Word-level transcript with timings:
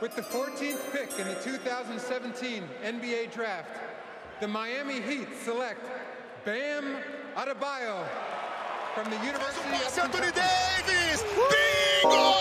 With 0.00 0.16
the 0.16 0.22
14th 0.22 0.92
pick 0.92 1.18
in 1.18 1.28
the 1.28 1.34
2017 1.44 2.64
NBA 2.82 3.34
Draft, 3.34 3.68
the 4.40 4.48
Miami 4.48 4.94
Heat 4.94 5.28
select 5.44 5.84
Bam 6.46 6.96
Adebayo 7.36 8.02
from 8.94 9.10
the 9.10 9.16
University 9.16 9.76
of 9.76 9.98
Anthony 9.98 10.32
Kentucky. 10.32 10.40
Davis! 10.40 11.22
Bingo! 12.02 12.32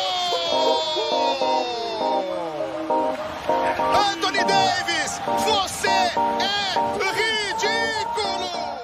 Anthony 3.93 4.43
Davis, 4.47 5.19
você 5.43 5.89
é 5.89 6.71
ridículo! 7.11 8.79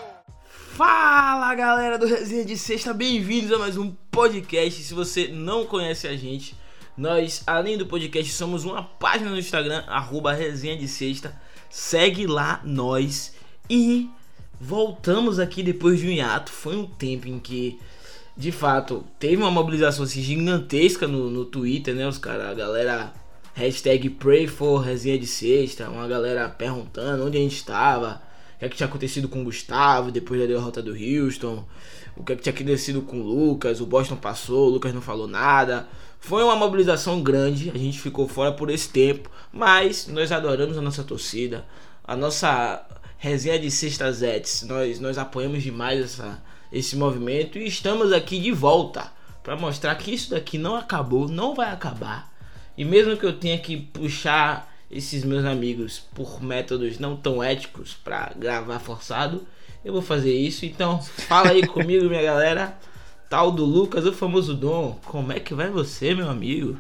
Fala 0.76 1.56
galera 1.56 1.98
do 1.98 2.08
Resenha 2.08 2.44
de 2.44 2.58
Sexta, 2.58 2.94
bem-vindos 2.94 3.54
a 3.54 3.58
mais 3.58 3.78
um 3.78 3.96
podcast. 4.12 4.84
Se 4.84 4.94
você 4.94 5.30
não 5.30 5.66
conhece 5.66 6.10
a 6.10 6.18
gente, 6.18 6.58
nós, 6.98 7.44
além 7.46 7.78
do 7.78 7.86
podcast, 7.86 8.32
somos 8.32 8.64
uma 8.64 8.82
página 8.84 9.30
no 9.30 9.38
Instagram, 9.38 9.84
arroba 9.88 10.32
Resenha 10.32 10.78
de 10.78 10.88
Sexta. 10.88 11.36
Segue 11.70 12.26
lá 12.26 12.62
nós 12.64 13.34
e 13.70 14.10
voltamos 14.60 15.38
aqui 15.38 15.62
depois 15.62 16.00
de 16.00 16.08
um 16.08 16.12
hiato. 16.12 16.52
Foi 16.52 16.76
um 16.78 16.86
tempo 16.86 17.28
em 17.28 17.38
que, 17.38 17.80
de 18.38 18.50
fato, 18.52 19.04
teve 19.20 19.36
uma 19.36 19.52
mobilização 19.52 20.06
assim, 20.06 20.22
gigantesca 20.22 21.06
no, 21.06 21.30
no 21.30 21.44
Twitter, 21.44 21.94
né? 21.94 22.08
Os 22.08 22.18
caras, 22.18 22.48
a 22.48 22.54
galera 22.54 23.14
hashtag 23.54 24.10
Pray 24.12 24.48
for 24.48 24.80
Resenha 24.80 25.20
de 25.20 25.28
Sexta, 25.28 25.90
uma 25.90 26.08
galera 26.08 26.48
perguntando 26.48 27.26
onde 27.26 27.38
a 27.38 27.42
gente 27.42 27.56
estava, 27.56 28.22
o 28.56 28.60
que, 28.60 28.66
é 28.66 28.70
que 28.70 28.78
tinha 28.78 28.88
acontecido 28.88 29.28
com 29.28 29.42
o 29.42 29.46
Gustavo 29.46 30.12
depois 30.12 30.40
da 30.40 30.46
derrota 30.46 30.82
do 30.82 30.92
Houston, 30.92 31.66
o 32.16 32.24
que, 32.24 32.34
é 32.34 32.36
que 32.38 32.44
tinha 32.44 32.54
acontecido 32.54 33.02
com 33.02 33.20
o 33.20 33.24
Lucas, 33.24 33.82
o 33.82 33.86
Boston 33.86 34.16
passou, 34.16 34.68
o 34.68 34.70
Lucas 34.72 34.94
não 34.94 35.02
falou 35.02 35.28
nada. 35.28 35.88
Foi 36.26 36.44
uma 36.44 36.56
mobilização 36.56 37.22
grande, 37.22 37.70
a 37.70 37.78
gente 37.78 38.00
ficou 38.00 38.28
fora 38.28 38.52
por 38.52 38.72
esse 38.72 38.90
tempo, 38.90 39.30
mas 39.54 40.08
nós 40.08 40.32
adoramos 40.32 40.76
a 40.76 40.82
nossa 40.82 41.04
torcida, 41.04 41.64
a 42.04 42.16
nossa 42.16 42.84
resenha 43.20 43.60
de 43.60 43.70
sextas 43.70 44.18
Zets, 44.18 44.64
nós, 44.64 45.00
nós 45.00 45.20
apoiamos 45.20 45.62
demais 45.62 46.02
essa, 46.04 46.44
esse 46.74 46.96
movimento 46.96 47.60
e 47.60 47.68
estamos 47.68 48.12
aqui 48.12 48.40
de 48.40 48.52
volta 48.52 49.12
para 49.44 49.56
mostrar 49.56 49.94
que 49.94 50.16
isso 50.16 50.32
daqui 50.32 50.58
não 50.58 50.76
acabou, 50.76 51.28
não 51.28 51.54
vai 51.54 51.72
acabar. 51.72 52.34
E 52.76 52.84
mesmo 52.84 53.16
que 53.16 53.26
eu 53.28 53.38
tenha 53.38 53.60
que 53.60 53.78
puxar 53.78 54.74
esses 54.90 55.24
meus 55.24 55.46
amigos 55.46 56.00
por 56.16 56.42
métodos 56.42 56.98
não 56.98 57.16
tão 57.16 57.44
éticos 57.44 57.94
para 57.94 58.32
gravar 58.36 58.80
forçado, 58.80 59.46
eu 59.84 59.94
vou 59.94 60.02
fazer 60.02 60.34
isso. 60.34 60.66
Então, 60.66 61.00
fala 61.04 61.52
aí 61.52 61.62
comigo, 61.70 62.10
minha 62.10 62.24
galera. 62.24 62.76
Tal 63.30 63.52
do 63.52 63.66
Lucas, 63.66 64.06
o 64.06 64.14
famoso 64.14 64.54
Dom. 64.56 65.00
Como 65.06 65.32
é 65.32 65.40
que 65.40 65.54
vai 65.54 65.70
você, 65.70 66.14
meu 66.14 66.30
amigo? 66.30 66.78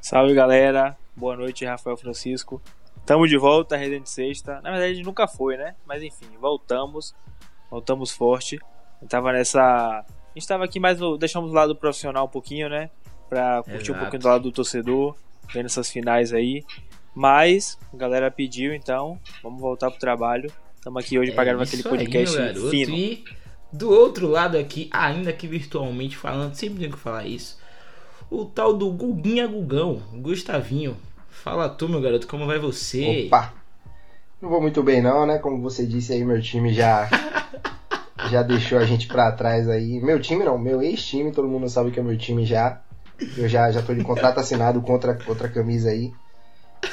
Salve 0.00 0.34
galera, 0.34 0.96
boa 1.14 1.36
noite, 1.36 1.64
Rafael 1.64 1.96
Francisco. 1.96 2.60
Tamo 3.04 3.26
de 3.26 3.36
volta, 3.36 3.76
Resident 3.76 4.06
Sexta. 4.06 4.60
Na 4.62 4.70
verdade, 4.70 5.02
nunca 5.02 5.26
foi, 5.28 5.56
né? 5.56 5.74
Mas 5.86 6.02
enfim, 6.02 6.26
voltamos. 6.40 7.14
Voltamos 7.70 8.10
forte. 8.10 8.58
Eu 9.00 9.08
tava 9.08 9.32
nessa. 9.32 9.60
A 9.62 10.04
gente 10.34 10.48
tava 10.48 10.64
aqui 10.64 10.80
mais. 10.80 10.98
no- 10.98 11.18
Deixamos 11.18 11.50
o 11.50 11.54
lado 11.54 11.74
profissional 11.76 12.24
um 12.26 12.28
pouquinho, 12.28 12.68
né? 12.68 12.90
Pra 13.28 13.62
curtir 13.62 13.90
um 13.90 13.94
Exato. 13.94 13.98
pouquinho 14.00 14.22
do 14.22 14.28
lado 14.28 14.42
do 14.44 14.52
torcedor, 14.52 15.14
vendo 15.52 15.66
essas 15.66 15.90
finais 15.90 16.32
aí. 16.32 16.64
Mas, 17.14 17.78
a 17.92 17.96
galera 17.96 18.30
pediu, 18.30 18.74
então, 18.74 19.18
vamos 19.42 19.60
voltar 19.60 19.90
pro 19.90 20.00
trabalho. 20.00 20.50
Estamos 20.76 21.02
aqui 21.04 21.18
hoje 21.18 21.32
pra 21.32 21.44
gravar 21.44 21.64
aquele 21.64 21.82
É 21.82 21.84
aí, 21.86 21.90
podcast 21.90 22.36
garoto. 22.36 22.70
fino. 22.70 22.94
E 22.94 23.24
do 23.72 23.90
outro 23.90 24.26
lado 24.26 24.56
aqui, 24.56 24.88
ainda 24.92 25.32
que 25.32 25.46
virtualmente 25.46 26.16
falando, 26.16 26.54
sempre 26.54 26.80
tenho 26.80 26.92
que 26.92 26.98
falar 26.98 27.26
isso. 27.26 27.58
O 28.30 28.44
tal 28.44 28.74
do 28.74 28.90
Guguinha 28.90 29.46
Gugão, 29.46 30.02
Gustavinho. 30.14 30.96
Fala 31.28 31.68
tu, 31.68 31.88
meu 31.88 32.00
garoto, 32.00 32.26
como 32.26 32.46
vai 32.46 32.58
você? 32.58 33.26
Opa! 33.26 33.54
Não 34.40 34.50
vou 34.50 34.60
muito 34.60 34.82
bem 34.82 35.00
não, 35.02 35.26
né? 35.26 35.38
Como 35.38 35.60
você 35.60 35.86
disse 35.86 36.12
aí, 36.12 36.24
meu 36.24 36.40
time 36.40 36.72
já 36.72 37.08
já 38.30 38.42
deixou 38.42 38.78
a 38.78 38.84
gente 38.84 39.06
pra 39.06 39.32
trás 39.32 39.68
aí. 39.68 40.00
Meu 40.00 40.20
time 40.20 40.44
não, 40.44 40.58
meu 40.58 40.82
ex-time, 40.82 41.32
todo 41.32 41.48
mundo 41.48 41.68
sabe 41.68 41.90
que 41.90 42.00
é 42.00 42.02
meu 42.02 42.16
time 42.16 42.44
já. 42.44 42.80
Eu 43.36 43.48
já, 43.48 43.70
já 43.70 43.82
tô 43.82 43.94
de 43.94 44.04
contrato 44.04 44.38
assinado 44.38 44.80
contra 44.80 45.18
outra 45.26 45.48
camisa 45.48 45.90
aí. 45.90 46.12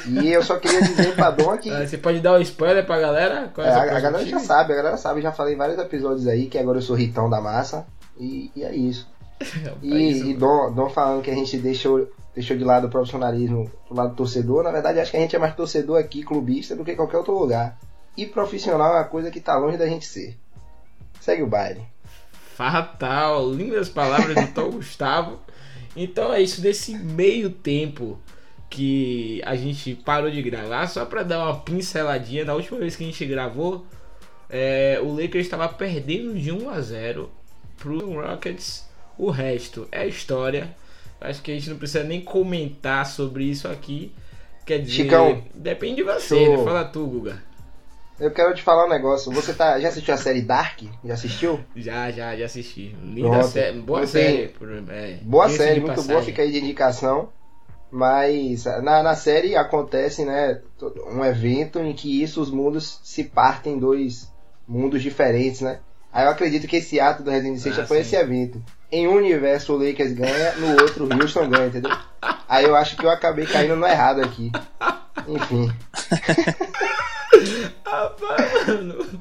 E 0.06 0.32
eu 0.32 0.42
só 0.42 0.58
queria 0.58 0.80
dizer 0.82 1.14
pra 1.14 1.30
Dom 1.30 1.56
que 1.58 1.70
Ah, 1.70 1.86
Você 1.86 1.98
pode 1.98 2.20
dar 2.20 2.34
um 2.34 2.40
spoiler 2.40 2.84
pra 2.84 2.98
galera? 2.98 3.52
É, 3.56 3.60
é 3.60 3.68
a, 3.68 3.82
a 3.82 4.00
galera 4.00 4.26
já 4.26 4.38
sabe, 4.38 4.72
a 4.72 4.76
galera 4.76 4.96
sabe, 4.96 5.20
já 5.20 5.32
falei 5.32 5.54
em 5.54 5.56
vários 5.56 5.78
episódios 5.78 6.26
aí 6.26 6.46
que 6.46 6.58
agora 6.58 6.78
eu 6.78 6.82
sou 6.82 6.96
ritão 6.96 7.28
da 7.30 7.40
massa. 7.40 7.86
E, 8.18 8.50
e 8.54 8.64
é 8.64 8.74
isso. 8.74 9.08
É 9.82 9.86
isso, 9.86 10.24
E, 10.26 10.30
e 10.30 10.34
Dom, 10.34 10.72
Dom 10.72 10.88
falando 10.88 11.22
que 11.22 11.30
a 11.30 11.34
gente 11.34 11.58
deixou, 11.58 12.08
deixou 12.34 12.56
de 12.56 12.64
lado 12.64 12.86
o 12.86 12.90
profissionalismo 12.90 13.70
do 13.88 13.94
lado 13.94 14.14
torcedor, 14.16 14.62
na 14.64 14.70
verdade 14.70 14.98
acho 14.98 15.10
que 15.10 15.16
a 15.18 15.20
gente 15.20 15.36
é 15.36 15.38
mais 15.38 15.54
torcedor 15.54 15.98
aqui, 15.98 16.22
clubista, 16.22 16.74
do 16.74 16.84
que 16.84 16.92
em 16.92 16.96
qualquer 16.96 17.18
outro 17.18 17.38
lugar. 17.38 17.78
E 18.16 18.24
profissional 18.26 18.92
é 18.94 18.98
uma 19.00 19.04
coisa 19.04 19.30
que 19.30 19.40
tá 19.40 19.56
longe 19.56 19.76
da 19.76 19.86
gente 19.86 20.06
ser. 20.06 20.38
Segue 21.20 21.42
o 21.42 21.46
baile. 21.46 21.82
Fatal, 22.54 23.50
lindas 23.52 23.90
palavras 23.90 24.34
do 24.34 24.52
Tom 24.54 24.70
Gustavo. 24.80 25.38
Então 25.94 26.32
é 26.32 26.40
isso, 26.40 26.60
desse 26.62 26.96
meio 26.96 27.50
tempo 27.50 28.18
que 28.68 29.40
a 29.44 29.54
gente 29.54 29.94
parou 29.94 30.30
de 30.30 30.42
gravar, 30.42 30.86
só 30.88 31.04
pra 31.04 31.22
dar 31.22 31.38
uma 31.44 31.56
pinceladinha, 31.60 32.44
na 32.44 32.54
última 32.54 32.78
vez 32.78 32.96
que 32.96 33.04
a 33.04 33.06
gente 33.06 33.24
gravou, 33.26 33.86
é, 34.50 34.98
o 35.02 35.12
Lakers 35.12 35.46
estava 35.46 35.68
perdendo 35.68 36.34
de 36.34 36.50
1 36.52 36.68
a 36.70 36.80
0 36.80 37.30
pro 37.78 37.98
Rockets. 38.20 38.84
O 39.18 39.30
resto 39.30 39.88
é 39.90 40.06
história. 40.06 40.74
Acho 41.20 41.40
que 41.42 41.50
a 41.50 41.54
gente 41.54 41.70
não 41.70 41.78
precisa 41.78 42.04
nem 42.04 42.20
comentar 42.20 43.06
sobre 43.06 43.44
isso 43.44 43.66
aqui. 43.68 44.12
Quer 44.66 44.80
dizer, 44.80 45.04
Chicão, 45.04 45.42
depende 45.54 45.96
de 45.96 46.02
você, 46.02 46.44
show. 46.44 46.58
né? 46.58 46.64
Fala 46.64 46.84
tu, 46.84 47.06
Guga. 47.06 47.42
Eu 48.18 48.30
quero 48.30 48.54
te 48.54 48.62
falar 48.62 48.86
um 48.86 48.88
negócio. 48.88 49.30
Você 49.32 49.52
tá, 49.54 49.78
já 49.78 49.88
assistiu 49.88 50.12
a 50.14 50.16
série 50.16 50.40
Dark? 50.40 50.80
Já 51.04 51.14
assistiu? 51.14 51.60
Já, 51.76 52.10
já, 52.10 52.34
já 52.36 52.46
assisti. 52.46 52.96
Linda 53.02 53.42
série, 53.42 53.78
boa 53.78 54.06
série. 54.06 54.54
é, 54.90 55.18
Boa 55.22 55.48
série, 55.48 55.80
muito 55.80 55.94
boa, 55.94 56.06
passagem. 56.06 56.24
fica 56.24 56.42
aí 56.42 56.50
de 56.50 56.58
indicação. 56.58 57.28
Mas 57.96 58.66
na, 58.82 59.02
na 59.02 59.16
série 59.16 59.56
acontece, 59.56 60.22
né, 60.22 60.60
um 61.10 61.24
evento 61.24 61.78
em 61.78 61.94
que 61.94 62.22
isso, 62.22 62.42
os 62.42 62.50
mundos 62.50 63.00
se 63.02 63.24
partem 63.24 63.72
em 63.72 63.78
dois 63.78 64.30
mundos 64.68 65.02
diferentes, 65.02 65.62
né? 65.62 65.80
Aí 66.12 66.26
eu 66.26 66.30
acredito 66.30 66.66
que 66.66 66.76
esse 66.76 67.00
ato 67.00 67.22
do 67.22 67.30
Resident 67.30 67.58
Sexta 67.58 67.84
Ah, 67.84 67.86
foi 67.86 67.96
sim. 67.96 68.02
esse 68.02 68.16
evento. 68.16 68.62
Em 68.92 69.08
um 69.08 69.14
universo 69.14 69.72
o 69.72 69.78
Lakers 69.78 70.12
ganha, 70.12 70.52
no 70.56 70.72
outro 70.82 71.06
o 71.06 71.22
Houston 71.22 71.48
ganha, 71.48 71.68
entendeu? 71.68 71.90
Aí 72.46 72.66
eu 72.66 72.76
acho 72.76 72.98
que 72.98 73.06
eu 73.06 73.08
acabei 73.08 73.46
caindo 73.46 73.76
no 73.76 73.86
errado 73.86 74.20
aqui. 74.20 74.52
Enfim. 75.26 75.72
Rapaz, 77.82 78.66
mano. 78.66 79.20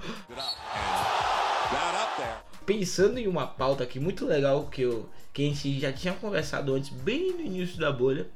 Pensando 2.66 3.19
em 3.19 3.28
uma 3.28 3.47
pauta 3.47 3.86
aqui 3.86 4.02
muito 4.02 4.25
legal 4.25 4.68
que, 4.69 4.81
eu, 4.81 5.07
que 5.31 5.44
a 5.44 5.46
gente 5.47 5.80
já 5.80 5.94
tinha 5.94 6.13
conversado 6.13 6.74
antes, 6.74 6.90
bem 6.90 7.31
no 7.31 7.40
início 7.42 7.80
da 7.80 7.90
bolha, 7.90 8.28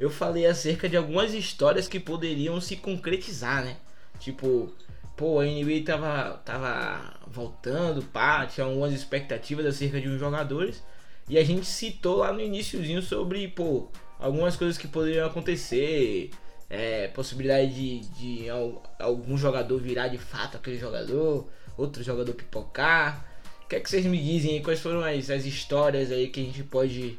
eu 0.00 0.08
falei 0.10 0.46
acerca 0.46 0.88
de 0.88 0.96
algumas 0.96 1.34
histórias 1.34 1.86
que 1.86 2.00
poderiam 2.00 2.58
se 2.60 2.74
concretizar, 2.76 3.62
né? 3.62 3.76
Tipo, 4.18 4.72
pô, 5.14 5.40
a 5.40 5.44
NBA 5.44 5.84
tava, 5.84 6.40
tava 6.42 7.14
voltando, 7.26 8.02
pá, 8.02 8.46
tinha 8.46 8.66
algumas 8.66 8.94
expectativas 8.94 9.66
acerca 9.66 10.00
de 10.00 10.08
uns 10.08 10.18
jogadores. 10.18 10.82
E 11.28 11.36
a 11.38 11.44
gente 11.44 11.66
citou 11.66 12.16
lá 12.16 12.32
no 12.32 12.40
iníciozinho 12.40 13.02
sobre, 13.02 13.46
pô, 13.48 13.88
algumas 14.18 14.56
coisas 14.56 14.78
que 14.78 14.88
poderiam 14.88 15.26
acontecer. 15.26 16.30
É, 16.72 17.08
possibilidade 17.08 17.68
de, 17.74 17.98
de 18.00 18.48
al- 18.48 18.82
algum 18.98 19.36
jogador 19.36 19.76
virar 19.78 20.06
de 20.08 20.18
fato 20.18 20.56
aquele 20.56 20.78
jogador, 20.78 21.46
outro 21.76 22.02
jogador 22.02 22.32
pipocar. 22.32 23.26
O 23.64 23.68
que 23.68 23.76
é 23.76 23.80
que 23.80 23.90
vocês 23.90 24.06
me 24.06 24.16
dizem 24.16 24.54
aí? 24.54 24.62
Quais 24.62 24.80
foram 24.80 25.02
as, 25.02 25.28
as 25.30 25.44
histórias 25.44 26.10
aí 26.10 26.28
que 26.28 26.40
a 26.40 26.44
gente 26.44 26.62
pode 26.62 27.18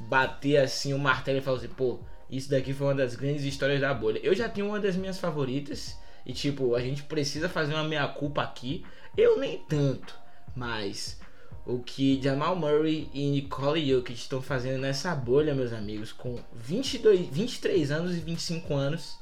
bater 0.00 0.56
assim 0.58 0.94
o 0.94 0.98
martelo 0.98 1.38
e 1.38 1.40
falar 1.40 1.58
assim, 1.58 1.68
pô, 1.68 1.98
isso 2.32 2.50
daqui 2.50 2.72
foi 2.72 2.88
uma 2.88 2.94
das 2.94 3.14
grandes 3.14 3.44
histórias 3.44 3.80
da 3.80 3.92
bolha. 3.94 4.18
Eu 4.22 4.34
já 4.34 4.48
tenho 4.48 4.66
uma 4.66 4.80
das 4.80 4.96
minhas 4.96 5.18
favoritas. 5.18 5.96
E 6.24 6.32
tipo, 6.32 6.74
a 6.74 6.80
gente 6.80 7.02
precisa 7.02 7.48
fazer 7.48 7.74
uma 7.74 7.84
meia-culpa 7.84 8.42
aqui. 8.42 8.84
Eu 9.16 9.38
nem 9.38 9.58
tanto, 9.68 10.14
mas 10.56 11.20
o 11.66 11.78
que 11.80 12.20
Jamal 12.22 12.56
Murray 12.56 13.08
e 13.12 13.28
Nicole 13.30 13.86
Jokic 13.88 14.18
estão 14.18 14.40
fazendo 14.40 14.80
nessa 14.80 15.14
bolha, 15.14 15.54
meus 15.54 15.72
amigos, 15.72 16.10
com 16.12 16.38
22, 16.54 17.28
23 17.28 17.90
anos 17.90 18.16
e 18.16 18.20
25 18.20 18.74
anos, 18.74 19.18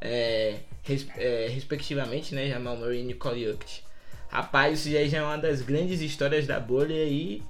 é, 0.00 0.60
res- 0.82 1.06
é, 1.16 1.48
respectivamente, 1.48 2.34
né, 2.34 2.48
Jamal 2.48 2.76
Murray 2.76 3.00
e 3.00 3.04
Nicole 3.04 3.44
Jokic. 3.44 3.80
Rapaz, 4.28 4.80
isso 4.86 4.90
já 5.10 5.18
é 5.18 5.22
uma 5.22 5.38
das 5.38 5.62
grandes 5.62 6.00
histórias 6.00 6.46
da 6.46 6.60
bolha 6.60 7.04
e 7.04 7.42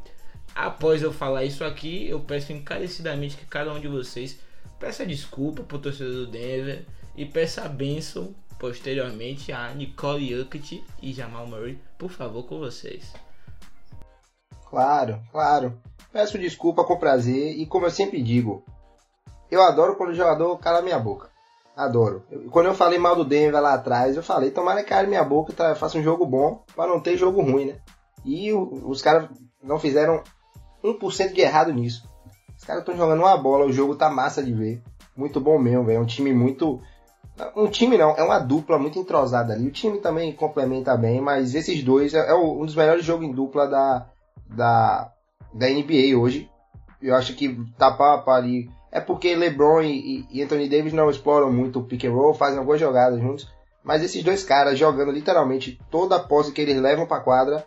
após 0.54 1.02
eu 1.02 1.12
falar 1.12 1.44
isso 1.44 1.64
aqui, 1.64 2.08
eu 2.08 2.20
peço 2.20 2.52
encarecidamente 2.52 3.36
que 3.36 3.44
cada 3.46 3.72
um 3.72 3.80
de 3.80 3.88
vocês 3.88 4.38
peça 4.78 5.06
desculpa 5.06 5.62
pro 5.62 5.78
torcedor 5.78 6.12
do 6.12 6.26
Denver 6.26 6.84
e 7.16 7.24
peça 7.24 7.62
a 7.62 7.68
bênção 7.68 8.34
posteriormente 8.58 9.52
a 9.52 9.72
Nicole 9.74 10.34
Jokic 10.34 10.84
e 11.02 11.12
Jamal 11.12 11.46
Murray, 11.46 11.78
por 11.98 12.10
favor, 12.10 12.44
com 12.44 12.58
vocês. 12.58 13.12
Claro, 14.68 15.20
claro. 15.30 15.78
Peço 16.12 16.38
desculpa 16.38 16.84
com 16.84 16.96
prazer 16.98 17.56
e 17.58 17.66
como 17.66 17.86
eu 17.86 17.90
sempre 17.90 18.22
digo, 18.22 18.64
eu 19.50 19.62
adoro 19.62 19.96
quando 19.96 20.10
o 20.10 20.14
jogador 20.14 20.56
cala 20.58 20.82
minha 20.82 20.98
boca. 20.98 21.30
Adoro. 21.76 22.24
Eu- 22.30 22.50
quando 22.50 22.66
eu 22.66 22.74
falei 22.74 22.98
mal 22.98 23.14
do 23.14 23.24
Denver 23.24 23.60
lá 23.60 23.74
atrás, 23.74 24.16
eu 24.16 24.22
falei, 24.22 24.50
tomara 24.50 24.82
que 24.82 24.88
cale 24.88 25.08
minha 25.08 25.22
boca 25.22 25.52
e 25.52 25.54
tá, 25.54 25.74
faça 25.74 25.98
um 25.98 26.02
jogo 26.02 26.24
bom, 26.24 26.64
pra 26.74 26.86
não 26.86 27.00
ter 27.00 27.16
jogo 27.18 27.42
ruim, 27.42 27.66
né? 27.66 27.76
E 28.24 28.50
o- 28.52 28.88
os 28.88 29.02
caras 29.02 29.28
não 29.62 29.78
fizeram 29.78 30.22
1% 30.82 31.34
de 31.34 31.42
errado 31.42 31.72
nisso. 31.72 32.08
Os 32.66 32.68
caras 32.68 32.82
estão 32.82 32.96
jogando 32.96 33.20
uma 33.20 33.36
bola, 33.36 33.64
o 33.64 33.72
jogo 33.72 33.94
tá 33.94 34.10
massa 34.10 34.42
de 34.42 34.52
ver. 34.52 34.82
Muito 35.16 35.38
bom 35.38 35.56
mesmo, 35.56 35.84
velho. 35.84 35.98
É 35.98 36.00
um 36.00 36.04
time 36.04 36.32
muito. 36.32 36.80
Um 37.54 37.68
time 37.68 37.96
não, 37.96 38.16
é 38.16 38.24
uma 38.24 38.40
dupla 38.40 38.76
muito 38.76 38.98
entrosada 38.98 39.52
ali. 39.52 39.68
O 39.68 39.70
time 39.70 39.98
também 39.98 40.32
complementa 40.32 40.96
bem, 40.96 41.20
mas 41.20 41.54
esses 41.54 41.80
dois 41.84 42.12
é, 42.12 42.28
é 42.28 42.34
um 42.34 42.66
dos 42.66 42.74
melhores 42.74 43.04
jogos 43.04 43.24
em 43.24 43.30
dupla 43.30 43.68
da, 43.68 44.06
da, 44.48 45.12
da 45.54 45.68
NBA 45.68 46.18
hoje. 46.18 46.50
Eu 47.00 47.14
acho 47.14 47.36
que 47.36 47.56
tá 47.78 47.92
pau 47.92 48.28
ali. 48.30 48.68
É 48.90 48.98
porque 49.00 49.36
LeBron 49.36 49.82
e, 49.82 50.26
e 50.28 50.42
Anthony 50.42 50.68
Davis 50.68 50.92
não 50.92 51.08
exploram 51.08 51.52
muito 51.52 51.78
o 51.78 51.84
pick 51.84 52.04
and 52.04 52.14
roll, 52.14 52.34
fazem 52.34 52.58
algumas 52.58 52.80
jogadas 52.80 53.20
juntos. 53.20 53.48
Mas 53.84 54.02
esses 54.02 54.24
dois 54.24 54.42
caras 54.42 54.76
jogando 54.76 55.12
literalmente 55.12 55.80
toda 55.88 56.16
a 56.16 56.20
posse 56.20 56.50
que 56.50 56.62
eles 56.62 56.82
levam 56.82 57.06
pra 57.06 57.20
quadra 57.20 57.64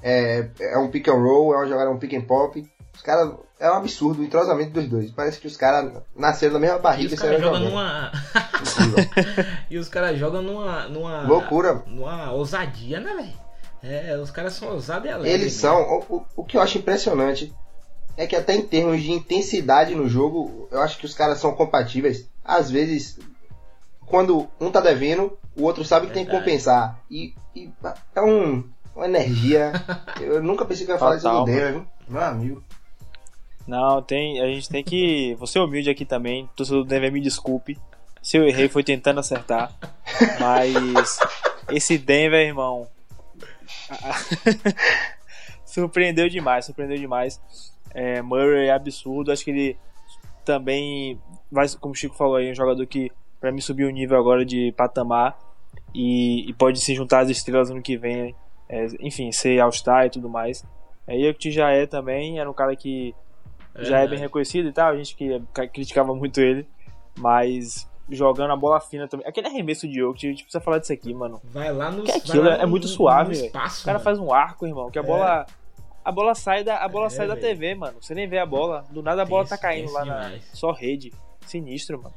é, 0.00 0.48
é 0.60 0.78
um 0.78 0.88
pick 0.88 1.08
and 1.08 1.14
roll, 1.14 1.52
é 1.52 1.56
uma 1.56 1.66
jogada, 1.66 1.90
um 1.90 1.98
pick 1.98 2.14
and 2.14 2.26
pop. 2.26 2.64
Os 2.96 3.02
caras. 3.02 3.32
É 3.58 3.70
um 3.70 3.74
absurdo 3.74 4.20
o 4.20 4.24
entrosamento 4.24 4.70
dos 4.72 4.86
dois. 4.88 5.10
Parece 5.12 5.38
que 5.40 5.46
os 5.46 5.56
caras 5.56 5.90
nasceram 6.14 6.54
da 6.54 6.58
mesma 6.58 6.78
barriga 6.78 7.06
os 7.08 7.12
e 7.14 7.16
saíram 7.16 7.40
caras 7.40 7.58
jogam 7.60 7.70
numa. 7.70 8.12
E 9.70 9.78
os 9.78 9.88
caras 9.88 10.18
jogam 10.18 10.42
numa. 10.42 10.88
numa. 10.88 11.22
Loucura. 11.22 11.82
Numa 11.86 12.32
ousadia, 12.32 13.00
né, 13.00 13.14
velho? 13.14 13.46
É, 13.82 14.16
os 14.18 14.30
caras 14.30 14.54
são 14.54 14.68
ousados 14.72 15.06
e 15.08 15.12
alegres. 15.12 15.32
Eles 15.40 15.54
né? 15.54 15.60
são. 15.60 15.80
O, 15.82 16.16
o- 16.16 16.26
o 16.36 16.44
que 16.44 16.56
eu 16.56 16.60
acho 16.60 16.78
impressionante 16.78 17.54
é 18.16 18.26
que 18.26 18.34
até 18.36 18.54
em 18.54 18.62
termos 18.62 19.00
de 19.02 19.12
intensidade 19.12 19.94
no 19.94 20.08
jogo, 20.08 20.68
eu 20.70 20.80
acho 20.82 20.98
que 20.98 21.06
os 21.06 21.14
caras 21.14 21.38
são 21.38 21.52
compatíveis. 21.54 22.28
Às 22.44 22.70
vezes, 22.70 23.18
quando 24.06 24.48
um 24.60 24.70
tá 24.70 24.80
devendo, 24.80 25.36
o 25.56 25.62
outro 25.64 25.84
sabe 25.84 26.08
que 26.08 26.12
tem 26.14 26.24
que 26.24 26.30
compensar. 26.30 27.00
E, 27.10 27.34
e 27.54 27.70
é 28.14 28.20
um, 28.20 28.68
uma 28.94 29.06
energia. 29.06 29.72
Eu 30.20 30.42
nunca 30.42 30.64
pensei 30.64 30.84
que 30.84 30.92
eu 30.92 30.96
ia 30.96 30.98
falar 31.00 31.16
isso 31.16 31.24
Total, 31.24 31.44
do 31.44 31.50
Denver, 31.50 31.72
viu? 31.72 31.86
Meu 32.08 32.22
amigo. 32.22 32.64
Não, 33.66 34.00
tem, 34.00 34.40
a 34.40 34.46
gente 34.46 34.68
tem 34.68 34.84
que. 34.84 35.34
Você 35.34 35.58
é 35.58 35.62
humilde 35.62 35.90
aqui 35.90 36.04
também, 36.04 36.48
torcedor 36.54 36.84
do 36.84 36.88
Denver, 36.88 37.12
me 37.12 37.20
desculpe. 37.20 37.78
Se 38.22 38.36
eu 38.36 38.44
errei, 38.44 38.68
foi 38.68 38.82
tentando 38.82 39.20
acertar. 39.20 39.72
Mas 40.40 41.18
esse 41.70 41.98
Denver, 41.98 42.46
irmão. 42.46 42.86
surpreendeu 45.66 46.28
demais, 46.28 46.64
surpreendeu 46.64 46.96
demais. 46.96 47.40
É, 47.92 48.22
Murray 48.22 48.68
é 48.68 48.72
absurdo, 48.72 49.32
acho 49.32 49.44
que 49.44 49.50
ele 49.50 49.76
também 50.44 51.20
vai, 51.50 51.66
como 51.80 51.92
o 51.92 51.96
Chico 51.96 52.16
falou 52.16 52.36
aí, 52.36 52.50
um 52.50 52.54
jogador 52.54 52.86
que 52.86 53.10
pra 53.40 53.52
mim 53.52 53.60
subiu 53.60 53.88
o 53.88 53.90
nível 53.90 54.18
agora 54.18 54.44
de 54.44 54.72
patamar 54.72 55.38
e, 55.94 56.48
e 56.48 56.52
pode 56.54 56.80
se 56.80 56.94
juntar 56.94 57.20
às 57.20 57.30
estrelas 57.30 57.70
ano 57.70 57.82
que 57.82 57.96
vem, 57.96 58.34
é, 58.68 58.86
enfim, 59.00 59.30
ser 59.32 59.60
All-Star 59.60 60.06
e 60.06 60.10
tudo 60.10 60.28
mais. 60.28 60.64
É, 61.06 61.18
Jokic 61.18 61.50
já 61.50 61.70
é 61.70 61.86
também, 61.86 62.38
era 62.38 62.50
um 62.50 62.54
cara 62.54 62.74
que 62.74 63.14
já 63.84 64.00
é 64.00 64.06
bem 64.08 64.18
reconhecido 64.18 64.68
e 64.68 64.72
tal, 64.72 64.90
a 64.92 64.96
gente 64.96 65.14
que 65.16 65.42
ca- 65.52 65.66
criticava 65.68 66.14
muito 66.14 66.40
ele, 66.40 66.66
mas 67.18 67.88
jogando 68.08 68.52
a 68.52 68.56
bola 68.56 68.78
fina 68.80 69.08
também. 69.08 69.26
Aquele 69.26 69.48
arremesso 69.48 69.88
de 69.88 69.98
Jokic, 69.98 70.26
a 70.26 70.30
gente 70.30 70.42
precisa 70.44 70.60
falar 70.62 70.78
disso 70.78 70.92
aqui, 70.92 71.12
mano. 71.12 71.40
Vai 71.44 71.72
lá 71.72 71.90
no. 71.90 72.02
Que 72.04 72.10
vai 72.12 72.18
aquilo 72.20 72.42
lá 72.44 72.54
é 72.54 72.62
no- 72.62 72.68
muito 72.68 72.86
suave, 72.88 73.32
espaço, 73.32 73.82
O 73.82 73.84
cara 73.84 73.98
mano. 73.98 74.04
faz 74.04 74.18
um 74.18 74.32
arco, 74.32 74.66
irmão, 74.66 74.90
que 74.90 74.98
a 74.98 75.02
É. 75.02 75.04
bola 75.04 75.46
a 76.04 76.12
bola 76.12 76.34
sai 76.36 76.62
da 76.62 76.76
a 76.78 76.88
bola 76.88 77.06
É, 77.06 77.10
sai 77.10 77.26
da. 77.26 77.36
TV, 77.36 77.74
mano. 77.74 77.96
Você 78.00 78.14
nem 78.14 78.28
vê 78.28 78.38
a 78.38 78.46
bola, 78.46 78.84
do 78.90 79.02
nada 79.02 79.22
a 79.22 79.24
bola 79.24 79.42
Tenso, 79.42 79.56
tá 79.56 79.58
caindo 79.60 79.92
lá 79.92 80.04
na 80.04 80.20
demais. 80.22 80.48
só 80.52 80.70
rede. 80.70 81.12
Sinistro, 81.46 82.00
mano. 82.02 82.14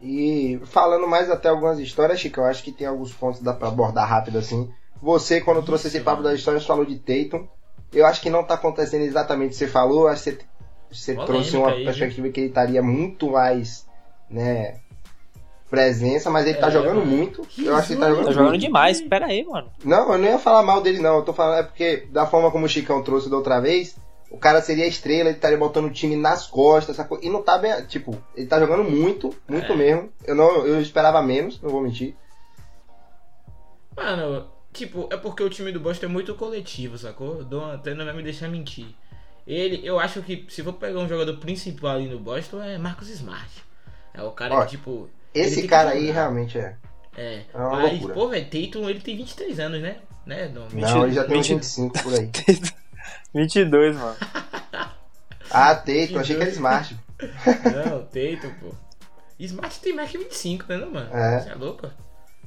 E 0.00 0.60
falando 0.66 1.06
mais 1.06 1.30
até 1.30 1.48
algumas 1.48 1.78
histórias, 1.78 2.18
Chico, 2.18 2.40
eu 2.40 2.44
acho 2.44 2.62
que 2.62 2.72
tem 2.72 2.86
alguns 2.86 3.12
pontos 3.12 3.38
que 3.38 3.44
dá 3.44 3.52
pra 3.52 3.68
abordar 3.68 4.08
rápido 4.08 4.38
assim. 4.38 4.68
Você, 5.00 5.40
quando 5.40 5.64
trouxe 5.64 5.88
esse 5.88 6.00
papo 6.00 6.22
das 6.22 6.34
histórias, 6.34 6.66
falou 6.66 6.84
de 6.84 6.96
Tatum. 6.98 7.46
Eu 7.92 8.06
acho 8.06 8.20
que 8.20 8.30
não 8.30 8.42
tá 8.44 8.54
acontecendo 8.54 9.02
exatamente 9.02 9.48
o 9.48 9.50
que 9.50 9.56
você 9.56 9.66
falou. 9.68 10.08
Acho 10.08 10.24
que 10.24 10.30
você, 10.30 10.38
você 10.90 11.14
Polêmica 11.14 11.32
trouxe 11.32 11.56
uma 11.56 11.68
aí, 11.70 11.76
viu? 11.76 11.84
perspectiva 11.86 12.28
que 12.30 12.40
ele 12.40 12.48
estaria 12.48 12.82
muito 12.82 13.30
mais, 13.30 13.86
né, 14.30 14.76
presença, 15.70 16.28
mas 16.30 16.46
ele 16.46 16.58
tá 16.58 16.68
É, 16.68 16.70
jogando 16.70 16.98
mano. 16.98 17.06
muito. 17.06 17.46
Eu 17.58 17.74
acho 17.76 17.88
que 17.88 17.92
ele 17.94 18.00
tá 18.00 18.08
jogando 18.10 18.24
Tá 18.26 18.32
jogando 18.32 18.48
muito. 18.50 18.60
demais. 18.60 19.00
Pera 19.02 19.26
aí, 19.26 19.44
mano. 19.44 19.70
Não, 19.84 20.12
eu 20.12 20.18
não 20.18 20.24
ia 20.26 20.38
falar 20.38 20.62
mal 20.62 20.80
dele, 20.80 20.98
não. 21.00 21.16
Eu 21.16 21.22
tô 21.22 21.32
falando, 21.32 21.60
é 21.60 21.62
porque, 21.62 22.06
da 22.10 22.26
forma 22.26 22.50
como 22.50 22.66
o 22.66 22.68
Chicão 22.68 23.02
trouxe 23.02 23.30
da 23.30 23.36
outra 23.36 23.58
vez, 23.60 23.96
o 24.30 24.36
cara 24.38 24.60
seria 24.62 24.84
a 24.84 24.88
estrela, 24.88 25.28
ele 25.28 25.36
estaria 25.36 25.56
botando 25.58 25.86
o 25.86 25.90
time 25.90 26.14
nas 26.16 26.46
costas, 26.46 26.94
essa 26.98 27.06
coisa. 27.08 27.24
E 27.24 27.30
não 27.30 27.42
tá 27.42 27.56
bem. 27.58 27.72
Tipo, 27.86 28.16
ele 28.34 28.46
tá 28.46 28.58
jogando 28.60 28.84
muito, 28.84 29.34
muito 29.48 29.72
É. 29.72 29.76
mesmo. 29.76 30.10
Eu 30.26 30.34
não, 30.34 30.66
eu 30.66 30.80
esperava 30.80 31.20
menos, 31.22 31.60
não 31.62 31.70
vou 31.70 31.80
mentir. 31.82 32.14
Mano, 33.96 34.46
tipo, 34.72 35.08
é 35.10 35.16
porque 35.16 35.42
o 35.42 35.50
time 35.50 35.72
do 35.72 35.80
Boston 35.80 36.06
é 36.06 36.08
muito 36.08 36.34
coletivo, 36.34 36.96
sacou? 36.98 37.42
O 37.42 37.64
até 37.72 37.94
não 37.94 38.04
vai 38.04 38.14
me 38.14 38.22
deixar 38.22 38.48
mentir. 38.48 38.86
Ele, 39.46 39.80
eu 39.84 39.98
acho 39.98 40.22
que 40.22 40.46
se 40.48 40.62
for 40.62 40.72
pegar 40.74 41.00
um 41.00 41.08
jogador 41.08 41.36
principal 41.38 41.96
ali 41.96 42.08
no 42.08 42.18
Boston 42.18 42.62
é 42.62 42.78
Marcus 42.78 43.08
Smart. 43.08 43.50
É 44.14 44.22
o 44.22 44.30
cara 44.30 44.54
Ó, 44.54 44.64
que, 44.64 44.72
tipo. 44.72 45.10
Esse 45.34 45.66
cara 45.66 45.90
aí 45.90 46.10
realmente 46.10 46.58
é. 46.58 46.76
É. 47.16 47.42
é 47.52 47.58
uma 47.58 47.70
Mas, 47.70 47.92
loucura. 47.92 48.14
pô, 48.14 48.28
velho, 48.28 48.44
Tatum, 48.44 48.88
ele 48.88 49.00
tem 49.00 49.16
23 49.16 49.60
anos, 49.60 49.82
né? 49.82 49.96
Né, 50.24 50.48
Dom? 50.48 50.68
Não, 50.72 51.04
ele 51.04 51.14
já 51.14 51.24
tem 51.24 51.38
uns 51.38 51.48
20. 51.48 51.56
25 51.56 52.02
por 52.02 52.14
aí. 52.14 52.30
22, 53.34 53.96
mano. 53.96 54.16
Ah, 55.54 55.74
Tatum, 55.74 56.18
achei 56.18 56.36
que 56.36 56.42
era 56.42 56.50
Smart. 56.50 56.96
Não, 57.20 58.04
Tatum, 58.06 58.54
pô. 58.58 58.74
Smart 59.38 59.80
tem 59.80 59.92
mais 59.92 60.10
que 60.10 60.16
25, 60.16 60.64
né, 60.66 60.78
não, 60.78 60.90
mano? 60.90 61.14
É. 61.14 61.40
Você 61.40 61.50
é 61.50 61.54
louco? 61.54 61.90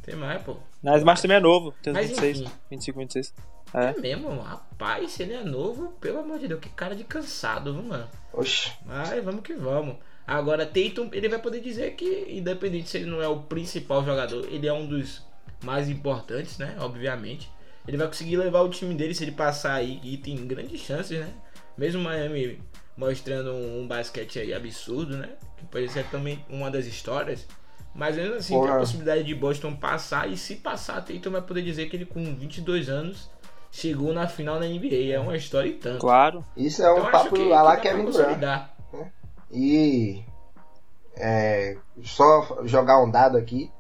Tem 0.06 0.16
mais, 0.16 0.42
pô. 0.44 0.56
Mas 0.84 0.98
Smart 0.98 1.20
também 1.22 1.38
é 1.38 1.40
novo, 1.40 1.74
tem 1.82 1.92
uns 1.92 1.98
Mas 1.98 2.10
26, 2.10 2.42
enfim. 2.42 2.52
25, 2.70 3.00
26. 3.00 3.34
É, 3.74 3.86
É. 3.90 4.00
mesmo, 4.00 4.40
rapaz, 4.40 5.12
se 5.12 5.24
ele 5.24 5.34
é 5.34 5.44
novo, 5.44 5.94
pelo 6.00 6.20
amor 6.20 6.38
de 6.38 6.48
Deus, 6.48 6.60
que 6.62 6.70
cara 6.70 6.96
de 6.96 7.04
cansado, 7.04 7.74
viu, 7.74 7.84
mano? 7.84 8.08
Oxi. 8.32 8.72
Mas 8.86 9.24
vamos 9.24 9.42
que 9.42 9.54
vamos. 9.54 9.96
Agora, 10.28 10.66
Tatum, 10.66 11.10
ele 11.12 11.28
vai 11.28 11.40
poder 11.40 11.60
dizer 11.60 11.96
que, 11.96 12.26
independente 12.30 12.90
se 12.90 12.98
ele 12.98 13.08
não 13.08 13.22
é 13.22 13.28
o 13.28 13.40
principal 13.42 14.06
jogador, 14.06 14.46
ele 14.52 14.68
é 14.68 14.74
um 14.74 14.86
dos 14.86 15.24
mais 15.64 15.90
importantes, 15.90 16.58
né? 16.60 16.76
Obviamente. 16.80 17.52
Ele 17.88 17.98
vai 17.98 18.08
conseguir 18.08 18.38
levar 18.38 18.62
o 18.62 18.70
time 18.70 18.94
dele 18.96 19.14
se 19.14 19.24
ele 19.24 19.32
passar 19.32 19.74
aí, 19.74 20.00
e 20.04 20.18
tem 20.18 20.36
grandes 20.48 20.80
chances, 20.82 21.20
né? 21.20 21.34
Mesmo 21.78 22.02
Miami 22.02 22.60
mostrando 22.98 23.52
um, 23.52 23.82
um 23.82 23.88
basquete 23.88 24.40
aí 24.40 24.54
absurdo, 24.54 25.18
né? 25.18 25.30
Que 25.58 25.66
pode 25.66 25.90
ser 25.90 26.06
também 26.10 26.44
uma 26.50 26.70
das 26.72 26.86
histórias. 26.86 27.48
Mas 27.96 28.16
mesmo 28.18 28.36
assim, 28.36 28.54
tem 28.54 28.62
Porra. 28.62 28.76
a 28.76 28.80
possibilidade 28.80 29.24
de 29.24 29.34
Boston 29.34 29.74
passar, 29.74 30.30
e 30.30 30.36
se 30.38 30.56
passar, 30.56 31.02
Tatum 31.02 31.32
vai 31.32 31.42
poder 31.42 31.62
dizer 31.62 31.88
que 31.90 31.96
ele 31.96 32.06
com 32.06 32.22
22 32.36 32.90
anos 32.90 33.30
chegou 33.72 34.12
na 34.14 34.28
final 34.28 34.60
da 34.60 34.66
NBA. 34.68 35.14
É 35.14 35.20
uma 35.20 35.36
história 35.38 35.70
e 35.70 35.74
tanto. 35.74 36.00
Claro. 36.02 36.44
Isso 36.58 36.84
é 36.84 36.92
um 36.94 36.98
Então, 37.00 37.12
papo 37.12 37.34
que- 37.36 37.44
lá 37.46 37.76
que 37.78 37.84
Kevin 37.84 38.06
Durant. 38.06 38.16
consolidar. 38.18 38.76
E 39.52 40.24
é, 41.16 41.78
só 42.04 42.60
jogar 42.66 43.02
um 43.02 43.10
dado 43.10 43.38
aqui. 43.38 43.72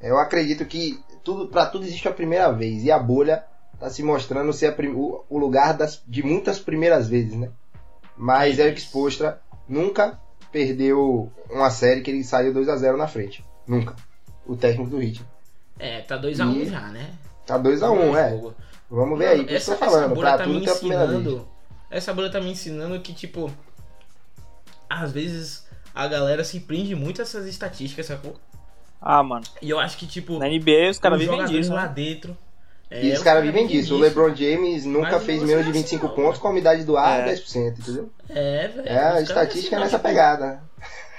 Eu 0.00 0.18
acredito 0.18 0.64
que 0.66 0.98
tudo 1.22 1.48
para 1.48 1.66
tudo 1.66 1.84
existe 1.84 2.08
a 2.08 2.12
primeira 2.12 2.50
vez 2.52 2.82
e 2.84 2.90
a 2.90 2.98
bolha 2.98 3.44
tá 3.78 3.88
se 3.88 4.02
mostrando 4.02 4.52
ser 4.52 4.66
a 4.66 4.72
prim- 4.72 4.92
o, 4.94 5.24
o 5.28 5.38
lugar 5.38 5.74
das, 5.74 6.02
de 6.06 6.22
muitas 6.22 6.58
primeiras 6.58 7.08
vezes, 7.08 7.34
né? 7.36 7.50
Mas 8.16 8.58
Eric 8.58 8.80
Spoelstra 8.80 9.40
nunca 9.68 10.18
perdeu 10.54 11.32
uma 11.50 11.68
série 11.68 12.00
que 12.00 12.10
ele 12.12 12.22
saiu 12.22 12.54
2 12.54 12.68
a 12.68 12.76
0 12.76 12.96
na 12.96 13.08
frente, 13.08 13.44
nunca. 13.66 13.96
O 14.46 14.54
técnico 14.56 14.88
do 14.88 15.02
Heat. 15.02 15.20
É, 15.78 16.00
tá 16.02 16.16
2x1 16.16 16.62
E- 16.62 16.66
já, 16.66 16.80
né? 16.90 17.10
Tá 17.44 17.58
2 17.58 17.82
a 17.82 17.90
1, 17.90 18.16
é. 18.16 18.30
Jogo. 18.30 18.54
Vamos 18.88 19.18
ver 19.18 19.26
aí, 19.26 19.36
Mano, 19.38 19.50
isso 19.50 19.64
que 19.64 19.70
eu 19.70 19.74
essa, 19.74 19.76
tô 19.76 19.84
falando, 19.90 20.04
essa 20.04 20.14
bolha 20.14 20.28
pra 20.28 20.38
tá 20.38 20.44
tudo 20.44 20.54
me 20.60 20.62
a 20.68 20.70
vez. 20.70 20.76
ensinando. 20.84 21.48
Essa 21.90 22.14
bolha 22.14 22.30
tá 22.30 22.40
me 22.40 22.50
ensinando 22.52 23.00
que, 23.00 23.12
tipo, 23.12 23.50
às 24.88 25.10
vezes 25.10 25.66
a 25.92 26.06
galera 26.06 26.44
se 26.44 26.60
prende 26.60 26.94
muito 26.94 27.20
a 27.20 27.22
essas 27.24 27.46
estatísticas, 27.46 28.06
sacou? 28.06 28.36
Ah, 29.00 29.22
mano. 29.24 29.44
E 29.60 29.68
eu 29.68 29.80
acho 29.80 29.96
que, 29.98 30.06
tipo, 30.06 30.38
Na 30.38 30.46
NBA 30.48 30.88
os 30.90 30.98
caras 31.00 31.18
vivem 31.18 31.34
jogadores 31.36 31.60
disso, 31.66 31.74
lá 31.74 31.86
né? 31.88 31.92
dentro. 31.94 32.36
É, 32.90 33.06
E 33.06 33.12
os 33.12 33.22
caras 33.22 33.42
vivem 33.42 33.66
disso. 33.66 33.94
O 33.94 33.98
LeBron 33.98 34.34
James 34.34 34.84
nunca 34.84 35.18
fez 35.20 35.42
menos 35.42 35.64
de 35.64 35.70
não 35.72 35.78
é 35.78 35.82
25 35.82 36.06
assim, 36.06 36.16
não, 36.16 36.22
pontos 36.22 36.40
com 36.40 36.48
a 36.48 36.50
umidade 36.50 36.84
do 36.84 36.96
ar 36.96 37.28
É. 37.28 37.34
10%, 37.34 37.78
entendeu? 37.78 38.10
É, 38.28 38.68
velho. 38.68 38.88
É, 38.88 38.98
a 38.98 39.20
estatística 39.20 39.74
é 39.74 39.78
assim, 39.78 39.84
nessa 39.84 39.98
tipo, 39.98 40.08
pegada. 40.08 40.62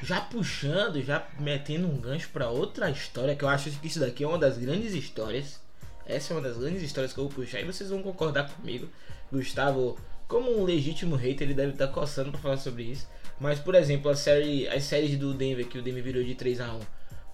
Já 0.01 0.21
puxando, 0.21 1.01
já 1.01 1.25
metendo 1.39 1.87
um 1.87 1.97
gancho 1.97 2.29
pra 2.31 2.49
outra 2.49 2.89
história, 2.89 3.35
que 3.35 3.43
eu 3.43 3.49
acho 3.49 3.71
que 3.71 3.87
isso 3.87 3.99
daqui 3.99 4.23
é 4.23 4.27
uma 4.27 4.37
das 4.37 4.57
grandes 4.57 4.93
histórias. 4.93 5.59
Essa 6.05 6.33
é 6.33 6.37
uma 6.37 6.43
das 6.47 6.57
grandes 6.57 6.83
histórias 6.83 7.11
que 7.13 7.19
eu 7.19 7.27
vou 7.27 7.33
puxar 7.33 7.61
e 7.61 7.65
vocês 7.65 7.89
vão 7.89 8.03
concordar 8.03 8.49
comigo. 8.49 8.87
Gustavo, 9.31 9.97
como 10.27 10.59
um 10.59 10.63
legítimo 10.63 11.15
hater, 11.15 11.47
ele 11.47 11.53
deve 11.55 11.71
estar 11.71 11.87
coçando 11.87 12.31
pra 12.31 12.39
falar 12.39 12.57
sobre 12.57 12.83
isso. 12.83 13.07
Mas, 13.39 13.59
por 13.59 13.75
exemplo, 13.75 14.09
a 14.09 14.15
série, 14.15 14.67
as 14.67 14.83
séries 14.83 15.17
do 15.17 15.33
Denver, 15.33 15.67
que 15.67 15.77
o 15.77 15.81
Denver 15.81 16.03
virou 16.03 16.23
de 16.23 16.35
3 16.35 16.61
a 16.61 16.73
1 16.73 16.79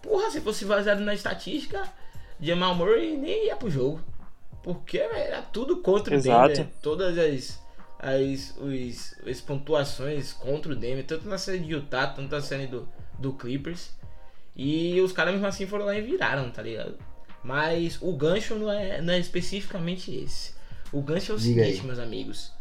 Porra, 0.02 0.32
se 0.32 0.42
fosse 0.42 0.66
baseado 0.66 1.00
na 1.00 1.14
estatística, 1.14 1.84
Jamal 2.40 2.74
Murray 2.74 3.16
nem 3.18 3.48
ia 3.48 3.56
pro 3.56 3.70
jogo. 3.70 4.02
Porque 4.64 4.98
era 4.98 5.42
tudo 5.42 5.78
contra 5.78 6.16
Exato. 6.16 6.46
o 6.46 6.56
Denver. 6.56 6.74
Todas 6.82 7.18
as, 7.18 7.60
as, 8.00 8.56
os, 8.58 9.16
as 9.28 9.42
pontuações 9.42 10.34
contra 10.34 10.72
o 10.72 10.76
Denver, 10.76 11.06
tanto 11.06 11.28
na 11.28 11.38
série 11.38 11.60
de 11.60 11.72
Utah, 11.72 12.08
tanto 12.08 12.32
na 12.32 12.42
série 12.42 12.68
do, 12.68 12.88
do 13.18 13.34
Clippers. 13.34 13.92
E 14.56 15.00
os 15.02 15.12
caras 15.12 15.34
mesmo 15.34 15.48
assim 15.48 15.66
foram 15.66 15.86
lá 15.86 15.98
e 15.98 16.02
viraram, 16.02 16.52
tá 16.52 16.62
ligado? 16.62 16.98
Mas 17.44 17.98
o 18.02 18.14
gancho 18.14 18.56
não 18.56 18.72
é, 18.72 19.02
não 19.02 19.14
é 19.14 19.20
especificamente 19.20 20.14
esse. 20.14 20.54
O 20.92 21.02
gancho 21.02 21.32
é 21.32 21.36
o 21.36 21.38
Diga 21.38 21.64
seguinte, 21.64 21.82
aí. 21.82 21.88
meus 21.88 22.00
amigos. 22.00 22.52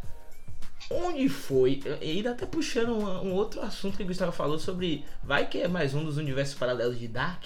Onde 0.91 1.29
foi? 1.29 1.81
E 2.01 2.11
ainda 2.13 2.31
até 2.31 2.47
puxando 2.47 2.91
um, 2.91 3.29
um 3.29 3.33
outro 3.33 3.61
assunto 3.61 3.97
que 3.97 4.03
o 4.03 4.07
Gustavo 4.07 4.33
falou 4.33 4.59
sobre. 4.59 5.05
Vai 5.23 5.47
que 5.47 5.59
é 5.59 5.69
mais 5.69 5.95
um 5.95 6.05
dos 6.05 6.17
universos 6.17 6.55
paralelos 6.55 6.99
de 6.99 7.07
Dark. 7.07 7.45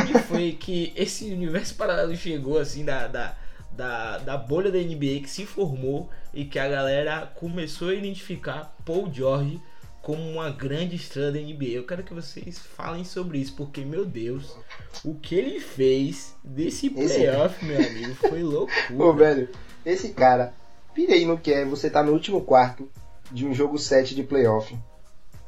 Onde 0.00 0.14
foi 0.24 0.52
que 0.52 0.92
esse 0.96 1.30
universo 1.30 1.74
paralelo 1.74 2.16
chegou, 2.16 2.58
assim, 2.58 2.84
da, 2.84 3.06
da, 3.06 3.36
da, 3.78 4.18
da 4.18 4.36
bolha 4.36 4.72
da 4.72 4.78
NBA 4.78 5.20
que 5.22 5.30
se 5.30 5.46
formou 5.46 6.10
e 6.34 6.44
que 6.44 6.58
a 6.58 6.68
galera 6.68 7.26
começou 7.36 7.90
a 7.90 7.94
identificar 7.94 8.74
Paul 8.84 9.08
George 9.12 9.62
como 10.02 10.20
uma 10.28 10.50
grande 10.50 10.96
estrela 10.96 11.30
da 11.30 11.38
NBA? 11.38 11.66
Eu 11.74 11.86
quero 11.86 12.02
que 12.02 12.12
vocês 12.12 12.58
falem 12.58 13.04
sobre 13.04 13.38
isso, 13.38 13.54
porque, 13.54 13.82
meu 13.84 14.04
Deus, 14.04 14.56
o 15.04 15.14
que 15.14 15.36
ele 15.36 15.60
fez 15.60 16.34
desse 16.42 16.88
Esse- 16.88 17.14
playoff, 17.20 17.64
meu 17.64 17.76
amigo, 17.78 18.14
foi 18.16 18.42
Ô, 18.44 18.50
loucura. 18.50 19.12
velho, 19.34 19.48
esse 19.86 20.08
cara, 20.08 20.52
pirei 20.92 21.24
no 21.24 21.38
que 21.38 21.52
é, 21.52 21.64
você 21.64 21.88
tá 21.88 22.02
no 22.02 22.12
último 22.12 22.42
quarto 22.42 22.90
de 23.30 23.46
um 23.46 23.54
jogo 23.54 23.78
7 23.78 24.14
de 24.14 24.24
playoff. 24.24 24.76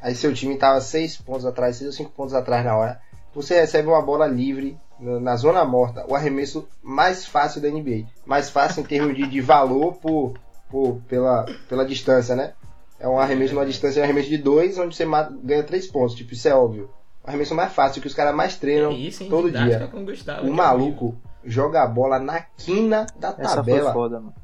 Aí 0.00 0.14
seu 0.14 0.32
time 0.32 0.56
tava 0.56 0.80
6 0.80 1.16
pontos 1.18 1.44
atrás, 1.44 1.76
6 1.76 1.88
ou 1.88 1.92
5 1.96 2.10
pontos 2.12 2.32
atrás 2.32 2.64
na 2.64 2.76
hora. 2.76 3.00
Você 3.34 3.58
recebe 3.60 3.88
uma 3.88 4.00
bola 4.02 4.26
livre 4.26 4.78
na 5.00 5.18
na 5.20 5.36
zona 5.36 5.64
morta, 5.64 6.04
o 6.08 6.14
arremesso 6.14 6.68
mais 6.82 7.24
fácil 7.26 7.60
da 7.60 7.68
NBA. 7.68 8.06
Mais 8.26 8.50
fácil 8.50 8.82
em 8.82 8.84
termos 8.86 9.16
de, 9.16 9.26
de 9.26 9.40
valor 9.40 9.94
por, 9.94 10.34
por- 10.70 11.00
pela, 11.08 11.46
pela 11.68 11.84
distância, 11.86 12.34
né? 12.36 12.52
É 12.98 13.08
um 13.08 13.18
arremesso 13.18 13.54
numa 13.54 13.64
distância, 13.66 13.98
é 13.98 14.02
um 14.02 14.04
arremesso 14.04 14.28
de 14.28 14.36
2, 14.38 14.78
onde 14.78 14.94
você 14.94 15.04
mata- 15.06 15.34
ganha 15.42 15.62
3 15.62 15.86
pontos. 15.90 16.14
Tipo, 16.14 16.34
isso 16.34 16.46
é 16.48 16.54
óbvio. 16.54 16.90
O 17.24 17.28
arremesso 17.28 17.54
mais 17.54 17.72
fácil, 17.72 18.00
que 18.02 18.06
os 18.08 18.14
caras 18.14 18.34
mais 18.34 18.56
treinam 18.56 18.90
É 18.90 18.94
isso, 18.94 19.22
hein? 19.22 19.30
todo 19.30 19.50
dia. 19.50 19.88
com 19.90 20.04
Gustavo, 20.04 20.46
O 20.46 20.52
maluco 20.52 21.16
joga 21.44 21.82
a 21.82 21.86
bola 21.86 22.18
na 22.18 22.40
quina 22.58 23.06
da 23.18 23.34
Essa 23.38 23.56
tabela. 23.56 23.84
foi 23.84 23.92
foda, 23.92 24.20
mano. 24.20 24.34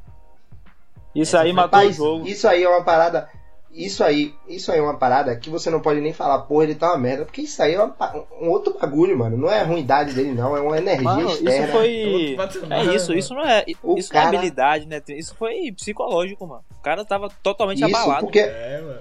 Isso 1.15 1.37
Essa 1.37 1.41
aí 1.45 1.49
foi 1.49 1.53
matou 1.55 1.81
o 1.81 1.93
jogo. 1.93 2.27
isso 2.27 2.49
aí 2.49 2.63
é 2.63 2.69
uma 2.69 2.83
parada. 2.85 3.29
Isso 3.71 4.03
aí, 4.03 4.35
isso 4.49 4.73
aí 4.73 4.79
é 4.79 4.83
uma 4.83 4.97
parada 4.97 5.37
que 5.37 5.51
você 5.51 5.69
não 5.69 5.81
pode 5.81 6.01
nem 6.01 6.13
falar, 6.13 6.39
porra, 6.43 6.65
ele 6.65 6.75
tá 6.75 6.89
uma 6.93 6.99
merda. 6.99 7.25
Porque 7.27 7.43
isso 7.43 7.63
aí 7.63 7.75
é 7.75 7.83
uma 7.83 7.95
um 8.41 8.49
outro 8.49 8.77
bagulho, 8.81 9.19
mano. 9.19 9.37
Não 9.37 9.51
é 9.51 9.61
a 9.61 9.65
ruindade 9.65 10.15
dele, 10.15 10.33
não. 10.33 10.57
É 10.57 10.61
uma 10.61 10.79
energia 10.79 11.03
Mano, 11.05 11.29
externa. 11.31 11.65
isso 11.65 11.73
foi. 11.73 12.07
Outro 12.07 12.37
patamar, 12.37 12.79
É 12.79 12.95
isso, 12.95 13.13
isso 13.13 13.35
não 13.35 13.45
é. 13.45 13.65
O 13.83 13.99
isso 13.99 14.15
não 14.15 14.21
cara- 14.23 14.35
é 14.35 14.39
habilidade, 14.39 14.87
né? 14.87 15.03
Isso 15.11 15.35
foi 15.35 15.71
psicológico, 15.73 16.47
mano. 16.47 16.65
O 16.79 16.83
cara 16.83 17.05
tava 17.05 17.29
totalmente 17.43 17.85
Isso, 17.85 17.95
abalado. 17.97 18.25
porque 18.25 18.39
É, 18.41 18.81
mano. 18.81 19.01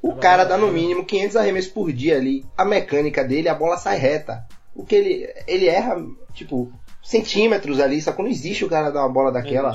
o 0.00 0.14
cara 0.16 0.44
dá 0.44 0.56
no 0.56 0.68
mínimo 0.72 1.04
500 1.04 1.36
arremessos 1.36 1.70
por 1.70 1.92
dia 1.92 2.16
ali. 2.16 2.42
A 2.56 2.64
mecânica 2.64 3.22
dele, 3.22 3.50
a 3.50 3.54
bola 3.54 3.76
sai 3.76 3.98
reta. 3.98 4.46
O 4.74 4.84
que 4.84 4.94
ele, 4.94 5.28
ele 5.46 5.66
erra, 5.66 6.02
tipo, 6.32 6.72
centímetros 7.02 7.78
ali, 7.80 8.00
só 8.00 8.12
que 8.12 8.22
não 8.22 8.28
existe 8.30 8.64
o 8.64 8.68
cara 8.68 8.90
dar 8.90 9.00
uma 9.02 9.12
bola 9.12 9.30
daquela. 9.30 9.72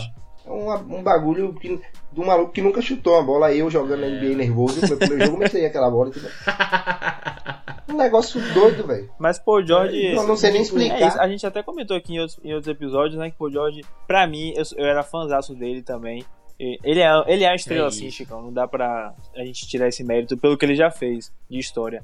É 0.50 0.96
um, 0.96 1.04
bagulho 1.04 1.54
que, 1.54 1.80
do 2.12 2.26
maluco 2.26 2.52
que 2.52 2.62
nunca 2.62 2.82
chutou 2.82 3.14
uma 3.14 3.24
bola. 3.24 3.54
Eu 3.54 3.70
jogando 3.70 4.02
na 4.02 4.08
NBA 4.08 4.36
nervoso, 4.36 4.80
meu 4.88 4.98
primeiro 4.98 5.26
jogo, 5.26 5.38
eu 5.38 5.40
metei 5.40 5.66
aquela 5.66 5.90
bola. 5.90 6.10
Entendeu? 6.10 6.30
Um 7.90 7.98
negócio 7.98 8.40
doido, 8.54 8.86
velho. 8.86 9.10
Mas 9.18 9.40
Paul 9.40 9.66
George. 9.66 9.98
Eu 10.14 10.28
não 10.28 10.38
sei 10.38 10.52
nem 10.52 10.60
É 10.60 10.64
explicar. 10.64 11.08
isso, 11.08 11.20
a 11.20 11.28
gente 11.28 11.46
até 11.46 11.64
comentou 11.64 11.98
aqui 11.98 12.14
em 12.14 12.20
outros, 12.20 12.40
em 12.44 12.54
outros 12.54 12.68
episódios, 12.72 13.18
né? 13.20 13.32
Que 13.32 13.36
Paul 13.38 13.52
George, 13.52 13.82
pra 14.08 14.28
mim, 14.28 14.54
eu, 14.56 14.64
eu 14.78 14.86
era 14.86 15.02
fãzaço 15.02 15.56
dele 15.56 15.82
também. 15.82 16.24
Ele 16.60 17.00
é, 17.00 17.10
ele 17.26 17.44
é 17.44 17.50
uma 17.50 17.56
estrela 17.56 17.86
É 17.86 17.88
assim, 17.88 18.06
isso. 18.06 18.18
Chicão. 18.18 18.44
Não 18.44 18.54
dá 18.54 18.68
pra 18.68 19.14
a 19.36 19.44
gente 19.44 19.68
tirar 19.68 19.88
esse 19.88 20.04
mérito 20.04 20.38
pelo 20.38 20.56
que 20.56 20.66
ele 20.66 20.76
já 20.76 20.92
fez 20.92 21.34
de 21.50 21.58
história. 21.58 22.04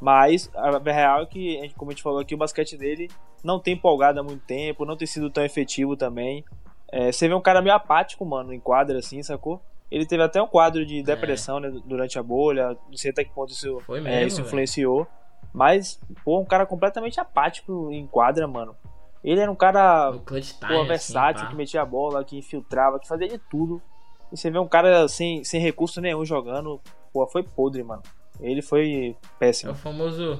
Mas 0.00 0.50
a 0.54 0.78
real 0.78 1.22
é 1.22 1.26
que, 1.26 1.58
a 1.58 1.62
gente- 1.62 1.74
como 1.74 1.90
a 1.90 1.94
gente 1.94 2.02
falou 2.02 2.20
aqui, 2.20 2.34
o 2.34 2.38
basquete 2.38 2.78
dele 2.78 3.10
não 3.44 3.60
tem 3.60 3.74
empolgado 3.74 4.18
há 4.20 4.22
muito 4.22 4.44
tempo, 4.46 4.86
não 4.86 4.96
tem 4.96 5.06
sido 5.06 5.28
tão 5.28 5.44
efetivo 5.44 5.94
também. 5.94 6.42
É, 6.90 7.12
você 7.12 7.28
vê 7.28 7.34
um 7.34 7.40
cara 7.40 7.60
meio 7.60 7.74
apático, 7.74 8.24
mano, 8.24 8.52
em 8.52 8.60
quadra 8.60 8.98
assim, 8.98 9.22
sacou? 9.22 9.60
Ele 9.90 10.04
teve 10.06 10.22
até 10.22 10.40
um 10.42 10.46
quadro 10.46 10.84
de 10.84 11.02
depressão 11.02 11.60
né, 11.60 11.72
durante 11.86 12.18
a 12.18 12.22
bolha. 12.22 12.76
Não 12.88 12.96
sei 12.96 13.10
até 13.10 13.24
que 13.24 13.30
ponto 13.32 13.50
isso, 13.52 13.82
é, 13.90 14.00
mesmo, 14.00 14.26
isso 14.26 14.36
velho. 14.36 14.46
influenciou. 14.46 15.06
Mas, 15.52 15.98
pô, 16.24 16.38
um 16.38 16.44
cara 16.44 16.66
completamente 16.66 17.18
apático 17.18 17.90
em 17.90 18.06
quadra, 18.06 18.46
mano. 18.46 18.76
Ele 19.24 19.40
era 19.40 19.50
um 19.50 19.56
cara 19.56 20.12
time, 20.12 20.22
pô, 20.60 20.74
assim, 20.80 20.86
versátil, 20.88 21.44
pá. 21.44 21.50
que 21.50 21.56
metia 21.56 21.82
a 21.82 21.86
bola, 21.86 22.22
que 22.24 22.36
infiltrava, 22.38 22.98
que 23.00 23.08
fazia 23.08 23.28
de 23.28 23.38
tudo. 23.38 23.80
E 24.30 24.36
você 24.36 24.50
vê 24.50 24.58
um 24.58 24.68
cara 24.68 25.08
sem, 25.08 25.42
sem 25.42 25.60
recurso 25.60 26.00
nenhum 26.02 26.24
jogando, 26.24 26.80
pô, 27.12 27.26
foi 27.26 27.42
podre, 27.42 27.82
mano. 27.82 28.02
Ele 28.40 28.60
foi 28.62 29.16
É 29.20 29.26
péssimo. 29.38 29.72
o 29.72 29.74
famoso. 29.74 30.38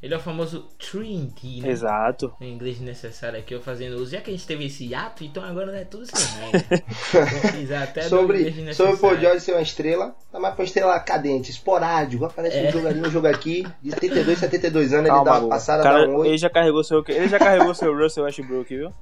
Ele 0.00 0.14
é 0.14 0.16
o 0.16 0.20
famoso 0.20 0.68
3D, 0.78 1.60
né? 1.60 1.70
Exato. 1.70 2.32
O 2.40 2.44
inglês 2.44 2.78
necessário 2.78 3.36
aqui, 3.36 3.52
eu 3.52 3.60
fazendo 3.60 3.94
uso. 3.96 4.12
Já 4.12 4.20
que 4.20 4.30
a 4.30 4.32
gente 4.32 4.46
teve 4.46 4.66
esse 4.66 4.94
ato, 4.94 5.24
então 5.24 5.42
agora 5.42 5.76
é 5.76 5.84
tudo 5.84 6.06
sem 6.06 6.24
regra. 6.52 7.82
Até 7.82 8.02
Sobre, 8.02 8.44
necessário. 8.44 8.74
sobre 8.74 8.92
o 8.94 8.98
Paul 8.98 9.16
George 9.18 9.40
ser 9.40 9.52
uma 9.54 9.60
estrela, 9.62 10.14
tá 10.30 10.38
mais 10.38 10.54
pra 10.54 10.62
uma 10.62 10.66
estrela 10.66 11.00
cadente, 11.00 11.50
esporádico. 11.50 12.24
Aparece 12.24 12.60
um 12.60 12.70
jogo 12.70 12.86
ali, 12.86 13.00
um 13.00 13.10
jogo 13.10 13.26
aqui. 13.26 13.66
De 13.82 13.90
72, 13.90 14.38
72 14.38 14.92
anos, 14.92 15.06
ele 15.06 15.14
Calma, 15.16 15.24
dá 15.32 15.38
uma 15.40 15.48
passada, 15.48 15.82
Cara, 15.82 16.06
dá 16.06 16.12
um 16.12 16.24
ele 16.24 16.38
já 16.38 16.48
carregou 16.48 16.84
seu, 16.84 17.02
ele 17.08 17.28
já 17.28 17.38
carregou 17.40 17.74
seu 17.74 17.92
Russell 17.92 18.22
Westbrook, 18.24 18.76
viu? 18.76 18.92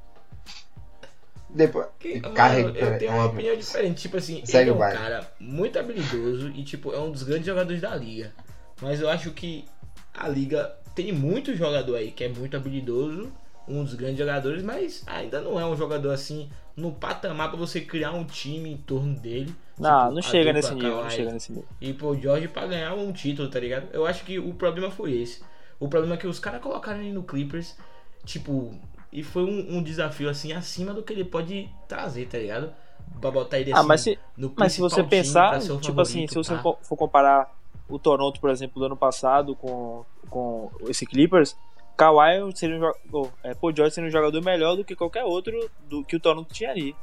Depois. 1.51 1.87
Que, 1.99 2.21
mano, 2.21 2.35
Carrega. 2.35 2.79
eu 2.79 2.99
tenho 2.99 3.13
uma 3.13 3.27
opinião 3.27 3.57
diferente. 3.57 4.03
Tipo 4.03 4.17
assim, 4.17 4.45
Segue 4.45 4.65
ele 4.65 4.71
é 4.71 4.73
um 4.75 4.79
baile. 4.79 4.99
cara 4.99 5.31
muito 5.39 5.79
habilidoso 5.79 6.49
e, 6.51 6.65
tipo, 6.65 6.93
é 6.93 6.99
um 6.99 7.11
dos 7.11 7.23
grandes 7.23 7.47
jogadores 7.47 7.81
da 7.81 7.95
liga. 7.95 8.33
Mas 8.81 9.01
eu 9.01 9.09
acho 9.09 9.31
que 9.31 9.65
a 10.13 10.29
liga 10.29 10.75
tem 10.97 11.13
muito 11.13 11.55
jogador 11.55 11.95
aí 11.95 12.11
que 12.11 12.25
é 12.25 12.29
muito 12.29 12.57
habilidoso, 12.57 13.33
um 13.69 13.85
dos 13.85 13.95
grandes 13.95 14.19
jogadores, 14.19 14.63
mas 14.65 15.05
ainda 15.07 15.41
não 15.41 15.61
é 15.61 15.65
um 15.67 15.77
jogador 15.77 16.11
assim 16.11 16.51
no 16.77 16.93
patamar 16.93 17.49
pra 17.51 17.59
você 17.59 17.81
criar 17.81 18.13
um 18.13 18.25
time 18.25 18.71
em 18.73 18.77
torno 18.77 19.15
dele. 19.19 19.55
Não, 19.79 20.01
Tipo, 20.05 20.15
não 20.15 20.23
chega 20.23 20.53
nesse 20.53 20.75
nível, 20.75 21.03
não 21.03 21.11
chega 21.11 21.33
nesse 21.33 21.53
nível. 21.53 21.69
e 21.81 21.93
Paul 21.93 22.21
George 22.21 22.49
pra 22.49 22.67
ganhar 22.67 22.95
um 22.95 23.13
título, 23.13 23.49
tá 23.49 23.61
ligado? 23.61 23.89
Eu 23.93 24.07
acho 24.07 24.25
que 24.25 24.39
o 24.39 24.55
problema 24.55 24.91
foi 24.91 25.13
esse. 25.21 25.43
O 25.79 25.89
problema 25.89 26.15
é 26.15 26.19
que 26.19 26.27
os 26.27 26.39
caras 26.39 26.63
colocaram 26.63 27.01
ele 27.01 27.13
no 27.13 27.23
Clippers, 27.23 27.77
tipo, 28.25 28.75
e 29.13 29.23
foi 29.23 29.45
um, 29.45 29.77
um 29.79 29.83
desafio 29.83 30.29
assim 30.31 30.53
acima 30.53 30.95
do 30.95 31.03
que 31.03 31.13
ele 31.13 31.25
pode 31.25 31.69
trazer, 31.89 32.27
tá 32.27 32.39
ligado? 32.39 32.73
Pra 33.21 33.31
botar 33.31 33.59
ele 33.59 33.73
Ah, 33.73 33.79
assim 33.79 33.89
mas 33.89 34.01
se, 34.01 34.19
no 34.37 34.53
mas 34.57 34.73
se 34.73 34.81
você 34.81 35.03
pensar, 35.03 35.61
tipo 35.61 36.01
assim, 36.01 36.27
favorito, 36.27 36.31
se 36.31 36.37
você 36.37 36.55
pá. 36.57 36.63
for 36.83 36.97
comparar 36.97 37.55
o 37.89 37.99
Toronto, 37.99 38.41
por 38.41 38.51
exemplo, 38.51 38.81
do 38.81 38.87
ano 38.87 38.97
passado 38.97 39.55
com, 39.55 40.05
com 40.29 40.71
esse 40.89 41.07
Clippers, 41.07 41.57
Kawhi 41.97 42.51
seria 42.55 42.77
um 42.77 42.81
jogador, 42.81 43.33
é, 43.43 43.55
Paul 43.55 43.75
George 43.75 43.95
seria 43.95 44.09
um 44.09 44.13
jogador 44.13 44.43
melhor 44.43 44.77
do 44.77 44.85
que 44.85 44.95
qualquer 44.95 45.25
outro 45.25 45.71
do 45.89 46.05
que 46.05 46.17
o 46.17 46.21
Toronto 46.21 46.53
tinha 46.53 46.71
ali 46.71 46.95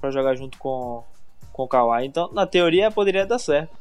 pra 0.00 0.10
jogar 0.10 0.34
junto 0.34 0.58
com 0.58 1.04
com 1.52 1.64
o 1.64 1.68
Kawhi. 1.68 2.06
Então, 2.06 2.30
na 2.32 2.46
teoria, 2.46 2.90
poderia 2.90 3.26
dar 3.26 3.38
certo. 3.38 3.76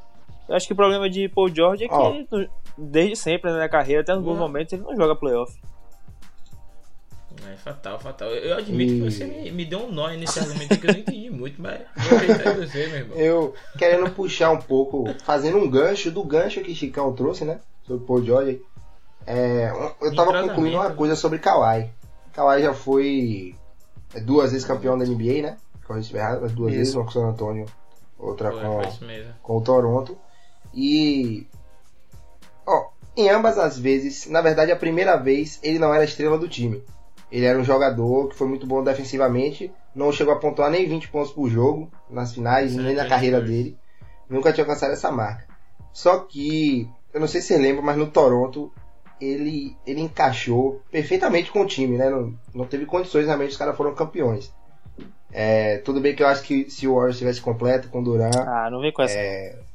Eu 0.48 0.56
acho 0.56 0.68
que 0.68 0.74
o 0.74 0.76
problema 0.76 1.10
de 1.10 1.30
Paul 1.30 1.54
George 1.54 1.86
é 1.86 1.88
que 1.88 1.94
Ó. 1.94 2.10
ele, 2.12 2.50
desde 2.78 3.16
sempre 3.16 3.52
né, 3.52 3.60
na 3.60 3.70
carreira, 3.70 4.02
até 4.02 4.14
nos 4.14 4.24
bons 4.24 4.38
Boa. 4.38 4.48
momentos, 4.48 4.74
ele 4.74 4.82
não 4.82 4.96
joga 4.96 5.16
playoff. 5.16 5.56
É 7.48 7.56
fatal, 7.58 8.00
fatal. 8.00 8.30
Eu, 8.30 8.50
eu 8.50 8.58
admito 8.58 8.94
que 8.94 9.00
E- 9.00 9.12
você 9.12 9.26
me, 9.26 9.52
me 9.52 9.66
deu 9.66 9.80
um 9.80 9.92
nó 9.92 10.10
nesse 10.10 10.40
argumento 10.40 10.78
que 10.80 10.88
eu 10.88 10.94
não 10.94 11.00
entendi 11.00 11.30
muito, 11.30 11.62
mas 11.62 11.82
vou 11.96 12.18
acreditar 12.18 12.52
em 12.52 12.56
você, 12.56 12.88
meu 12.88 12.98
irmão. 12.98 13.18
Eu 13.18 13.54
querendo 13.78 14.10
puxar 14.12 14.52
um 14.52 14.62
pouco, 14.62 15.06
fazendo 15.24 15.58
um 15.58 15.70
gancho 15.70 16.12
do 16.12 16.24
gancho 16.24 16.62
que 16.62 16.76
Chicão 16.76 17.14
trouxe, 17.14 17.46
né? 17.46 17.60
Sobre 17.84 18.04
o 18.04 18.06
Paul 18.06 18.24
George. 18.24 18.62
É, 19.26 19.72
eu 20.02 20.16
tava 20.16 20.42
concluindo 20.42 20.78
uma 20.78 20.92
coisa 20.92 21.16
sobre 21.16 21.40
Kawhi. 21.40 21.90
Kawhi 22.34 22.62
já 22.62 22.74
foi 22.74 23.56
é, 24.14 24.20
duas 24.20 24.52
vezes 24.52 24.66
campeão 24.66 24.98
da 24.98 25.06
NBA, 25.06 25.42
né? 25.42 25.58
Errado, 26.14 26.48
duas 26.50 26.72
Isso. 26.72 26.80
vezes, 26.80 26.96
uma 26.96 27.04
com 27.04 27.10
o 27.10 27.14
San 27.14 27.28
Antonio, 27.28 27.66
outra 28.18 28.52
Foi, 28.52 28.62
com, 28.62 28.92
foi 28.92 29.26
com 29.42 29.58
o 29.58 29.62
Toronto. 29.62 30.18
E. 30.74 31.48
Ó, 32.66 32.90
em 33.18 33.30
ambas 33.30 33.58
as 33.58 33.78
vezes, 33.78 34.28
na 34.28 34.42
verdade, 34.42 34.72
a 34.72 34.76
primeira 34.76 35.18
vez 35.18 35.60
ele 35.64 35.80
não 35.80 35.92
era 35.94 36.04
a 36.04 36.06
estrela 36.06 36.38
do 36.38 36.48
time. 36.48 36.84
Ele 37.32 37.46
era 37.46 37.60
um 37.60 37.64
jogador 37.64 38.30
que 38.30 38.36
foi 38.36 38.48
muito 38.48 38.66
bom 38.66 38.84
defensivamente, 38.84 39.72
não 39.94 40.12
chegou 40.12 40.34
a 40.34 40.40
pontuar 40.40 40.72
nem 40.72 40.88
20 40.88 41.10
pontos 41.10 41.32
por 41.32 41.50
jogo 41.50 41.92
nas 42.10 42.34
finais, 42.34 42.72
Isso 42.72 42.82
nem 42.82 42.94
é 42.94 42.96
na 42.96 43.08
carreira 43.08 43.40
dele. 43.40 43.78
Nunca 44.30 44.52
tinha 44.52 44.64
alcançado 44.64 44.94
essa 44.94 45.12
marca. 45.12 45.48
Só 45.94 46.20
que, 46.20 46.90
eu 47.14 47.20
não 47.20 47.28
sei 47.28 47.42
se 47.42 47.48
você 47.48 47.58
lembra, 47.58 47.82
mas 47.82 47.98
no 47.98 48.08
Toronto 48.08 48.72
ele, 49.20 49.76
ele 49.86 50.02
encaixou 50.02 50.82
perfeitamente 50.92 51.52
com 51.52 51.62
o 51.62 51.66
time, 51.66 51.98
né? 51.98 52.10
Não, 52.10 52.34
não 52.54 52.66
teve 52.66 52.86
condições, 52.86 53.26
realmente 53.26 53.52
os 53.52 53.58
caras 53.58 53.76
foram 53.76 53.94
campeões. 53.94 54.52
É, 55.32 55.78
tudo 55.80 56.02
bem 56.02 56.16
que 56.16 56.24
eu 56.24 56.28
acho 56.28 56.42
que 56.44 56.70
se 56.70 56.88
o 56.88 56.94
Warriors 56.94 57.16
estivesse 57.16 57.42
completo 57.42 57.90
com 57.90 58.00
o 58.00 58.04
Durant, 58.04 58.36
Ah, 58.36 58.70
não 58.72 58.82
vem 58.82 58.92
com 58.92 59.04
essa. 59.04 59.18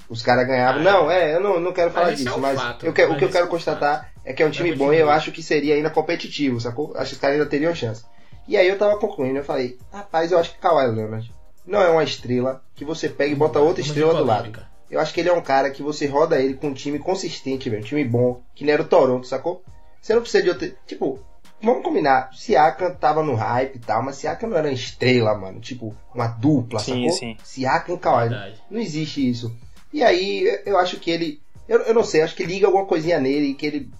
Os 0.08 0.22
caras 0.22 0.46
ganhavam. 0.46 0.80
Ah, 0.80 0.84
não, 0.84 1.10
é, 1.10 1.34
eu 1.34 1.40
não, 1.40 1.60
não 1.60 1.72
quero 1.72 1.90
falar 1.90 2.12
isso 2.12 2.24
disso, 2.24 2.34
é 2.34 2.38
um 2.38 2.40
mas 2.40 2.60
fato, 2.60 2.86
eu 2.86 2.92
o 2.92 2.94
mas 3.10 3.18
que 3.18 3.24
eu 3.24 3.28
é 3.28 3.32
quero 3.32 3.46
um 3.46 3.48
constatar 3.50 4.12
é 4.24 4.32
que 4.32 4.42
é 4.42 4.46
um 4.46 4.50
time 4.50 4.70
Mas 4.70 4.78
bom 4.78 4.92
e 4.92 4.98
eu 4.98 5.10
acho 5.10 5.32
que 5.32 5.42
seria 5.42 5.74
ainda 5.74 5.90
competitivo, 5.90 6.60
sacou? 6.60 6.92
Acho 6.96 7.10
que 7.10 7.14
os 7.14 7.20
caras 7.20 7.36
ainda 7.36 7.48
teriam 7.48 7.74
chance. 7.74 8.04
E 8.46 8.56
aí 8.56 8.68
eu 8.68 8.78
tava 8.78 8.98
concluindo, 8.98 9.38
eu 9.38 9.44
falei, 9.44 9.78
rapaz, 9.92 10.30
eu 10.32 10.38
acho 10.38 10.52
que 10.52 10.58
Kawhi 10.58 10.86
Leonard. 10.94 11.32
não 11.66 11.80
é 11.80 11.88
uma 11.88 12.04
estrela 12.04 12.62
que 12.74 12.84
você 12.84 13.08
pega 13.08 13.32
e 13.32 13.36
bota 13.36 13.58
outra 13.58 13.80
estrela 13.82 14.14
do 14.14 14.24
lado. 14.24 14.52
Eu 14.90 15.00
acho 15.00 15.12
que 15.14 15.20
ele 15.20 15.30
é 15.30 15.32
um 15.32 15.40
cara 15.40 15.70
que 15.70 15.82
você 15.82 16.06
roda 16.06 16.38
ele 16.38 16.54
com 16.54 16.68
um 16.68 16.74
time 16.74 16.98
consistente, 16.98 17.68
velho. 17.70 17.82
Um 17.82 17.86
time 17.86 18.04
bom, 18.04 18.42
que 18.54 18.64
nem 18.64 18.74
era 18.74 18.82
o 18.82 18.86
Toronto, 18.86 19.26
sacou? 19.26 19.62
Você 20.00 20.14
não 20.14 20.20
precisa 20.20 20.42
de 20.42 20.50
outro. 20.50 20.72
Tipo, 20.86 21.18
vamos 21.62 21.82
combinar. 21.82 22.30
Siakam 22.34 22.94
tava 22.94 23.22
no 23.22 23.34
hype 23.34 23.76
e 23.76 23.78
tal, 23.78 24.02
mas 24.02 24.16
Siakam 24.16 24.48
não 24.50 24.58
era 24.58 24.68
uma 24.68 24.74
estrela, 24.74 25.34
mano. 25.36 25.58
Tipo, 25.58 25.96
uma 26.14 26.28
dupla, 26.28 26.78
Sim, 26.78 27.04
sacou? 27.08 27.18
sim. 27.18 27.36
Siakam 27.42 27.94
e 27.96 27.98
Kawhi. 27.98 28.28
Verdade. 28.28 28.62
Não 28.70 28.78
existe 28.80 29.28
isso. 29.28 29.56
E 29.94 30.02
aí, 30.02 30.60
eu 30.66 30.76
acho 30.76 30.98
que 30.98 31.08
ele. 31.08 31.40
Eu, 31.68 31.78
eu 31.82 31.94
não 31.94 32.02
sei, 32.02 32.20
acho 32.22 32.34
que 32.34 32.44
liga 32.44 32.66
alguma 32.66 32.84
coisinha 32.84 33.20
nele 33.20 33.54
que 33.54 33.64
ele. 33.64 33.90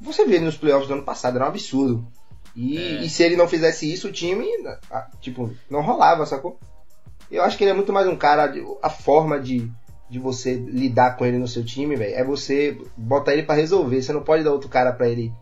Você 0.00 0.24
viu 0.24 0.36
ele 0.36 0.44
nos 0.44 0.56
playoffs 0.56 0.86
do 0.86 0.94
ano 0.94 1.02
passado, 1.02 1.34
era 1.36 1.44
um 1.44 1.48
absurdo. 1.48 2.06
E, 2.54 2.78
É. 2.78 3.02
e 3.02 3.10
se 3.10 3.24
ele 3.24 3.34
não 3.36 3.48
fizesse 3.48 3.92
isso, 3.92 4.06
o 4.06 4.12
time, 4.12 4.46
ah, 4.88 5.08
tipo, 5.20 5.50
não 5.68 5.82
rolava, 5.82 6.24
sacou? 6.24 6.56
Eu 7.28 7.42
acho 7.42 7.58
que 7.58 7.64
ele 7.64 7.72
é 7.72 7.74
muito 7.74 7.92
mais 7.92 8.06
um 8.06 8.14
cara. 8.16 8.54
A 8.80 8.88
forma 8.88 9.40
de, 9.40 9.68
de 10.08 10.20
você 10.20 10.54
lidar 10.54 11.16
com 11.16 11.26
ele 11.26 11.36
no 11.36 11.48
seu 11.48 11.64
time, 11.64 11.96
velho, 11.96 12.14
é 12.14 12.22
você 12.24 12.78
botar 12.96 13.32
ele 13.32 13.42
pra 13.42 13.56
resolver. 13.56 14.00
Você 14.00 14.12
não 14.12 14.22
pode 14.22 14.44
dar 14.44 14.52
outro 14.52 14.68
cara 14.68 14.92
pra 14.92 15.08
ele 15.08 15.32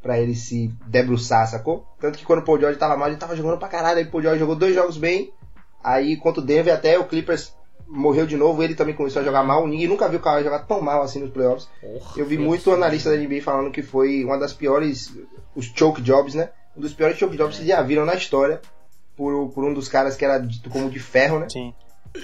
para 0.00 0.18
ele 0.18 0.34
se 0.34 0.68
debruçar, 0.86 1.46
sacou? 1.46 1.86
Tanto 2.00 2.16
que 2.16 2.24
quando 2.24 2.38
o 2.38 2.44
Paul 2.44 2.58
George 2.58 2.78
tava 2.78 2.96
mal, 2.96 3.08
ele 3.08 3.18
tava 3.18 3.36
jogando 3.36 3.58
pra 3.58 3.68
caralho. 3.68 3.98
Aí 3.98 4.04
o 4.04 4.10
Paul 4.10 4.22
George 4.22 4.40
jogou 4.40 4.56
dois 4.56 4.74
jogos 4.74 4.96
bem. 4.96 5.30
Aí 5.84 6.16
contra 6.16 6.40
o 6.40 6.44
Denver 6.44 6.72
até 6.72 6.98
o 6.98 7.04
Clippers 7.04 7.52
morreu 7.90 8.26
de 8.26 8.36
novo. 8.36 8.62
Ele 8.62 8.74
também 8.74 8.94
começou 8.94 9.20
a 9.20 9.24
jogar 9.24 9.42
mal. 9.42 9.66
Ninguém 9.66 9.88
nunca 9.88 10.08
viu 10.08 10.18
o 10.18 10.22
Kawhi 10.22 10.44
jogar 10.44 10.60
tão 10.60 10.80
mal 10.80 11.02
assim 11.02 11.20
nos 11.20 11.30
playoffs. 11.30 11.68
Porra, 11.80 12.12
Eu 12.16 12.24
vi 12.24 12.38
muito 12.38 12.70
analista 12.70 13.10
da 13.10 13.16
NBA 13.16 13.42
falando 13.42 13.70
que 13.70 13.82
foi 13.82 14.24
uma 14.24 14.38
das 14.38 14.52
piores, 14.52 15.12
os 15.54 15.66
choke 15.66 16.00
jobs, 16.00 16.34
né? 16.34 16.50
Um 16.76 16.80
dos 16.80 16.94
piores 16.94 17.18
choke 17.18 17.36
jobs 17.36 17.58
que 17.58 17.66
já 17.66 17.82
viram 17.82 18.04
na 18.04 18.14
história. 18.14 18.60
Por, 19.16 19.50
por 19.50 19.64
um 19.64 19.74
dos 19.74 19.86
caras 19.88 20.16
que 20.16 20.24
era 20.24 20.38
dito 20.38 20.70
como 20.70 20.88
de 20.88 20.98
ferro, 20.98 21.40
né? 21.40 21.48
Sim. 21.50 21.74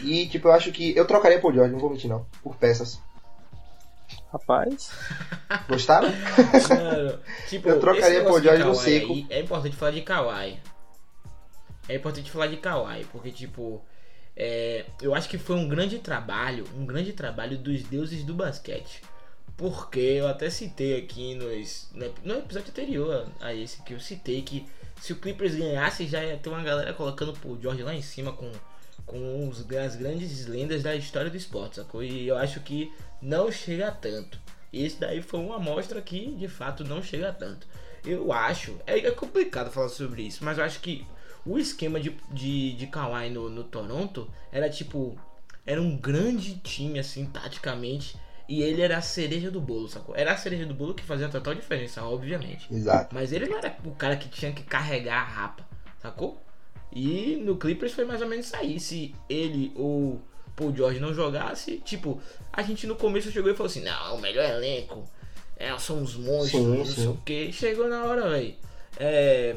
E, 0.02 0.26
tipo, 0.28 0.48
eu 0.48 0.52
acho 0.52 0.72
que. 0.72 0.96
Eu 0.96 1.04
trocaria 1.06 1.38
Paul 1.40 1.52
George, 1.52 1.72
não 1.72 1.78
vou 1.78 1.90
mentir, 1.90 2.08
não. 2.08 2.24
Por 2.42 2.56
peças. 2.56 2.98
Rapaz. 4.32 4.90
Gostaram? 5.68 6.08
Mano, 6.08 7.18
tipo, 7.48 7.68
Eu 7.68 7.80
trocaria 7.80 8.22
George 8.22 8.48
de 8.56 8.64
no 8.64 8.74
seco. 8.74 9.12
aí, 9.12 9.26
é 9.28 9.40
importante 9.40 9.76
falar 9.76 9.90
de 9.92 10.00
Kawhi. 10.02 10.58
É 11.88 11.94
importante 11.96 12.30
falar 12.30 12.46
de 12.46 12.56
Kawhi, 12.56 13.04
porque, 13.12 13.30
tipo, 13.30 13.82
é, 14.36 14.85
eu 15.06 15.14
acho 15.14 15.28
que 15.28 15.38
foi 15.38 15.56
um 15.56 15.68
grande 15.68 15.98
trabalho, 15.98 16.64
um 16.76 16.84
grande 16.84 17.12
trabalho 17.12 17.56
dos 17.56 17.82
deuses 17.82 18.24
do 18.24 18.34
basquete. 18.34 19.02
Porque 19.56 19.98
eu 20.00 20.28
até 20.28 20.50
citei 20.50 20.98
aqui 20.98 21.34
nos, 21.34 21.88
no 21.94 22.04
ep- 22.04 22.20
no 22.22 22.34
episódio 22.34 22.68
anterior 22.70 23.26
a 23.40 23.54
esse 23.54 23.82
que 23.82 23.94
eu 23.94 24.00
citei 24.00 24.42
que 24.42 24.66
se 25.00 25.12
o 25.12 25.16
Clippers 25.16 25.54
ganhasse 25.54 26.06
já 26.06 26.22
ia 26.22 26.36
ter 26.36 26.50
uma 26.50 26.62
galera 26.62 26.92
colocando 26.92 27.34
o 27.44 27.58
George 27.60 27.82
lá 27.82 27.94
em 27.94 28.02
cima 28.02 28.32
com, 28.32 28.50
com 29.06 29.48
os, 29.48 29.60
as 29.70 29.96
grandes 29.96 30.46
lendas 30.46 30.82
da 30.82 30.94
história 30.94 31.30
do 31.30 31.36
esporte? 31.36 31.80
E 32.02 32.28
eu 32.28 32.36
acho 32.36 32.60
que 32.60 32.92
não 33.22 33.50
chega 33.50 33.90
tanto. 33.90 34.38
Esse 34.72 35.00
daí 35.00 35.22
foi 35.22 35.40
uma 35.40 35.56
amostra 35.56 36.02
que 36.02 36.32
de 36.34 36.48
fato 36.48 36.84
não 36.84 37.02
chega 37.02 37.32
tanto. 37.32 37.66
Eu 38.04 38.32
acho, 38.32 38.76
é, 38.86 38.98
é 38.98 39.10
complicado 39.10 39.70
falar 39.70 39.88
sobre 39.88 40.22
isso, 40.22 40.44
mas 40.44 40.58
eu 40.58 40.64
acho 40.64 40.80
que 40.80 41.06
o 41.46 41.58
esquema 41.58 42.00
de, 42.00 42.16
de, 42.30 42.72
de 42.74 42.86
Kawhi 42.86 43.30
no, 43.30 43.48
no 43.48 43.64
Toronto 43.64 44.28
era 44.50 44.68
tipo. 44.68 45.18
Era 45.64 45.80
um 45.80 45.96
grande 45.96 46.58
time, 46.58 46.98
assim, 46.98 47.26
taticamente. 47.26 48.16
E 48.48 48.62
ele 48.62 48.80
era 48.80 48.98
a 48.98 49.02
cereja 49.02 49.50
do 49.50 49.60
bolo, 49.60 49.88
sacou? 49.88 50.14
Era 50.14 50.32
a 50.32 50.36
cereja 50.36 50.64
do 50.64 50.74
bolo 50.74 50.94
que 50.94 51.02
fazia 51.02 51.28
total 51.28 51.54
diferença, 51.54 52.04
obviamente. 52.04 52.72
Exato. 52.72 53.12
Mas 53.12 53.32
ele 53.32 53.46
não 53.46 53.58
era 53.58 53.76
o 53.84 53.90
cara 53.90 54.16
que 54.16 54.28
tinha 54.28 54.52
que 54.52 54.62
carregar 54.62 55.22
a 55.22 55.24
rapa, 55.24 55.66
sacou? 56.00 56.40
E 56.92 57.42
no 57.44 57.56
Clippers 57.56 57.92
foi 57.92 58.04
mais 58.04 58.22
ou 58.22 58.28
menos 58.28 58.46
isso 58.46 58.56
aí. 58.56 58.78
Se 58.78 59.14
ele 59.28 59.72
ou 59.74 60.22
Paul 60.54 60.74
George 60.74 61.00
não 61.00 61.12
jogasse, 61.12 61.78
tipo, 61.78 62.20
a 62.52 62.62
gente 62.62 62.86
no 62.86 62.94
começo 62.94 63.32
chegou 63.32 63.50
e 63.50 63.54
falou 63.54 63.68
assim: 63.68 63.82
não, 63.82 64.16
o 64.16 64.20
melhor 64.20 64.48
elenco, 64.48 65.04
é, 65.56 65.76
são 65.78 66.02
os 66.02 66.16
monstros, 66.16 66.62
Sim, 66.62 66.78
não 66.78 66.84
sei 66.84 67.06
o 67.08 67.16
que. 67.24 67.52
Chegou 67.52 67.88
na 67.88 68.04
hora, 68.04 68.30
velho. 68.30 68.54
É, 68.98 69.56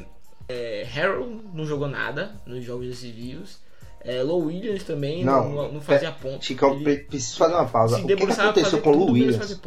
é, 0.50 0.86
Harold 0.96 1.42
não 1.54 1.66
jogou 1.66 1.88
nada 1.88 2.42
nos 2.46 2.64
jogos 2.64 2.88
decisivos. 2.88 3.60
É, 4.02 4.24
Low 4.24 4.46
Williams 4.46 4.84
também 4.84 5.24
não, 5.26 5.50
Não, 5.50 5.72
não, 5.74 5.82
fazia 5.82 6.12
ponto. 6.12 6.44
Chicão, 6.44 6.74
Ele 6.74 6.98
preciso 7.00 7.38
fazer 7.38 7.54
uma 7.54 7.66
pausa. 7.68 7.98
se 7.98 8.04
O 8.04 8.08
que, 8.08 8.16
que 8.16 8.24
aconteceu 8.24 8.64
fazer 8.64 8.82
com 8.82 8.92
o 8.92 8.94
menos 8.94 9.12
Williams? 9.12 9.60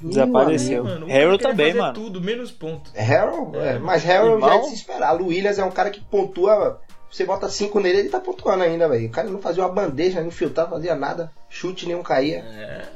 Desapareceu. 0.00 0.84
Mano, 0.84 1.06
Harold 1.10 1.42
também, 1.42 1.66
fazer 1.68 1.78
mano. 1.78 1.94
tudo, 1.94 2.20
menos 2.20 2.50
ponto. 2.50 2.90
Harold? 2.96 3.56
É, 3.56 3.74
É, 3.74 3.78
mas 3.78 4.08
Harold 4.08 4.40
já 4.40 4.46
é 4.46 4.50
irmão. 4.50 4.60
de 4.62 4.68
se 4.68 4.74
esperar. 4.74 5.12
Lu 5.12 5.28
Williams 5.28 5.58
é 5.58 5.64
um 5.64 5.70
cara 5.70 5.90
que 5.90 6.00
pontua. 6.00 6.80
Você 7.10 7.24
bota 7.24 7.48
5 7.48 7.78
nele, 7.80 8.00
ele 8.00 8.08
tá 8.08 8.20
pontuando 8.20 8.64
ainda, 8.64 8.88
velho. 8.88 9.06
O 9.06 9.10
cara 9.10 9.28
não 9.30 9.38
fazia 9.40 9.62
uma 9.64 9.72
bandeja, 9.72 10.20
não 10.20 10.30
filtrava, 10.32 10.70
fazia 10.72 10.94
nada. 10.96 11.30
Chute 11.48 11.86
nenhum 11.86 12.02
caía. 12.02 12.38
É, 12.40 12.88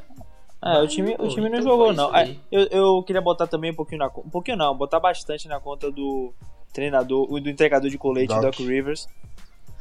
Ah, 0.60 0.80
o 0.80 0.88
time, 0.88 1.16
pô, 1.16 1.24
o 1.24 1.28
time 1.28 1.48
não 1.48 1.58
então 1.60 1.70
jogou, 1.70 1.92
não. 1.92 2.10
Ah, 2.12 2.26
Eu, 2.50 2.66
eu 2.70 3.02
queria 3.04 3.22
botar 3.22 3.46
também 3.46 3.70
um 3.70 3.76
pouquinho 3.76 4.00
na 4.00 4.10
conta. 4.10 4.26
Um 4.26 4.30
pouquinho 4.30 4.56
não, 4.56 4.76
botar 4.76 4.98
bastante 5.00 5.46
na 5.48 5.60
conta 5.60 5.90
do 5.90 6.34
treinador, 6.72 7.26
do 7.40 7.48
entregador 7.48 7.90
de 7.90 7.98
colete, 7.98 8.28
Doc. 8.28 8.42
Doc 8.42 8.58
Rivers. 8.58 9.08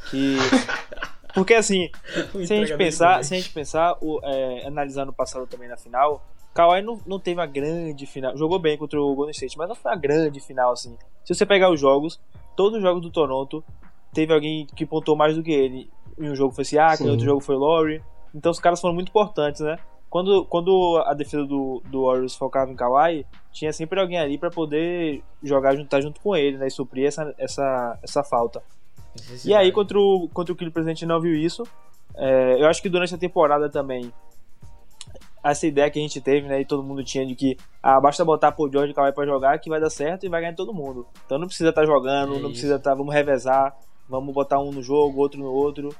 Que. 0.09 0.37
Porque 1.33 1.53
assim, 1.53 1.89
se 2.45 2.53
a 2.53 2.65
gente 2.65 2.77
pensar, 2.77 3.23
se 3.23 3.33
a 3.35 3.37
gente 3.37 3.51
pensar, 3.51 3.95
o, 4.01 4.19
é, 4.23 4.65
analisando 4.65 5.11
o 5.11 5.13
passado 5.13 5.45
também 5.45 5.69
na 5.69 5.77
final, 5.77 6.23
Kawhi 6.53 6.81
não, 6.81 6.99
não 7.05 7.19
teve 7.19 7.39
uma 7.39 7.45
grande 7.45 8.07
final. 8.07 8.35
Jogou 8.35 8.57
bem 8.57 8.77
contra 8.77 8.99
o 8.99 9.13
Golden 9.13 9.31
State, 9.31 9.57
mas 9.57 9.67
não 9.67 9.75
foi 9.75 9.91
uma 9.91 9.97
grande 9.97 10.39
final, 10.39 10.71
assim. 10.71 10.97
Se 11.23 11.35
você 11.35 11.45
pegar 11.45 11.69
os 11.69 11.79
jogos, 11.79 12.19
todos 12.55 12.77
os 12.77 12.81
jogos 12.81 13.01
do 13.01 13.11
Toronto, 13.11 13.63
teve 14.11 14.33
alguém 14.33 14.65
que 14.75 14.85
pontuou 14.85 15.15
mais 15.15 15.35
do 15.35 15.43
que 15.43 15.51
ele. 15.51 15.89
Em 16.17 16.31
um 16.31 16.35
jogo 16.35 16.55
foi 16.55 16.65
Siakam, 16.65 16.97
Sim. 16.97 17.05
em 17.05 17.09
outro 17.11 17.25
jogo 17.25 17.41
foi 17.41 17.55
Laurie. 17.55 18.01
Então 18.33 18.51
os 18.51 18.59
caras 18.59 18.81
foram 18.81 18.95
muito 18.95 19.09
importantes, 19.09 19.61
né? 19.61 19.77
Quando, 20.09 20.45
quando 20.45 21.03
a 21.05 21.13
defesa 21.13 21.45
do, 21.45 21.81
do 21.85 22.05
Warriors 22.05 22.35
focava 22.35 22.71
em 22.71 22.75
Kawhi, 22.75 23.25
tinha 23.51 23.73
sempre 23.73 23.99
alguém 23.99 24.17
ali 24.17 24.37
pra 24.37 24.49
poder 24.49 25.21
jogar 25.43 25.75
junto, 25.75 25.89
tá 25.89 25.99
junto 25.99 26.21
com 26.21 26.35
ele, 26.35 26.57
né? 26.57 26.67
E 26.67 26.71
suprir 26.71 27.05
essa, 27.05 27.33
essa, 27.37 27.99
essa 28.01 28.23
falta. 28.23 28.63
E 29.43 29.53
aí, 29.53 29.71
contra 29.71 29.99
o, 29.99 30.29
contra 30.33 30.53
o 30.53 30.55
Clippers, 30.55 30.85
a 30.85 30.89
gente 30.89 31.05
não 31.05 31.19
viu 31.19 31.33
isso. 31.33 31.63
É, 32.15 32.61
eu 32.61 32.67
acho 32.67 32.81
que 32.81 32.89
durante 32.89 33.13
a 33.13 33.17
temporada 33.17 33.69
também, 33.69 34.11
essa 35.43 35.67
ideia 35.67 35.89
que 35.89 35.99
a 35.99 36.01
gente 36.01 36.19
teve, 36.21 36.47
né, 36.47 36.61
e 36.61 36.65
todo 36.65 36.83
mundo 36.83 37.03
tinha 37.03 37.25
de 37.25 37.35
que 37.35 37.57
ah, 37.81 37.99
basta 37.99 38.23
botar 38.25 38.51
Paul 38.51 38.71
George 38.71 38.91
e 38.91 38.93
Kawhi 38.93 39.13
pra 39.13 39.25
jogar 39.25 39.59
que 39.59 39.69
vai 39.69 39.79
dar 39.79 39.89
certo 39.89 40.25
e 40.25 40.29
vai 40.29 40.41
ganhar 40.41 40.55
todo 40.55 40.73
mundo. 40.73 41.07
Então 41.25 41.37
não 41.37 41.47
precisa 41.47 41.69
estar 41.69 41.85
jogando, 41.85 42.35
É 42.35 42.39
não 42.39 42.49
precisa 42.49 42.75
estar, 42.75 42.95
vamos 42.95 43.13
revezar, 43.13 43.75
vamos 44.09 44.33
botar 44.33 44.59
um 44.59 44.71
no 44.71 44.81
jogo, 44.81 45.19
outro 45.19 45.39
no 45.39 45.51
outro. 45.51 45.95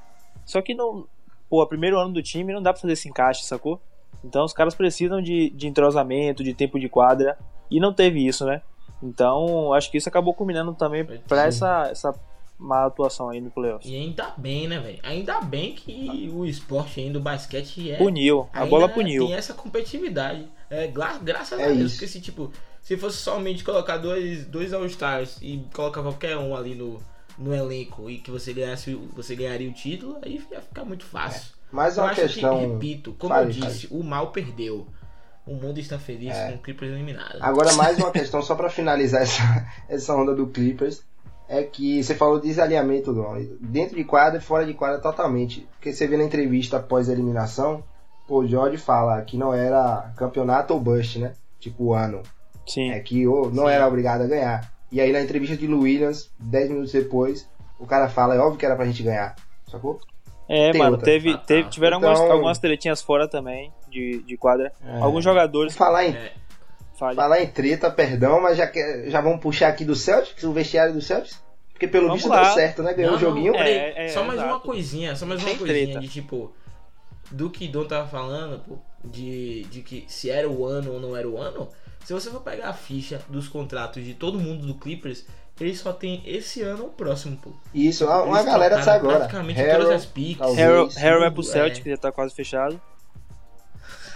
Só 0.45 0.61
que 0.61 0.73
não, 0.73 1.07
pô, 1.49 1.65
primeiro 1.67 1.99
ano 1.99 2.13
do 2.13 2.23
time 2.23 2.53
não 2.53 2.61
dá 2.61 2.73
pra 2.73 2.81
fazer 2.81 2.93
esse 2.93 3.09
encaixe, 3.09 3.43
sacou? 3.43 3.81
Então 4.23 4.43
os 4.43 4.53
caras 4.53 4.75
precisam 4.75 5.21
de, 5.21 5.49
de 5.51 5.67
entrosamento, 5.67 6.43
de 6.43 6.53
tempo 6.53 6.79
de 6.79 6.89
quadra, 6.89 7.37
e 7.69 7.79
não 7.79 7.93
teve 7.93 8.25
isso, 8.25 8.45
né? 8.45 8.61
Então 9.01 9.73
acho 9.73 9.91
que 9.91 9.97
isso 9.97 10.09
acabou 10.09 10.33
culminando 10.33 10.73
também 10.73 11.05
sim. 11.07 11.19
essa, 11.35 11.87
essa 11.91 12.15
má 12.57 12.85
atuação 12.85 13.29
aí 13.29 13.39
no 13.39 13.51
playoffs. 13.51 13.89
E 13.89 13.95
ainda 13.95 14.33
bem, 14.35 14.67
né, 14.67 14.79
velho? 14.79 14.99
Ainda 15.03 15.39
bem 15.41 15.73
que 15.73 16.31
o 16.33 16.45
esporte 16.45 16.99
ainda, 16.99 17.19
o 17.19 17.21
basquete 17.21 17.91
é. 17.91 17.97
Puniu, 17.97 18.49
a 18.51 18.65
bola 18.65 18.89
puniu. 18.89 19.27
Tem 19.27 19.35
essa 19.35 19.53
competitividade. 19.53 20.47
É, 20.69 20.87
gra- 20.87 21.19
graças 21.21 21.59
É 21.59 21.63
a 21.65 21.67
Deus. 21.67 21.79
isso. 21.81 21.95
Porque 21.95 22.07
se, 22.07 22.19
tipo, 22.19 22.51
se 22.81 22.97
fosse 22.97 23.17
somente 23.17 23.63
colocar 23.63 23.97
dois, 23.97 24.45
dois 24.47 24.73
All-Stars 24.73 25.37
e 25.41 25.63
colocar 25.73 26.01
qualquer 26.01 26.35
um 26.37 26.55
ali 26.55 26.73
no, 26.73 26.99
no 27.37 27.53
elenco 27.53 28.09
e 28.09 28.17
que 28.17 28.31
você 28.31 28.51
ganhasse, 28.51 28.91
o- 28.95 29.07
você 29.15 29.35
ganharia 29.35 29.69
o 29.69 29.73
título, 29.73 30.17
aí 30.23 30.41
ia 30.51 30.61
ficar 30.61 30.83
muito 30.83 31.05
fácil. 31.05 31.53
É 31.53 31.56
Eu 31.71 32.03
uma 32.03 32.11
acho 32.11 32.21
questão. 32.21 32.57
que, 32.59 32.65
repito, 32.65 33.13
como 33.19 33.33
Fale, 33.33 33.47
eu 33.47 33.51
disse, 33.67 33.87
o 33.91 34.03
mal 34.03 34.31
perdeu. 34.31 34.87
O 35.45 35.53
mundo 35.55 35.79
está 35.79 35.97
feliz 35.97 36.35
É. 36.35 36.51
com 36.51 36.55
o 36.57 36.61
Clippers 36.61 36.91
eliminado. 36.91 37.37
Agora, 37.41 37.71
mais 37.73 37.97
uma 37.97 38.11
questão, 38.11 38.41
só 38.41 38.53
pra 38.55 38.69
finalizar 38.69 39.21
essa, 39.21 39.65
essa 39.87 40.13
onda 40.15 40.35
do 40.35 40.47
Clippers, 40.47 41.01
é 41.47 41.63
que 41.63 42.03
você 42.03 42.13
falou 42.15 42.39
de 42.39 42.47
desalinhamento, 42.47 43.13
Dom. 43.13 43.37
Dentro 43.61 43.95
de 43.95 44.03
quadra 44.03 44.39
e 44.39 44.41
fora 44.41 44.65
de 44.65 44.73
quadra 44.73 44.99
totalmente. 44.99 45.65
Porque 45.73 45.93
você 45.93 46.05
vê 46.05 46.17
na 46.17 46.25
entrevista 46.25 46.77
após 46.77 47.07
a 47.09 47.13
eliminação, 47.13 47.81
o 48.27 48.45
George 48.45 48.77
fala 48.77 49.21
que 49.21 49.37
não 49.37 49.53
era 49.53 50.11
campeonato 50.17 50.73
ou 50.73 50.79
bust, 50.81 51.17
né? 51.19 51.33
Tipo 51.59 51.85
o 51.85 51.93
ano. 51.93 52.21
Sim. 52.67 52.91
É 52.91 52.99
que 52.99 53.25
ô, 53.25 53.49
não 53.49 53.65
Sim. 53.67 53.71
era 53.71 53.87
obrigado 53.87 54.23
a 54.23 54.27
ganhar. 54.27 54.73
E 54.91 54.99
aí 54.99 55.13
na 55.13 55.21
entrevista 55.21 55.55
de 55.55 55.65
Lu 55.67 55.81
Williams, 55.81 56.29
10 56.39 56.69
minutos 56.69 56.91
depois, 56.91 57.47
o 57.79 57.85
cara 57.85 58.09
fala, 58.09 58.35
é 58.35 58.39
óbvio 58.39 58.59
que 58.59 58.65
era 58.65 58.75
pra 58.75 58.85
gente 58.85 59.01
ganhar. 59.03 59.33
Sacou? 59.71 60.01
É, 60.49 60.71
Tem 60.71 60.79
mano, 60.79 60.91
outra. 60.93 61.05
teve, 61.05 61.29
Ah, 61.31 61.37
tá. 61.37 61.43
teve, 61.45 61.69
tiveram 61.69 61.97
Então- 61.97 62.09
algumas, 62.09 62.31
algumas 62.31 62.59
tretinhas 62.59 63.01
fora 63.01 63.27
também 63.27 63.71
de, 63.89 64.19
de 64.23 64.37
quadra. 64.37 64.71
É. 64.85 64.99
Alguns 64.99 65.23
jogadores. 65.23 65.75
Falar 65.75 66.05
em, 66.05 66.11
É, 66.15 66.31
falar 66.97 67.41
em 67.41 67.47
treta, 67.47 67.91
perdão, 67.91 68.41
mas 68.41 68.57
já, 68.57 68.65
que- 68.67 69.09
já 69.09 69.19
vamos 69.21 69.41
puxar 69.41 69.67
aqui 69.69 69.83
do 69.83 69.95
Celtics, 69.95 70.43
o 70.43 70.53
vestiário 70.53 70.93
do 70.93 71.01
Celtics? 71.01 71.41
Porque 71.73 71.87
pelo 71.87 72.07
Vamos 72.07 72.21
visto 72.23 72.31
lá. 72.33 72.43
deu 72.43 72.53
certo, 72.53 72.81
né? 72.81 72.93
Ganhou 72.93 73.15
o 73.15 73.19
joguinho. 73.19 73.51
não, 73.51 73.59
peraí. 73.59 73.73
É, 73.73 74.05
é, 74.05 74.07
só 74.09 74.23
mais 74.23 74.39
exato. 74.39 74.51
uma 74.53 74.59
coisinha, 74.59 75.15
só 75.15 75.25
mais 75.27 75.39
uma 75.41 75.49
Sem 75.49 75.57
coisinha 75.59 75.85
treta. 75.85 75.99
de 75.99 76.07
tipo. 76.07 76.53
Do 77.29 77.49
que 77.49 77.67
Dom 77.67 77.83
tava 77.85 78.07
falando, 78.07 78.59
pô, 78.63 78.77
de, 79.03 79.63
de 79.65 79.81
que 79.81 80.05
se 80.07 80.29
era 80.29 80.49
o 80.49 80.65
ano 80.65 80.93
ou 80.93 80.99
não 80.99 81.15
era 81.15 81.27
o 81.29 81.37
ano. 81.37 81.67
Se 82.05 82.13
você 82.13 82.29
for 82.31 82.39
pegar 82.39 82.69
a 82.69 82.73
ficha 82.73 83.19
dos 83.27 83.49
contratos 83.49 84.01
de 84.03 84.13
todo 84.13 84.39
mundo 84.39 84.65
do 84.65 84.75
Clippers, 84.75 85.25
ele 85.63 85.75
só 85.75 85.91
tem 85.93 86.21
esse 86.25 86.61
ano 86.61 86.83
ou 86.83 86.89
o 86.89 86.93
próximo, 86.93 87.37
pô. 87.37 87.51
Isso, 87.73 88.05
uma, 88.05 88.23
uma 88.23 88.43
galera 88.43 88.81
sai 88.81 88.97
agora. 88.97 89.17
praticamente 89.19 89.59
Harrell, 89.59 89.79
todas 89.79 89.95
as 89.95 90.05
picks. 90.05 90.45
Isso, 90.47 90.99
Harrell 90.99 91.19
vai 91.19 91.31
pro 91.31 91.41
tudo, 91.41 91.51
Celtic, 91.51 91.79
é. 91.79 91.83
que 91.83 91.89
já 91.89 91.97
tá 91.97 92.11
quase 92.11 92.35
fechado. 92.35 92.79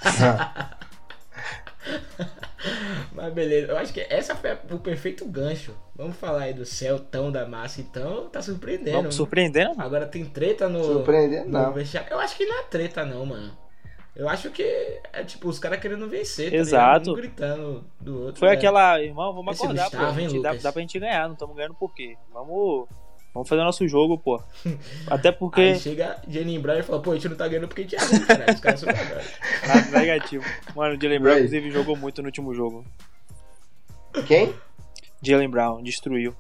Mas 3.14 3.34
beleza, 3.34 3.72
eu 3.72 3.78
acho 3.78 3.92
que 3.94 4.02
essa 4.02 4.36
foi 4.36 4.58
o 4.72 4.80
perfeito 4.80 5.26
gancho. 5.26 5.76
Vamos 5.96 6.16
falar 6.18 6.44
aí 6.44 6.54
do 6.54 6.66
Celtão 6.66 7.32
da 7.32 7.48
massa, 7.48 7.82
então 7.82 8.30
tá 8.30 8.42
surpreendendo. 8.42 8.98
Vamos 8.98 9.16
surpreendendo, 9.16 9.70
mano. 9.72 9.84
Agora 9.84 10.06
tem 10.06 10.26
treta 10.26 10.70
no. 10.70 10.84
Surpreendendo, 10.84 11.50
não. 11.50 11.76
Eu 12.10 12.20
acho 12.20 12.38
que 12.38 12.46
não 12.46 12.60
é 12.60 12.64
treta, 12.64 13.06
não, 13.06 13.26
mano. 13.26 13.52
Eu 14.16 14.28
acho 14.28 14.52
que 14.52 14.64
é 15.14 15.24
tipo 15.24 15.48
os 15.48 15.58
caras 15.58 15.80
querendo 15.80 16.08
vencer, 16.08 16.52
tá 16.52 16.58
Exato. 16.58 17.00
ligado? 17.00 17.12
Um 17.12 17.16
gritando 17.16 17.84
do 18.00 18.24
outro. 18.26 18.40
Foi 18.40 18.50
né? 18.50 18.56
aquela, 18.56 19.02
irmão, 19.02 19.34
vamos 19.34 19.54
Esse 19.56 19.64
acordar, 19.64 19.84
Gustavo, 19.84 20.04
pô. 20.04 20.10
A 20.12 20.22
hein, 20.22 20.30
gente 20.30 20.42
dá, 20.42 20.54
dá 20.54 20.72
pra 20.72 20.82
gente 20.82 21.00
ganhar, 21.00 21.28
não 21.28 21.34
estamos 21.34 21.56
ganhando 21.56 21.76
por 21.76 21.94
quê? 21.94 22.18
Vamos, 22.34 22.90
vamos 23.34 23.48
fazer 23.48 23.64
nosso 23.64 23.88
jogo, 23.88 24.18
pô. 24.18 24.42
Até 25.08 25.32
porque. 25.32 25.62
Aí 25.62 25.80
chega 25.80 26.22
Jalen 26.28 26.60
Brown 26.60 26.80
e 26.80 26.84
fala, 26.84 27.02
pô, 27.02 27.12
a 27.12 27.16
gente 27.16 27.30
não 27.30 27.38
tá 27.38 27.48
ganhando 27.48 27.70
porque 27.70 27.82
a 27.82 27.84
gente 27.86 27.96
é 27.96 28.06
ruim, 28.06 28.26
caralho. 28.26 28.54
Os 28.54 28.60
caras 28.60 28.80
são 28.82 28.90
negativo. 29.98 30.44
Mano, 30.76 30.98
o 30.98 31.02
Jalen 31.02 31.20
Brown, 31.20 31.36
inclusive, 31.38 31.72
jogou 31.72 31.96
muito 31.96 32.22
no 32.22 32.28
último 32.28 32.54
jogo. 32.54 32.86
Quem? 34.28 34.54
Jalen 35.22 35.50
Brown, 35.50 35.82
destruiu. 35.82 36.36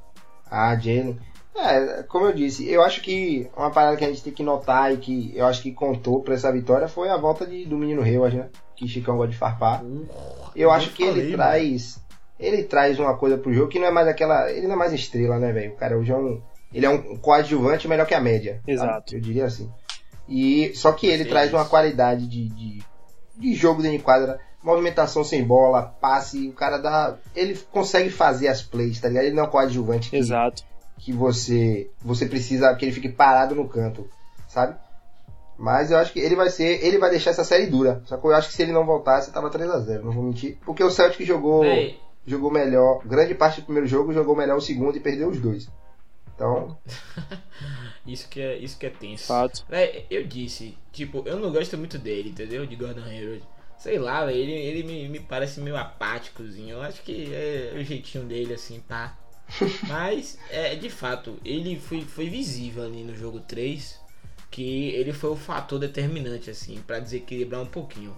Ah, 0.49 0.75
Jalen. 0.75 1.17
É, 1.55 2.03
como 2.03 2.25
eu 2.25 2.33
disse, 2.33 2.69
eu 2.69 2.81
acho 2.81 3.01
que 3.01 3.49
uma 3.55 3.69
parada 3.69 3.97
que 3.97 4.05
a 4.05 4.07
gente 4.07 4.23
tem 4.23 4.33
que 4.33 4.43
notar 4.43 4.93
e 4.93 4.97
que 4.97 5.31
eu 5.35 5.45
acho 5.45 5.61
que 5.61 5.71
contou 5.71 6.21
pra 6.21 6.33
essa 6.33 6.51
vitória 6.51 6.87
foi 6.87 7.09
a 7.09 7.17
volta 7.17 7.45
de, 7.45 7.65
do 7.65 7.77
menino 7.77 8.01
Reuas, 8.01 8.33
né? 8.33 8.49
Que 8.75 8.87
Chicão 8.87 9.17
gosta 9.17 9.31
de 9.31 9.37
farpar. 9.37 9.83
Eu 9.83 10.07
eu 10.55 10.71
acho 10.71 10.91
que 10.91 11.05
falei, 11.05 11.23
ele 11.23 11.31
mano. 11.31 11.43
traz. 11.43 12.01
Ele 12.39 12.63
traz 12.63 12.97
uma 12.99 13.15
coisa 13.15 13.37
pro 13.37 13.53
jogo 13.53 13.67
que 13.67 13.79
não 13.79 13.87
é 13.87 13.91
mais 13.91 14.07
aquela. 14.07 14.49
Ele 14.51 14.65
não 14.65 14.73
é 14.73 14.77
mais 14.77 14.93
estrela, 14.93 15.37
né, 15.37 15.51
velho? 15.51 15.73
O 15.73 15.75
cara 15.75 15.97
hoje 15.97 16.11
é 16.11 16.15
um. 16.15 16.41
Ele 16.73 16.85
é 16.85 16.89
um 16.89 17.17
coadjuvante 17.17 17.87
melhor 17.87 18.07
que 18.07 18.15
a 18.15 18.21
média. 18.21 18.61
Exato. 18.65 19.13
Eu 19.15 19.19
diria 19.19 19.45
assim. 19.45 19.69
E 20.27 20.71
só 20.73 20.93
que 20.93 21.05
ele 21.07 21.25
Sim, 21.25 21.29
traz 21.29 21.53
uma 21.53 21.65
qualidade 21.65 22.25
de, 22.27 22.47
de, 22.49 22.83
de 23.37 23.53
jogo 23.53 23.81
dentro 23.81 23.97
de 23.97 24.03
quadra, 24.03 24.39
movimentação 24.63 25.23
sem 25.23 25.43
bola, 25.43 25.93
passe, 25.99 26.47
o 26.47 26.53
cara 26.53 26.77
dá. 26.77 27.17
Ele 27.35 27.59
consegue 27.71 28.09
fazer 28.09 28.47
as 28.47 28.61
plays, 28.61 28.99
tá 28.99 29.09
ligado? 29.09 29.25
Ele 29.25 29.35
não 29.35 29.43
é 29.43 29.47
um 29.47 29.49
coadjuvante 29.49 30.09
que, 30.09 30.15
Exato. 30.15 30.63
Que 31.01 31.11
você 31.11 31.89
você 31.99 32.27
precisa 32.27 32.73
que 32.75 32.85
ele 32.85 32.93
fique 32.93 33.09
parado 33.09 33.55
no 33.55 33.67
canto, 33.67 34.07
sabe? 34.47 34.77
Mas 35.57 35.91
eu 35.91 35.97
acho 35.97 36.13
que 36.13 36.19
ele 36.19 36.35
vai 36.35 36.49
ser, 36.49 36.83
ele 36.83 36.97
vai 36.97 37.09
deixar 37.09 37.31
essa 37.31 37.43
série 37.43 37.67
dura. 37.67 38.01
Só 38.05 38.17
que 38.17 38.25
eu 38.25 38.33
acho 38.33 38.47
que 38.47 38.53
se 38.53 38.61
ele 38.61 38.71
não 38.71 38.85
voltasse, 38.85 39.31
tava 39.31 39.49
3 39.49 39.69
a 39.69 39.79
0, 39.79 40.05
não 40.05 40.11
vou 40.11 40.23
mentir, 40.23 40.57
porque 40.65 40.83
o 40.83 40.89
Celtic 40.89 41.25
jogou 41.25 41.61
Véi, 41.61 41.99
jogou 42.25 42.51
melhor, 42.51 43.01
grande 43.05 43.35
parte 43.35 43.61
do 43.61 43.65
primeiro 43.65 43.87
jogo, 43.87 44.13
jogou 44.13 44.35
melhor 44.35 44.57
o 44.57 44.61
segundo 44.61 44.95
e 44.95 45.01
perdeu 45.01 45.29
os 45.29 45.39
dois. 45.39 45.69
Então, 46.35 46.77
isso 48.05 48.29
que 48.29 48.39
é, 48.39 48.57
isso 48.57 48.77
que 48.77 48.85
é 48.85 48.89
tenso. 48.89 49.27
Fato. 49.27 49.65
Véi, 49.67 50.05
eu 50.09 50.23
disse, 50.23 50.77
tipo, 50.91 51.23
eu 51.25 51.39
não 51.39 51.51
gosto 51.51 51.77
muito 51.77 51.97
dele, 51.97 52.29
entendeu? 52.29 52.65
De 52.65 52.75
Gordon 52.75 53.03
Hayward. 53.03 53.43
Sei 53.77 53.97
lá, 53.97 54.25
velho, 54.25 54.37
ele, 54.37 54.51
ele 54.51 54.83
me, 54.83 55.09
me 55.09 55.19
parece 55.19 55.59
meio 55.59 55.75
apáticozinho. 55.75 56.75
Eu 56.75 56.81
acho 56.83 57.01
que 57.01 57.33
é 57.33 57.73
o 57.75 57.83
jeitinho 57.83 58.23
dele, 58.23 58.53
assim, 58.53 58.79
pá. 58.79 59.17
Mas, 59.87 60.37
é, 60.49 60.75
de 60.75 60.89
fato, 60.89 61.39
ele 61.43 61.79
foi, 61.79 62.01
foi 62.01 62.29
visível 62.29 62.83
ali 62.83 63.03
no 63.03 63.15
jogo 63.15 63.39
3 63.41 63.99
que 64.49 64.89
ele 64.89 65.13
foi 65.13 65.29
o 65.29 65.35
fator 65.35 65.79
determinante, 65.79 66.49
assim, 66.49 66.81
pra 66.85 66.99
desequilibrar 66.99 67.61
um 67.61 67.65
pouquinho. 67.65 68.15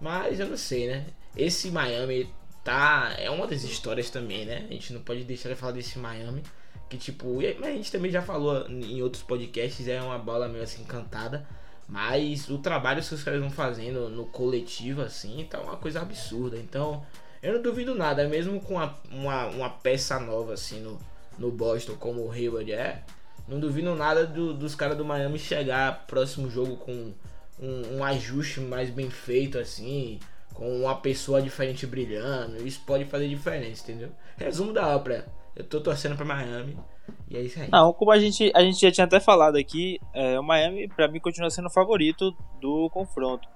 Mas 0.00 0.38
eu 0.38 0.48
não 0.48 0.56
sei, 0.56 0.86
né? 0.86 1.06
Esse 1.36 1.70
Miami 1.70 2.32
tá. 2.62 3.14
É 3.18 3.28
uma 3.28 3.46
das 3.46 3.64
histórias 3.64 4.08
também, 4.08 4.44
né? 4.44 4.66
A 4.68 4.72
gente 4.72 4.92
não 4.92 5.00
pode 5.02 5.24
deixar 5.24 5.48
de 5.48 5.56
falar 5.56 5.72
desse 5.72 5.98
Miami. 5.98 6.42
Que 6.88 6.96
tipo, 6.96 7.36
mas 7.58 7.68
a 7.68 7.72
gente 7.72 7.90
também 7.90 8.10
já 8.10 8.22
falou 8.22 8.68
em 8.68 9.02
outros 9.02 9.22
podcasts, 9.22 9.88
é 9.88 10.00
uma 10.00 10.18
bola 10.18 10.46
meio 10.48 10.62
assim 10.62 10.84
cantada. 10.84 11.46
Mas 11.88 12.48
o 12.48 12.58
trabalho 12.58 13.02
que 13.02 13.14
os 13.14 13.22
caras 13.24 13.40
vão 13.40 13.50
fazendo 13.50 14.08
no 14.08 14.26
coletivo, 14.26 15.02
assim, 15.02 15.46
tá 15.50 15.60
uma 15.60 15.76
coisa 15.76 16.00
absurda. 16.00 16.56
Então, 16.56 17.04
eu 17.42 17.54
não 17.54 17.62
duvido 17.62 17.94
nada, 17.94 18.26
mesmo 18.28 18.60
com 18.60 18.74
uma, 18.74 18.94
uma, 19.10 19.46
uma 19.46 19.70
peça 19.70 20.18
nova, 20.20 20.54
assim, 20.54 20.80
no, 20.80 20.98
no 21.38 21.50
Boston, 21.50 21.94
como 21.98 22.22
o 22.26 22.30
Hayward 22.30 22.72
é. 22.72 23.02
Não 23.48 23.58
duvido 23.58 23.94
nada 23.94 24.24
do- 24.26 24.54
dos 24.54 24.74
caras 24.74 24.96
do 24.96 25.04
Miami 25.04 25.38
chegar 25.38 26.06
próximo 26.06 26.48
jogo 26.48 26.76
com 26.76 27.12
um, 27.60 27.96
um 27.98 28.04
ajuste 28.04 28.60
mais 28.60 28.88
bem 28.90 29.10
feito, 29.10 29.58
assim, 29.58 30.20
com 30.54 30.68
uma 30.82 30.94
pessoa 30.94 31.42
diferente 31.42 31.86
brilhando. 31.86 32.66
Isso 32.66 32.80
pode 32.86 33.04
fazer 33.06 33.28
diferença, 33.28 33.82
entendeu? 33.82 34.10
Resumo 34.36 34.72
da 34.72 34.94
ópera. 34.94 35.26
Eu 35.56 35.64
tô 35.64 35.80
torcendo 35.80 36.16
pra 36.16 36.24
Miami. 36.24 36.78
E 37.28 37.36
é 37.36 37.40
isso 37.40 37.60
aí. 37.60 37.68
Não, 37.70 37.92
como 37.92 38.10
a 38.12 38.18
gente, 38.18 38.50
a 38.54 38.62
gente 38.62 38.80
já 38.80 38.90
tinha 38.92 39.04
até 39.04 39.18
falado 39.18 39.56
aqui, 39.56 39.98
é, 40.14 40.38
o 40.38 40.42
Miami, 40.42 40.88
pra 40.88 41.08
mim, 41.08 41.18
continua 41.18 41.50
sendo 41.50 41.66
o 41.66 41.70
favorito 41.72 42.34
do 42.60 42.88
confronto. 42.90 43.46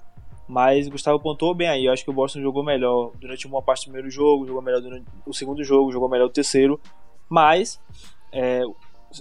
Mas 0.48 0.86
o 0.86 0.90
Gustavo 0.90 1.18
pontuou 1.18 1.54
bem 1.54 1.68
aí. 1.68 1.86
Eu 1.86 1.92
acho 1.92 2.04
que 2.04 2.10
o 2.10 2.14
Boston 2.14 2.40
jogou 2.40 2.62
melhor 2.62 3.10
durante 3.20 3.46
uma 3.46 3.60
parte 3.60 3.80
do 3.80 3.92
primeiro 3.92 4.10
jogo, 4.10 4.46
jogou 4.46 4.62
melhor 4.62 4.80
durante 4.80 5.04
o 5.26 5.34
segundo 5.34 5.62
jogo, 5.64 5.92
jogou 5.92 6.08
melhor 6.08 6.26
o 6.26 6.32
terceiro. 6.32 6.80
Mas, 7.28 7.80
é, 8.32 8.62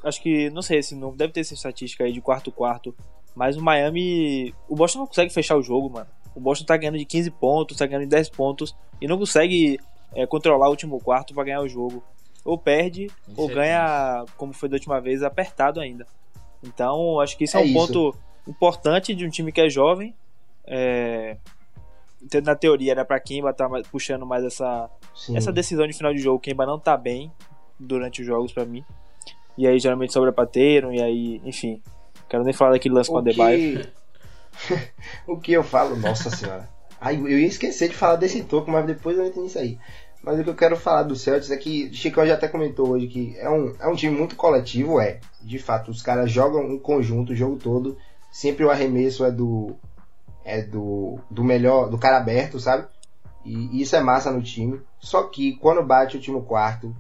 acho 0.04 0.22
que, 0.22 0.50
não 0.52 0.62
sei 0.62 0.84
se 0.84 0.96
não 0.96 1.16
deve 1.16 1.34
ter 1.34 1.40
essa 1.40 1.54
estatística 1.54 2.04
aí 2.04 2.12
de 2.12 2.22
quarto-quarto. 2.22 2.96
Mas 3.36 3.58
o 3.58 3.62
Miami. 3.62 4.54
O 4.70 4.76
Boston 4.76 5.00
não 5.00 5.08
consegue 5.08 5.34
fechar 5.34 5.58
o 5.58 5.62
jogo, 5.62 5.90
mano. 5.90 6.08
O 6.36 6.40
Boston 6.40 6.66
tá 6.66 6.78
ganhando 6.78 6.98
de 6.98 7.06
15 7.06 7.32
pontos, 7.32 7.78
tá 7.78 7.86
ganhando 7.86 8.04
de 8.04 8.10
10 8.10 8.30
pontos 8.30 8.76
e 9.02 9.08
não 9.08 9.18
consegue 9.18 9.80
é, 10.14 10.26
controlar 10.26 10.68
o 10.68 10.72
último 10.72 11.00
quarto 11.00 11.34
pra 11.34 11.44
ganhar 11.44 11.62
o 11.62 11.68
jogo. 11.68 12.04
Ou 12.44 12.58
perde, 12.58 13.10
ou 13.36 13.48
ganha, 13.48 14.24
como 14.38 14.54
foi 14.54 14.70
da 14.70 14.76
última 14.76 15.02
vez, 15.02 15.24
apertado 15.24 15.80
ainda. 15.80 16.06
Então, 16.64 17.20
acho 17.20 17.36
que 17.38 17.46
isso 17.46 17.58
é, 17.58 17.62
É 17.62 17.64
um 17.64 17.68
isso. 17.68 17.74
ponto 17.74 18.16
importante 18.48 19.16
de 19.16 19.26
um 19.26 19.30
time 19.30 19.52
que 19.52 19.62
é 19.62 19.70
jovem. 19.70 20.14
É, 20.68 21.38
tendo 22.30 22.46
na 22.46 22.56
teoria 22.56 22.92
era 22.92 23.06
pra 23.06 23.20
Kimba 23.20 23.54
tá 23.54 23.70
puxando 23.92 24.26
mais 24.26 24.44
essa, 24.44 24.90
sim. 25.16 25.38
essa 25.38 25.52
decisão 25.52 25.88
de 25.88 25.94
final 25.94 26.14
de 26.14 26.22
jogo. 26.22 26.40
Kimba 26.40 26.66
não 26.66 26.80
tá 26.80 26.98
bem 26.98 27.32
durante 27.80 28.22
os 28.22 28.28
jogos 28.28 28.52
pra 28.52 28.66
mim. 28.66 28.84
E 29.58 29.68
aí 29.68 29.80
geralmente 29.80 30.14
sobra 30.14 30.34
pra 30.34 30.46
Tatum, 30.46 30.92
e 30.92 31.02
aí, 31.02 31.42
enfim. 31.46 31.82
Quero 32.28 32.44
nem 32.44 32.54
falar 32.54 32.72
daquele 32.72 32.96
lance 32.96 33.10
com 33.10 33.18
a 33.18 33.22
o 33.22 33.24
que... 33.24 33.90
o 35.28 35.40
que 35.40 35.52
eu 35.54 35.64
falo, 35.64 35.96
nossa 35.96 36.30
senhora. 36.30 36.68
Ai, 37.00 37.16
eu 37.18 37.40
ia 37.40 37.48
esquecer 37.48 37.90
de 37.90 37.96
falar 37.96 38.16
desse 38.16 38.44
toco, 38.44 38.72
mas 38.72 38.86
depois 38.86 39.18
eu 39.18 39.26
entro 39.26 39.42
nisso 39.42 39.60
aí. 39.60 39.78
Mas 40.24 40.40
o 40.40 40.44
que 40.44 40.50
eu 40.50 40.56
quero 40.56 40.76
falar 40.76 41.04
do 41.04 41.16
Celtics 41.16 41.52
é 41.52 41.58
que 41.58 41.94
Chicão 41.94 42.26
já 42.26 42.34
até 42.34 42.48
comentou 42.48 42.90
hoje 42.90 43.06
que 43.06 43.38
é 43.38 43.48
um, 43.48 43.76
é 43.80 43.88
um 43.88 43.96
time 43.96 44.18
muito 44.18 44.36
coletivo, 44.36 45.00
é. 45.00 45.20
De 45.40 45.60
fato, 45.60 45.92
os 45.92 46.02
caras 46.02 46.32
jogam 46.32 46.72
em 46.72 46.80
conjunto 46.80 47.32
o 47.32 47.36
jogo 47.36 47.58
todo. 47.58 47.96
Sempre 48.32 48.66
o 48.66 48.72
arremesso 48.72 49.24
é 49.24 49.32
do. 49.32 49.76
É 50.46 50.62
do. 50.62 51.20
Do 51.30 51.44
melhor. 51.44 51.90
Do 51.90 51.98
cara 51.98 52.18
aberto, 52.18 52.60
sabe? 52.60 52.88
E 53.44 53.82
isso 53.82 53.96
é 53.96 54.00
massa 54.00 54.32
no 54.32 54.42
time. 54.42 54.80
Só 55.00 55.24
que 55.24 55.56
quando 55.58 55.84
bate 55.84 56.16
o 56.16 56.20
último 56.20 56.44
quarto, 56.44 56.96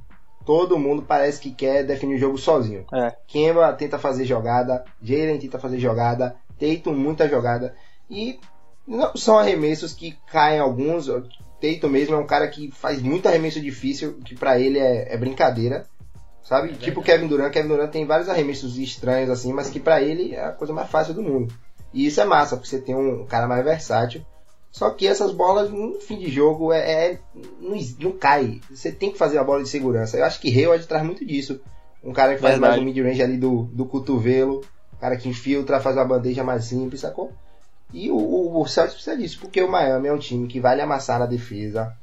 todo 0.45 0.77
mundo 0.77 1.01
parece 1.01 1.39
que 1.39 1.51
quer 1.51 1.84
definir 1.84 2.15
o 2.15 2.19
jogo 2.19 2.38
sozinho. 2.38 2.86
É. 2.93 3.15
Kemba 3.27 3.71
tenta 3.73 3.97
fazer 3.97 4.25
jogada, 4.25 4.84
Jalen 5.01 5.39
tenta 5.39 5.58
fazer 5.58 5.79
jogada, 5.79 6.36
Tatum 6.60 6.93
muita 6.93 7.27
jogada. 7.27 7.75
E 8.10 8.39
não 8.88 9.15
são 9.17 9.39
arremessos 9.39 9.93
que 9.93 10.17
caem 10.31 10.60
alguns. 10.60 11.08
Tatum 11.08 11.89
mesmo 11.89 12.15
é 12.15 12.19
um 12.19 12.27
cara 12.27 12.47
que 12.47 12.71
faz 12.71 13.01
muito 13.01 13.27
arremesso 13.27 13.60
difícil, 13.60 14.19
que 14.23 14.36
pra 14.36 14.60
ele 14.60 14.77
é, 14.77 15.13
é 15.13 15.17
brincadeira. 15.17 15.86
Sabe? 16.43 16.69
É 16.69 16.73
tipo. 16.73 17.01
Kevin 17.01 17.27
Durant. 17.27 17.51
Kevin 17.51 17.69
Durant 17.69 17.91
tem 17.91 18.05
vários 18.05 18.29
arremessos 18.29 18.77
estranhos 18.77 19.31
assim, 19.31 19.51
mas 19.51 19.69
que 19.69 19.79
pra 19.79 20.01
ele 20.01 20.36
é 20.36 20.45
a 20.45 20.51
coisa 20.51 20.73
mais 20.73 20.89
fácil 20.89 21.15
do 21.15 21.23
mundo. 21.23 21.51
E 21.95 22.05
isso 22.05 22.19
é 22.19 22.25
massa, 22.25 22.58
porque 22.58 22.69
você 22.69 22.79
tem 22.79 22.93
um 22.93 23.25
cara 23.25 23.47
mais 23.47 23.63
versátil. 23.63 24.21
Só 24.69 24.89
que 24.89 25.08
essas 25.08 25.31
bolas, 25.31 25.71
no 25.71 26.01
fim 26.01 26.19
de 26.19 26.29
jogo, 26.29 26.73
é, 26.73 27.12
é- 27.12 27.19
não, 27.62 27.77
não 27.99 28.12
cai. 28.12 28.60
Você 28.69 28.91
tem 28.91 29.10
que 29.10 29.17
fazer 29.17 29.38
a 29.38 29.43
bola 29.43 29.63
de 29.63 29.69
segurança. 29.69 30.17
Eu 30.17 30.25
acho 30.25 30.41
que 30.41 30.49
Hayward 30.49 30.86
traz 30.86 31.05
muito 31.05 31.25
disso. 31.25 31.62
Um 32.03 32.12
cara 32.12 32.36
que 32.36 32.41
faz 32.41 32.55
Verdade. 32.55 32.71
mais 32.71 32.81
um 32.81 32.86
mid-range 32.86 33.23
ali 33.23 33.38
do, 33.38 33.63
do 33.71 33.86
cotovelo. 33.86 34.62
Um 34.93 34.97
cara 34.99 35.15
que 35.15 35.29
infiltra, 35.29 35.79
faz 35.79 35.95
uma 35.95 36.03
bandeja 36.03 36.43
mais 36.43 36.65
simples, 36.65 36.99
sacou? 36.99 37.31
E 37.93 38.12
o, 38.12 38.17
o, 38.17 38.62
o 38.62 38.67
Celtics 38.67 38.95
precisa 38.95 39.15
disso, 39.15 39.39
porque 39.39 39.62
o 39.62 39.71
Miami 39.71 40.10
é 40.10 40.13
um 40.13 40.19
time 40.19 40.47
que 40.49 40.60
vai 40.60 40.75
lhe 40.75 40.81
amassar 40.81 41.19
na 41.19 41.25
defesa, 41.25 41.95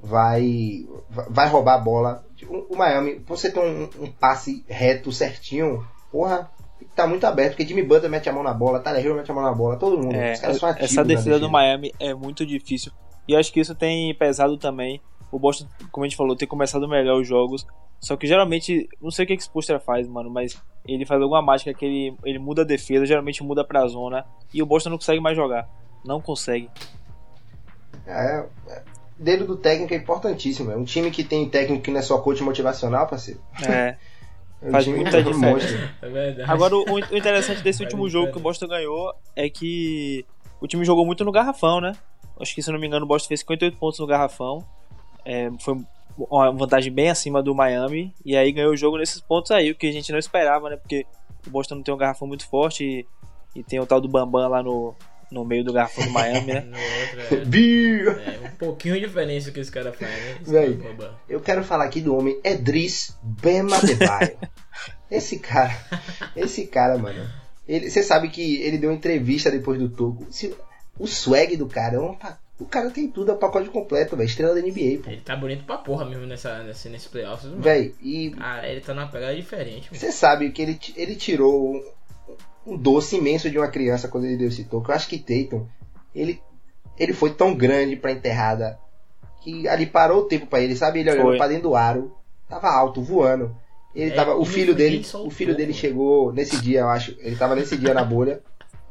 vai, 0.00 0.86
vai 1.28 1.48
roubar 1.48 1.74
a 1.74 1.78
bola. 1.78 2.24
O, 2.48 2.74
o 2.74 2.76
Miami, 2.78 3.22
você 3.26 3.50
tem 3.50 3.62
um, 3.62 4.04
um 4.04 4.10
passe 4.10 4.64
reto 4.66 5.12
certinho, 5.12 5.86
porra, 6.10 6.50
tá 6.96 7.06
muito 7.06 7.26
aberto, 7.26 7.50
porque 7.50 7.66
Jimmy 7.66 7.82
Butler 7.82 8.10
mete 8.10 8.28
a 8.28 8.32
mão 8.32 8.42
na 8.42 8.54
bola, 8.54 8.80
Tyler 8.80 9.04
Hero 9.04 9.14
mete 9.14 9.30
a 9.30 9.34
mão 9.34 9.44
na 9.44 9.52
bola, 9.52 9.76
todo 9.76 9.98
mundo. 9.98 10.14
É, 10.14 10.32
essa 10.78 11.04
defesa 11.04 11.38
do 11.38 11.50
Miami 11.50 11.92
é 12.00 12.14
muito 12.14 12.44
difícil. 12.46 12.90
E 13.28 13.32
eu 13.32 13.38
acho 13.38 13.52
que 13.52 13.60
isso 13.60 13.74
tem 13.74 14.14
pesado 14.14 14.56
também. 14.56 15.00
O 15.30 15.38
Boston, 15.38 15.66
como 15.92 16.04
a 16.04 16.08
gente 16.08 16.16
falou, 16.16 16.34
tem 16.34 16.48
começado 16.48 16.88
melhor 16.88 17.20
os 17.20 17.28
jogos. 17.28 17.66
Só 18.00 18.16
que 18.16 18.26
geralmente, 18.26 18.88
não 19.00 19.10
sei 19.10 19.24
o 19.24 19.28
que 19.28 19.34
esse 19.34 19.44
Spolstra 19.44 19.78
faz, 19.78 20.08
mano, 20.08 20.30
mas 20.30 20.60
ele 20.86 21.04
faz 21.04 21.20
alguma 21.20 21.42
mágica 21.42 21.74
que 21.74 21.84
ele, 21.84 22.16
ele 22.24 22.38
muda 22.38 22.62
a 22.62 22.64
defesa, 22.64 23.04
geralmente 23.04 23.42
muda 23.42 23.64
pra 23.64 23.86
zona. 23.86 24.24
E 24.54 24.62
o 24.62 24.66
Boston 24.66 24.90
não 24.90 24.98
consegue 24.98 25.20
mais 25.20 25.36
jogar. 25.36 25.68
Não 26.04 26.20
consegue. 26.20 26.70
É, 28.06 28.44
é, 28.68 28.82
dedo 29.18 29.46
do 29.46 29.56
técnico 29.56 29.92
é 29.92 29.96
importantíssimo. 29.96 30.70
É 30.70 30.76
um 30.76 30.84
time 30.84 31.10
que 31.10 31.24
tem 31.24 31.48
técnico 31.48 31.82
que 31.82 31.90
não 31.90 31.98
é 31.98 32.02
só 32.02 32.18
coach 32.18 32.42
motivacional, 32.42 33.06
parceiro. 33.06 33.40
É. 33.68 33.96
Faz 34.70 34.86
muita 34.86 35.22
diferença. 35.22 35.90
É 36.02 36.08
verdade. 36.08 36.50
Agora, 36.50 36.76
o, 36.76 36.94
o 36.94 36.98
interessante 37.16 37.62
desse 37.62 37.82
último 37.82 38.08
jogo 38.08 38.32
que 38.32 38.38
o 38.38 38.40
Boston 38.40 38.68
ganhou 38.68 39.14
é 39.34 39.48
que 39.48 40.24
o 40.60 40.66
time 40.66 40.84
jogou 40.84 41.04
muito 41.04 41.24
no 41.24 41.32
garrafão, 41.32 41.80
né? 41.80 41.92
Acho 42.40 42.54
que, 42.54 42.62
se 42.62 42.70
não 42.70 42.78
me 42.78 42.86
engano, 42.86 43.04
o 43.04 43.08
Boston 43.08 43.28
fez 43.28 43.40
58 43.40 43.76
pontos 43.78 43.98
no 43.98 44.06
garrafão. 44.06 44.64
É, 45.24 45.50
foi 45.60 45.78
uma 46.18 46.52
vantagem 46.52 46.92
bem 46.92 47.10
acima 47.10 47.42
do 47.42 47.54
Miami. 47.54 48.12
E 48.24 48.36
aí 48.36 48.52
ganhou 48.52 48.72
o 48.72 48.76
jogo 48.76 48.98
nesses 48.98 49.20
pontos 49.20 49.50
aí, 49.50 49.70
o 49.70 49.74
que 49.74 49.86
a 49.86 49.92
gente 49.92 50.10
não 50.12 50.18
esperava, 50.18 50.70
né? 50.70 50.76
Porque 50.76 51.06
o 51.46 51.50
Boston 51.50 51.76
não 51.76 51.82
tem 51.82 51.94
um 51.94 51.98
garrafão 51.98 52.26
muito 52.26 52.48
forte 52.48 52.84
e, 52.84 53.58
e 53.58 53.62
tem 53.62 53.80
o 53.80 53.86
tal 53.86 54.00
do 54.00 54.08
Bambam 54.08 54.48
lá 54.48 54.62
no, 54.62 54.94
no 55.30 55.44
meio 55.44 55.64
do 55.64 55.72
garrafão 55.72 56.04
do 56.04 56.10
Miami, 56.10 56.52
né? 56.52 56.66
Outro, 57.00 57.20
é, 58.20 58.34
é 58.36 58.40
um 58.46 58.56
pouquinho 58.56 58.94
de 58.94 59.00
diferença 59.06 59.50
que 59.50 59.60
esse 59.60 59.70
cara 59.72 59.92
faz, 59.92 60.10
né? 60.12 60.36
Véi. 60.42 60.78
Eu 61.28 61.40
quero 61.40 61.62
falar 61.64 61.84
aqui 61.84 62.00
do 62.00 62.14
homem 62.16 62.38
Edris 62.44 63.16
Bema 63.22 63.76
Adebayo. 63.76 64.36
esse 65.10 65.38
cara, 65.38 65.76
esse 66.34 66.66
cara, 66.66 66.96
mano. 66.98 67.28
Ele, 67.68 67.90
você 67.90 68.02
sabe 68.02 68.28
que 68.28 68.56
ele 68.62 68.78
deu 68.78 68.90
uma 68.90 68.96
entrevista 68.96 69.50
depois 69.50 69.78
do 69.78 69.88
toco. 69.88 70.26
Se- 70.30 70.54
o 70.98 71.06
swag 71.06 71.56
do 71.56 71.66
cara, 71.66 71.96
é 71.96 72.00
um 72.00 72.14
pa- 72.14 72.38
o 72.58 72.64
cara 72.64 72.88
tem 72.90 73.08
tudo, 73.08 73.30
é 73.30 73.34
o 73.34 73.38
pacote 73.38 73.68
completo, 73.68 74.16
velho. 74.16 74.26
Estrela 74.26 74.54
da 74.54 74.60
NBA, 74.60 75.02
pô. 75.02 75.10
Ele 75.10 75.20
tá 75.20 75.36
bonito 75.36 75.64
pra 75.64 75.76
porra 75.76 76.04
mesmo 76.06 76.24
nessa, 76.26 76.62
nesse, 76.62 76.88
nesse 76.88 77.08
playoffs, 77.08 77.50
mano. 77.50 77.60
Velho, 77.60 77.94
e 78.00 78.30
Cara, 78.30 78.66
ele 78.68 78.80
tá 78.80 78.94
numa 78.94 79.08
pegada 79.08 79.34
diferente, 79.36 79.88
mano. 79.90 80.00
você 80.00 80.10
sabe 80.12 80.50
que 80.52 80.62
ele, 80.62 80.78
ele 80.96 81.16
tirou 81.16 81.82
um, 82.66 82.76
doce 82.76 83.16
imenso 83.16 83.50
de 83.50 83.58
uma 83.58 83.68
criança 83.68 84.08
quando 84.08 84.24
ele 84.24 84.36
deu 84.36 84.48
esse 84.48 84.64
toco. 84.64 84.90
Eu 84.90 84.94
acho 84.94 85.08
que 85.08 85.18
Tatum, 85.18 85.66
ele, 86.14 86.40
ele 86.98 87.12
foi 87.12 87.30
tão 87.32 87.54
grande 87.54 87.96
pra 87.96 88.12
enterrada 88.12 88.78
que 89.42 89.68
ali 89.68 89.86
parou 89.86 90.22
o 90.22 90.24
tempo 90.24 90.46
pra 90.46 90.60
ele, 90.60 90.74
sabe? 90.74 91.00
Ele 91.00 91.10
olhando 91.10 91.26
Foi. 91.26 91.36
pra 91.36 91.46
dentro 91.48 91.64
do 91.70 91.76
aro, 91.76 92.12
tava 92.48 92.68
alto, 92.68 93.00
voando. 93.00 93.54
Ele 93.94 94.10
É, 94.10 94.14
tava, 94.14 94.34
o 94.34 94.44
filho 94.44 94.74
dele, 94.74 95.02
soltou, 95.04 95.28
o 95.28 95.30
filho 95.30 95.54
dele 95.54 95.68
mano. 95.70 95.80
chegou 95.80 96.32
nesse 96.32 96.60
dia, 96.60 96.80
eu 96.80 96.88
acho. 96.88 97.16
Ele 97.20 97.36
tava 97.36 97.54
nesse 97.54 97.76
dia 97.76 97.94
na 97.94 98.04
bolha. 98.04 98.42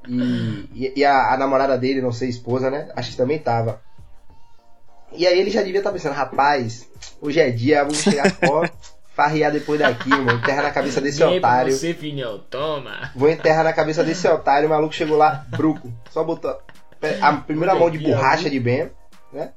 E, 0.07 0.69
e, 0.73 0.93
e 0.97 1.05
a, 1.05 1.33
a 1.33 1.37
namorada 1.37 1.77
dele, 1.77 2.01
não 2.01 2.11
sei, 2.11 2.29
esposa, 2.29 2.71
né? 2.71 2.89
Acho 2.95 3.11
que 3.11 3.17
também 3.17 3.37
tava. 3.37 3.81
E 5.11 5.25
aí 5.27 5.39
ele 5.39 5.49
já 5.49 5.61
devia 5.61 5.79
estar 5.79 5.91
pensando, 5.91 6.13
rapaz, 6.13 6.89
hoje 7.21 7.39
é 7.39 7.49
dia, 7.51 7.83
vamos 7.83 7.99
chegar 8.01 8.35
ó, 8.49 8.67
farrear 9.15 9.51
depois 9.51 9.79
daqui, 9.79 10.09
mano. 10.09 10.41
Terra 10.41 10.63
na 10.63 10.71
cabeça 10.71 10.99
desse 11.01 11.19
pra 11.19 11.31
otário. 11.31 11.71
você, 11.71 11.93
filhão. 11.93 12.39
Toma. 12.49 13.11
Vou 13.15 13.29
enterrar 13.29 13.63
na 13.63 13.73
cabeça 13.73 14.03
desse 14.03 14.27
otário, 14.27 14.67
o 14.67 14.69
maluco 14.71 14.93
chegou 14.93 15.17
lá, 15.17 15.45
bruco. 15.49 15.91
Só 16.11 16.23
botou 16.23 16.57
a 17.21 17.33
primeira 17.33 17.75
mão 17.75 17.89
de 17.89 17.99
borracha 17.99 18.49
de 18.49 18.59
Ben, 18.59 18.89
né? 19.31 19.51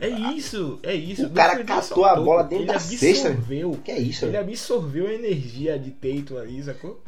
É 0.00 0.08
isso, 0.08 0.78
é 0.82 0.94
isso. 0.94 1.26
O 1.26 1.30
cara 1.30 1.56
Não 1.56 1.64
catou 1.64 2.06
a 2.06 2.16
bola 2.16 2.42
dentro 2.42 2.64
ele 2.64 2.72
da 2.72 2.78
cesta, 2.78 3.28
absorveu. 3.28 3.78
Que 3.84 3.90
é 3.90 3.98
isso, 3.98 4.24
Ele 4.24 4.32
velho? 4.32 4.44
absorveu 4.44 5.06
a 5.06 5.12
energia 5.12 5.78
de 5.78 5.90
Teito 5.90 6.38
ali, 6.38 6.62
sacou? 6.62 7.02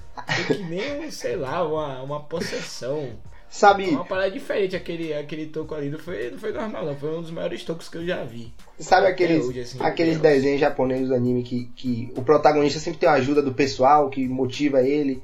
Foi 0.45 0.57
que 0.57 0.63
nem, 0.65 1.07
um, 1.07 1.11
sei 1.11 1.37
lá, 1.37 1.67
uma, 1.67 2.03
uma 2.03 2.21
possessão. 2.21 3.09
Sabe, 3.53 3.91
Uma 3.91 4.07
parada 4.07 4.31
diferente 4.31 4.75
aquele, 4.75 5.13
aquele 5.13 5.45
toco 5.45 5.75
ali. 5.75 5.91
Não 5.91 5.99
foi, 5.99 6.31
não 6.31 6.39
foi 6.39 6.53
normal, 6.53 6.87
não. 6.87 6.97
Foi 6.97 7.19
um 7.19 7.21
dos 7.21 7.31
maiores 7.31 7.63
tocos 7.63 7.87
que 7.87 7.99
eu 7.99 8.07
já 8.07 8.25
vi. 8.25 8.51
sabe 8.79 9.09
Até 9.09 9.13
aqueles, 9.13 9.45
hoje, 9.45 9.61
assim, 9.61 9.79
aqueles 9.79 10.19
desenhos 10.19 10.59
japoneses 10.59 11.09
do 11.09 11.15
anime 11.15 11.43
que, 11.43 11.67
que 11.77 12.11
o 12.17 12.23
protagonista 12.23 12.81
sempre 12.81 13.01
tem 13.01 13.09
a 13.11 13.13
ajuda 13.13 13.43
do 13.43 13.53
pessoal 13.53 14.09
que 14.09 14.27
motiva 14.27 14.81
ele. 14.81 15.21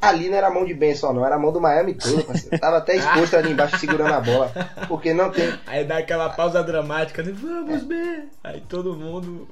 Ali 0.00 0.30
não 0.30 0.36
era 0.38 0.46
a 0.46 0.50
mão 0.50 0.64
de 0.64 0.72
Ben 0.72 0.94
só, 0.94 1.12
não, 1.12 1.26
era 1.26 1.34
a 1.34 1.38
mão 1.38 1.52
do 1.52 1.60
Miami 1.60 1.92
todo, 1.92 2.24
parceiro. 2.24 2.58
Tava 2.58 2.78
até 2.78 2.96
exposto 2.96 3.36
ali 3.36 3.52
embaixo 3.52 3.76
segurando 3.76 4.14
a 4.14 4.20
bola. 4.20 4.50
Porque 4.88 5.12
não 5.12 5.30
tem. 5.30 5.52
Aí 5.66 5.84
dá 5.84 5.98
aquela 5.98 6.30
pausa 6.30 6.62
dramática, 6.62 7.22
né? 7.22 7.32
Vamos, 7.34 7.84
B! 7.84 7.94
Aí 8.42 8.62
todo 8.62 8.96
mundo 8.96 9.46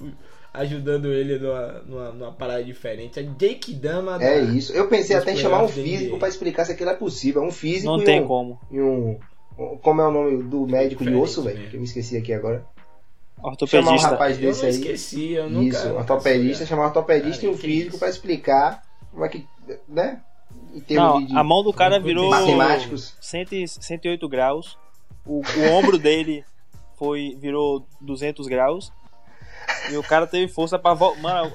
ajudando 0.52 1.12
ele 1.12 1.38
numa, 1.38 1.66
numa, 1.86 2.12
numa 2.12 2.32
parada 2.32 2.62
diferente. 2.64 3.18
A 3.20 3.22
Jake 3.22 3.72
Dama 3.74 4.18
da- 4.18 4.24
É 4.24 4.40
isso. 4.40 4.72
Eu 4.72 4.88
pensei 4.88 5.16
até 5.16 5.32
em 5.32 5.36
chamar 5.36 5.62
um 5.62 5.66
da 5.66 5.72
físico 5.72 6.10
NBA. 6.10 6.18
pra 6.18 6.28
explicar 6.28 6.64
se 6.64 6.72
aquilo 6.72 6.90
é 6.90 6.94
possível. 6.94 7.42
Um 7.42 7.50
físico 7.52 7.86
Não 7.92 8.00
e 8.00 8.04
tem 8.04 8.20
um, 8.22 8.26
como. 8.26 8.60
e 8.70 8.80
um. 8.80 9.18
um- 9.58 9.76
Como 9.78 10.00
é 10.00 10.08
o 10.08 10.10
nome 10.10 10.42
do 10.42 10.66
médico 10.66 11.04
de 11.04 11.14
osso, 11.14 11.42
velho? 11.42 11.68
Que 11.70 11.76
eu 11.76 11.80
me 11.80 11.86
esqueci 11.86 12.16
aqui 12.16 12.32
agora. 12.32 12.64
Chamar 13.36 13.46
um 13.46 13.50
Ortopedista. 13.52 14.08
rapaz 14.08 14.36
Eu 14.36 14.42
desse 14.48 14.60
não 14.62 14.68
aí. 14.68 14.74
esqueci, 14.74 15.32
eu 15.32 15.48
nunca. 15.48 15.76
Isso, 15.76 15.88
um 15.88 15.96
ortopedista, 15.96 16.56
soube. 16.58 16.68
chamar 16.68 16.82
um 16.82 16.86
ortopedista 16.86 17.40
Cara, 17.40 17.46
e 17.46 17.54
um 17.54 17.56
físico 17.58 17.98
pra 17.98 18.08
explicar 18.10 18.82
como 19.12 19.24
é 19.24 19.28
que. 19.28 19.46
né? 19.88 20.20
Em 20.74 20.80
termos 20.80 21.08
Não, 21.20 21.24
de, 21.26 21.36
a 21.36 21.42
mão 21.44 21.62
do 21.62 21.72
cara 21.72 21.98
virou 21.98 22.28
matemáticos. 22.28 23.16
100 23.20 23.46
e- 23.52 23.68
108 23.68 24.28
graus. 24.28 24.76
O, 25.24 25.40
o 25.40 25.72
ombro 25.72 25.96
dele 25.98 26.44
foi 26.98 27.36
virou 27.40 27.86
200 28.00 28.46
graus. 28.46 28.92
E 29.90 29.96
o 29.96 30.02
cara 30.02 30.26
teve 30.26 30.52
força 30.52 30.78
pra 30.78 30.94
voltar. 30.94 31.20
Mano, 31.20 31.52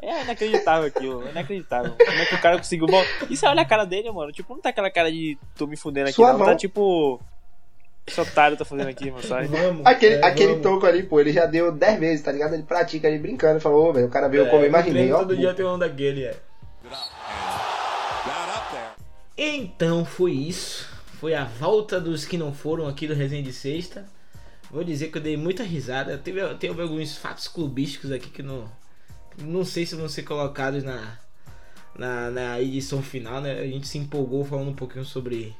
é 0.00 0.22
inacreditável 0.22 0.86
aquilo. 0.86 1.26
É 1.26 1.30
inacreditável. 1.30 1.92
Como 1.98 2.18
é 2.18 2.26
que 2.26 2.34
o 2.34 2.40
cara 2.40 2.56
conseguiu 2.58 2.86
voltar? 2.86 3.26
E 3.30 3.36
você 3.36 3.46
olha 3.46 3.62
a 3.62 3.64
cara 3.64 3.84
dele, 3.84 4.10
mano. 4.12 4.30
Tipo, 4.32 4.54
não 4.54 4.60
tá 4.60 4.68
aquela 4.68 4.90
cara 4.90 5.10
de 5.10 5.36
tô 5.56 5.66
me 5.66 5.76
fudendo 5.76 6.06
aqui, 6.08 6.14
Suavão. 6.16 6.38
não. 6.40 6.46
Tá 6.46 6.56
tipo. 6.56 7.20
Esse 8.06 8.20
otário 8.20 8.54
tá 8.56 8.66
fazendo 8.66 8.88
aqui, 8.88 9.10
mano, 9.10 9.22
sabe? 9.26 9.46
Vamos, 9.46 9.80
Aquele, 9.86 10.16
é, 10.16 10.24
aquele 10.26 10.48
vamos. 10.48 10.62
toco 10.62 10.84
ali, 10.86 11.02
pô, 11.04 11.18
ele 11.20 11.32
já 11.32 11.46
deu 11.46 11.72
10 11.72 11.98
vezes, 11.98 12.22
tá 12.22 12.30
ligado? 12.30 12.52
Ele 12.52 12.62
pratica 12.62 13.08
ali 13.08 13.18
brincando, 13.18 13.60
falou, 13.60 13.88
ô, 13.88 13.92
velho, 13.94 14.06
o 14.08 14.10
cara 14.10 14.28
veio 14.28 14.46
É, 14.46 14.50
como 14.50 14.62
eu 14.62 14.68
imaginei, 14.68 15.10
ó. 15.10 15.20
Todo 15.20 15.34
dia 15.34 15.54
tem 15.54 15.64
um 15.64 15.78
daquele, 15.78 16.24
é. 16.24 16.36
Então 19.36 20.04
foi 20.04 20.32
isso. 20.32 20.88
Foi 21.18 21.34
a 21.34 21.44
volta 21.44 22.00
dos 22.00 22.24
que 22.24 22.36
não 22.36 22.52
foram 22.52 22.86
aqui 22.86 23.06
do 23.06 23.14
Resenha 23.14 23.42
de 23.42 23.52
Sexta. 23.52 24.04
Vou 24.74 24.82
dizer 24.82 25.12
que 25.12 25.18
eu 25.18 25.22
dei 25.22 25.36
muita 25.36 25.62
risada. 25.62 26.18
Teve, 26.18 26.40
teve 26.56 26.82
alguns 26.82 27.16
fatos 27.16 27.46
clubísticos 27.46 28.10
aqui 28.10 28.28
que 28.28 28.42
não. 28.42 28.68
Não 29.38 29.64
sei 29.64 29.86
se 29.86 29.94
vão 29.94 30.08
ser 30.08 30.24
colocados 30.24 30.82
na, 30.82 31.16
na, 31.96 32.28
na 32.28 32.60
edição 32.60 33.00
final, 33.00 33.40
né? 33.40 33.60
A 33.60 33.66
gente 33.68 33.86
se 33.86 33.98
empolgou 33.98 34.44
falando 34.44 34.70
um 34.70 34.74
pouquinho 34.74 35.04
sobre, 35.04 35.54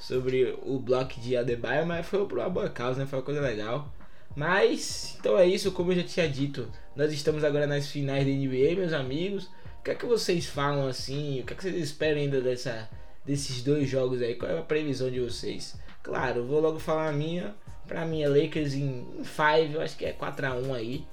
sobre 0.00 0.58
o 0.64 0.80
bloco 0.80 1.20
de 1.20 1.36
Adebayo, 1.36 1.86
mas 1.86 2.04
foi 2.08 2.26
por 2.26 2.38
uma 2.38 2.50
boa 2.50 2.68
causa, 2.68 2.98
né? 2.98 3.06
Foi 3.06 3.20
uma 3.20 3.24
coisa 3.24 3.40
legal. 3.40 3.94
Mas, 4.34 5.16
então 5.20 5.38
é 5.38 5.46
isso, 5.46 5.70
como 5.70 5.92
eu 5.92 5.98
já 5.98 6.02
tinha 6.02 6.28
dito, 6.28 6.68
nós 6.96 7.12
estamos 7.12 7.44
agora 7.44 7.68
nas 7.68 7.88
finais 7.88 8.26
da 8.26 8.32
NBA, 8.32 8.74
meus 8.74 8.92
amigos. 8.92 9.44
O 9.78 9.84
que 9.84 9.92
é 9.92 9.94
que 9.94 10.06
vocês 10.06 10.44
falam 10.44 10.88
assim? 10.88 11.40
O 11.40 11.46
que 11.46 11.52
é 11.52 11.56
que 11.56 11.62
vocês 11.62 11.76
esperam 11.76 12.20
ainda 12.20 12.40
dessa, 12.40 12.90
desses 13.24 13.62
dois 13.62 13.88
jogos 13.88 14.20
aí? 14.20 14.34
Qual 14.34 14.50
é 14.50 14.58
a 14.58 14.62
previsão 14.62 15.08
de 15.08 15.20
vocês? 15.20 15.76
Claro, 16.02 16.44
vou 16.44 16.60
logo 16.60 16.80
falar 16.80 17.10
a 17.10 17.12
minha. 17.12 17.54
Pra 17.86 18.04
mim 18.04 18.22
é 18.22 18.28
Lakers 18.28 18.74
em 18.74 19.06
5, 19.22 19.74
eu 19.74 19.80
acho 19.80 19.96
que 19.96 20.04
é 20.04 20.12
4x1 20.12 20.74
aí. 20.74 21.04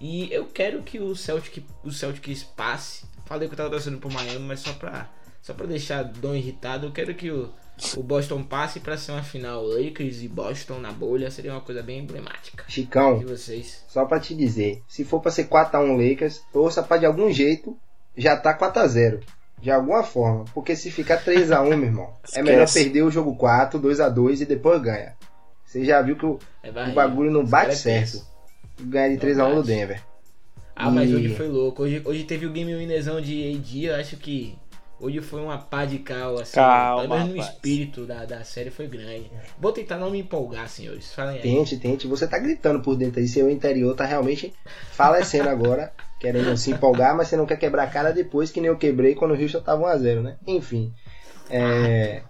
E 0.00 0.32
eu 0.32 0.46
quero 0.46 0.82
que 0.82 0.98
o 0.98 1.14
Celtic, 1.14 1.64
o 1.84 1.90
Celtics 1.90 2.42
passe. 2.42 3.04
Falei 3.26 3.48
que 3.48 3.54
eu 3.54 3.56
tava 3.58 3.70
torcendo 3.70 3.98
pro 3.98 4.10
Miami, 4.12 4.40
mas 4.46 4.60
só 4.60 4.72
pra, 4.74 5.08
só 5.40 5.54
pra 5.54 5.66
deixar 5.66 6.02
Dom 6.02 6.34
irritado, 6.34 6.86
eu 6.86 6.92
quero 6.92 7.14
que 7.14 7.30
o, 7.30 7.50
o 7.96 8.02
Boston 8.02 8.42
passe 8.42 8.80
pra 8.80 8.98
ser 8.98 9.12
uma 9.12 9.22
final 9.22 9.62
Lakers 9.64 10.22
e 10.22 10.28
Boston 10.28 10.78
na 10.78 10.92
bolha. 10.92 11.30
Seria 11.30 11.52
uma 11.52 11.60
coisa 11.60 11.82
bem 11.82 12.00
emblemática. 12.00 12.64
Chicão, 12.68 13.20
E 13.22 13.24
vocês? 13.24 13.84
só 13.88 14.04
pra 14.04 14.18
te 14.20 14.34
dizer, 14.34 14.82
se 14.88 15.04
for 15.04 15.20
pra 15.20 15.30
ser 15.30 15.48
4x1 15.48 16.10
Lakers, 16.10 16.42
torça 16.52 16.82
pra 16.82 16.96
de 16.98 17.06
algum 17.06 17.30
jeito 17.30 17.76
já 18.16 18.36
tá 18.36 18.56
4x0. 18.56 19.22
De 19.60 19.70
alguma 19.70 20.02
forma. 20.02 20.44
Porque 20.52 20.76
se 20.76 20.90
ficar 20.90 21.24
3x1, 21.24 21.68
meu 21.76 21.84
irmão, 21.84 22.04
é 22.22 22.26
Esquece. 22.26 22.42
melhor 22.42 22.70
perder 22.70 23.02
o 23.02 23.10
jogo 23.10 23.34
4, 23.36 23.80
2x2 23.80 24.40
e 24.42 24.44
depois 24.44 24.82
ganha. 24.82 25.14
Você 25.74 25.84
já 25.84 26.00
viu 26.00 26.14
que 26.14 26.24
o, 26.24 26.38
É 26.62 26.70
o 26.70 26.92
bagulho 26.94 27.32
não 27.32 27.44
bate 27.44 27.72
é 27.72 27.74
certo. 27.74 28.24
Ganhar 28.80 29.08
de 29.08 29.14
Não 29.14 29.20
3x1 29.20 29.48
do 29.50 29.54
bate. 29.56 29.66
Denver. 29.66 30.02
Ah, 30.76 30.88
mas 30.90 31.10
E- 31.10 31.14
hoje 31.16 31.28
foi 31.34 31.48
louco. 31.48 31.82
Hoje, 31.82 32.00
hoje 32.04 32.22
teve 32.22 32.46
o 32.46 32.50
game 32.52 32.72
winnerzão 32.76 33.20
de 33.20 33.56
AD. 33.56 33.84
Eu 33.86 33.96
acho 33.96 34.16
que 34.16 34.56
hoje 35.00 35.20
foi 35.20 35.40
uma 35.40 35.58
pá 35.58 35.84
de 35.84 35.98
cal, 35.98 36.38
assim. 36.38 36.54
Calma, 36.54 37.02
pelo 37.02 37.14
menos 37.14 37.28
no 37.34 37.40
rapaz. 37.40 37.54
espírito 37.56 38.06
da, 38.06 38.24
da 38.24 38.44
série 38.44 38.70
foi 38.70 38.86
grande. 38.86 39.28
Vou 39.58 39.72
tentar 39.72 39.98
não 39.98 40.10
me 40.12 40.20
empolgar, 40.20 40.68
senhores. 40.68 41.12
Falem 41.12 41.36
aí. 41.36 41.42
Tente, 41.42 41.76
tente. 41.76 42.06
Você 42.06 42.26
tá 42.28 42.38
gritando 42.38 42.80
por 42.80 42.94
dentro 42.96 43.18
aí. 43.20 43.26
Seu 43.26 43.50
interior 43.50 43.96
tá 43.96 44.04
realmente 44.04 44.52
falecendo 44.92 45.48
agora. 45.48 45.92
Querendo 46.20 46.56
se 46.56 46.70
empolgar, 46.70 47.16
mas 47.16 47.26
você 47.28 47.36
não 47.36 47.46
quer 47.46 47.56
quebrar 47.58 47.82
a 47.82 47.86
cara 47.88 48.12
depois 48.12 48.50
que 48.50 48.60
nem 48.60 48.68
eu 48.70 48.78
quebrei 48.78 49.14
quando 49.16 49.32
o 49.34 49.40
Houston 49.42 49.60
tava 49.60 49.82
1x0, 49.92 50.22
né? 50.22 50.36
Enfim. 50.46 50.92
É, 51.50 52.22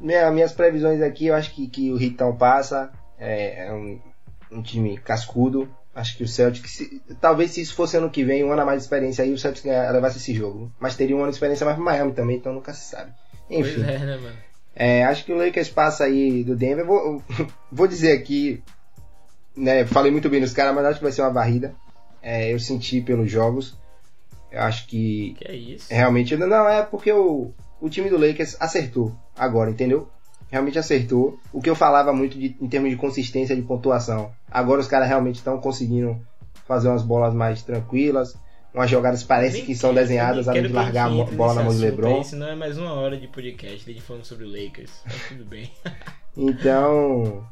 minha- 0.00 0.30
minhas 0.30 0.52
previsões 0.52 1.00
aqui, 1.02 1.26
eu 1.26 1.34
acho 1.34 1.54
que, 1.54 1.66
que 1.68 1.90
o 1.92 1.96
Ritão 1.96 2.36
passa. 2.36 2.90
É, 3.18 3.66
é 3.66 3.72
um, 3.72 4.00
um 4.52 4.62
time 4.62 4.96
cascudo. 4.98 5.68
Acho 5.94 6.16
que 6.18 6.24
o 6.24 6.28
Celtic, 6.28 6.66
se- 6.68 7.00
talvez 7.20 7.52
se 7.52 7.60
isso 7.62 7.74
fosse 7.74 7.96
ano 7.96 8.10
que 8.10 8.22
vem, 8.22 8.44
um 8.44 8.52
ano 8.52 8.62
a 8.62 8.66
mais 8.66 8.78
de 8.80 8.84
experiência 8.84 9.24
aí, 9.24 9.32
o 9.32 9.38
Celtic 9.38 9.64
levasse 9.64 10.18
esse 10.18 10.34
jogo. 10.34 10.70
Mas 10.78 10.94
teria 10.96 11.16
um 11.16 11.20
ano 11.20 11.30
de 11.30 11.36
experiência 11.36 11.64
mais 11.64 11.76
pro 11.76 11.84
Miami 11.84 12.12
também, 12.12 12.36
então 12.36 12.52
nunca 12.52 12.72
se 12.74 12.90
sabe. 12.90 13.12
Enfim. 13.48 13.76
Pois 13.76 13.88
é, 13.88 13.98
né, 14.00 14.16
mano? 14.18 14.36
É, 14.74 15.04
acho 15.04 15.24
que 15.24 15.32
o 15.32 15.36
Lakers 15.38 15.70
passa 15.70 16.04
aí 16.04 16.44
do 16.44 16.54
Denver. 16.54 16.84
Vou, 16.84 17.22
vou 17.72 17.88
dizer 17.88 18.12
aqui, 18.12 18.62
né? 19.56 19.86
Falei 19.86 20.12
muito 20.12 20.28
bem 20.28 20.40
dos 20.40 20.52
caras, 20.52 20.74
mas 20.74 20.84
acho 20.84 20.98
que 20.98 21.04
vai 21.04 21.12
ser 21.12 21.22
uma 21.22 21.32
varrida. 21.32 21.74
É, 22.22 22.52
eu 22.52 22.58
senti 22.60 23.00
pelos 23.00 23.30
jogos. 23.30 23.78
Eu 24.52 24.60
acho 24.60 24.86
que 24.86 25.34
Que 25.38 25.48
é 25.50 25.54
isso? 25.54 25.86
realmente. 25.92 26.36
Não, 26.36 26.68
é 26.68 26.82
porque 26.82 27.10
o, 27.10 27.52
o 27.80 27.88
time 27.88 28.10
do 28.10 28.18
Lakers 28.18 28.56
acertou 28.60 29.14
agora, 29.36 29.70
entendeu? 29.70 30.08
realmente 30.50 30.78
acertou. 30.78 31.38
O 31.52 31.60
que 31.60 31.70
eu 31.70 31.74
falava 31.74 32.12
muito 32.12 32.38
de, 32.38 32.56
em 32.60 32.68
termos 32.68 32.90
de 32.90 32.96
consistência 32.96 33.54
de 33.54 33.62
pontuação. 33.62 34.32
Agora 34.50 34.80
os 34.80 34.86
caras 34.86 35.08
realmente 35.08 35.36
estão 35.36 35.58
conseguindo 35.60 36.20
fazer 36.66 36.88
umas 36.88 37.02
bolas 37.02 37.34
mais 37.34 37.62
tranquilas. 37.62 38.36
Umas 38.74 38.90
jogadas 38.90 39.22
parecem 39.22 39.64
que 39.64 39.74
são 39.74 39.94
desenhadas 39.94 40.48
além 40.48 40.64
de 40.64 40.68
largar 40.68 41.06
a 41.06 41.24
bola 41.24 41.54
na 41.54 41.62
mão 41.62 41.74
de 41.74 41.80
LeBron. 41.80 42.20
Isso 42.20 42.36
não 42.36 42.48
é 42.48 42.54
mais 42.54 42.76
uma 42.76 42.92
hora 42.92 43.16
de 43.16 43.26
podcast, 43.26 43.92
de 43.92 44.00
falando 44.02 44.24
sobre 44.24 44.44
o 44.44 44.48
Lakers. 44.48 44.90
Tá 45.02 45.10
tudo 45.28 45.46
bem. 45.46 45.70
então, 46.36 47.42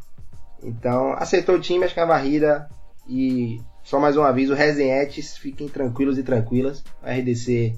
então, 0.63 1.15
acertou 1.15 1.55
o 1.55 1.61
time, 1.61 1.85
acho 1.85 1.95
que 1.95 2.01
a 2.01 2.05
varrida. 2.05 2.69
E 3.09 3.59
só 3.83 3.99
mais 3.99 4.19
um 4.19 4.23
aviso, 4.23 4.53
resenhetes, 4.53 5.37
fiquem 5.37 5.67
tranquilos 5.67 6.19
e 6.19 6.23
tranquilas. 6.23 6.85
A 7.03 7.13
RDC 7.13 7.75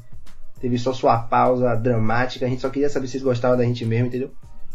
teve 0.61 0.79
só 0.79 0.92
sua 0.92 1.19
pausa 1.19 1.75
dramática. 1.75 2.47
A 2.47 2.49
gente 2.49 2.61
só 2.61 2.71
queria 2.71 2.88
saber 2.88 3.07
se 3.07 3.12
vocês 3.12 3.23
gostavam 3.23 3.57
da 3.57 3.64
gente 3.64 3.85
mesmo, 3.85 4.07
entendeu? 4.07 4.31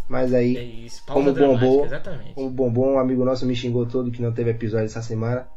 Mas 0.07 0.33
aí, 0.33 0.57
É 0.57 0.63
isso, 0.63 1.03
como 1.05 1.33
bombou, 1.33 1.85
exatamente. 1.85 2.33
como 2.33 2.49
bombom, 2.49 2.95
um 2.95 2.99
amigo 2.99 3.23
nosso 3.23 3.45
me 3.45 3.55
xingou 3.55 3.85
todo 3.85 4.11
que 4.11 4.21
não 4.21 4.33
teve 4.33 4.51
episódio 4.51 4.85
essa 4.85 5.01
semana. 5.01 5.47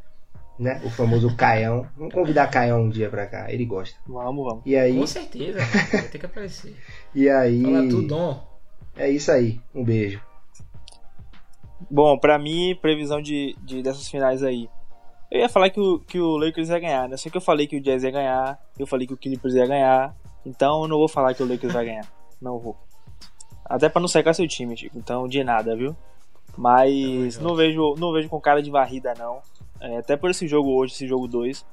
Né? 0.56 0.80
O 0.84 0.90
famoso 0.90 1.34
Caião. 1.34 1.84
Vamos 1.96 2.14
convidar 2.14 2.46
Caião 2.46 2.82
um 2.82 2.88
dia 2.88 3.10
pra 3.10 3.26
cá, 3.26 3.50
ele 3.52 3.64
gosta. 3.64 3.98
Vamos, 4.06 4.44
vamos. 4.44 4.62
E 4.64 4.76
aí, 4.76 4.96
Com 4.96 5.06
certeza, 5.08 5.58
vai 5.90 6.02
ter 6.02 6.18
que 6.20 6.26
aparecer. 6.26 6.76
e 7.12 7.28
aí, 7.28 7.62
Fala 7.62 7.88
tudo, 7.88 8.40
é 8.96 9.10
isso 9.10 9.32
aí. 9.32 9.60
Um 9.74 9.82
beijo. 9.82 10.20
Bom, 11.90 12.16
pra 12.16 12.38
mim, 12.38 12.78
previsão 12.80 13.20
de, 13.20 13.56
de 13.64 13.82
dessas 13.82 14.08
finais 14.08 14.44
aí. 14.44 14.68
Eu 15.34 15.40
ia 15.40 15.48
falar 15.48 15.68
que 15.68 15.80
o, 15.80 15.98
que 15.98 16.20
o 16.20 16.36
Lakers 16.36 16.68
ia 16.68 16.78
ganhar, 16.78 17.08
né? 17.08 17.16
Só 17.16 17.28
que 17.28 17.36
eu 17.36 17.40
falei 17.40 17.66
que 17.66 17.76
o 17.76 17.80
Jazz 17.80 18.04
ia 18.04 18.10
ganhar, 18.12 18.56
eu 18.78 18.86
falei 18.86 19.04
que 19.04 19.14
o 19.14 19.16
Clippers 19.16 19.56
ia 19.56 19.66
ganhar. 19.66 20.14
Então 20.46 20.82
eu 20.82 20.88
não 20.88 20.96
vou 20.96 21.08
falar 21.08 21.34
que 21.34 21.42
o 21.42 21.48
Lakers 21.48 21.72
vai 21.72 21.86
ganhar. 21.86 22.06
Não 22.40 22.56
vou. 22.56 22.76
Até 23.64 23.88
pra 23.88 24.00
não 24.00 24.06
secar 24.06 24.32
seu 24.32 24.46
time, 24.46 24.76
Chico. 24.76 24.96
Então, 24.96 25.26
de 25.26 25.42
nada, 25.42 25.74
viu? 25.74 25.96
Mas 26.56 27.34
Tamo 27.34 27.48
não 27.48 27.56
vejo, 27.56 27.96
não 27.98 28.12
vejo 28.12 28.28
com 28.28 28.40
cara 28.40 28.62
de 28.62 28.70
varrida, 28.70 29.12
não. 29.18 29.40
É, 29.80 29.96
até 29.96 30.16
por 30.16 30.30
esse 30.30 30.46
jogo 30.46 30.70
hoje, 30.70 30.92
esse 30.92 31.08
jogo 31.08 31.26
2. 31.26 31.66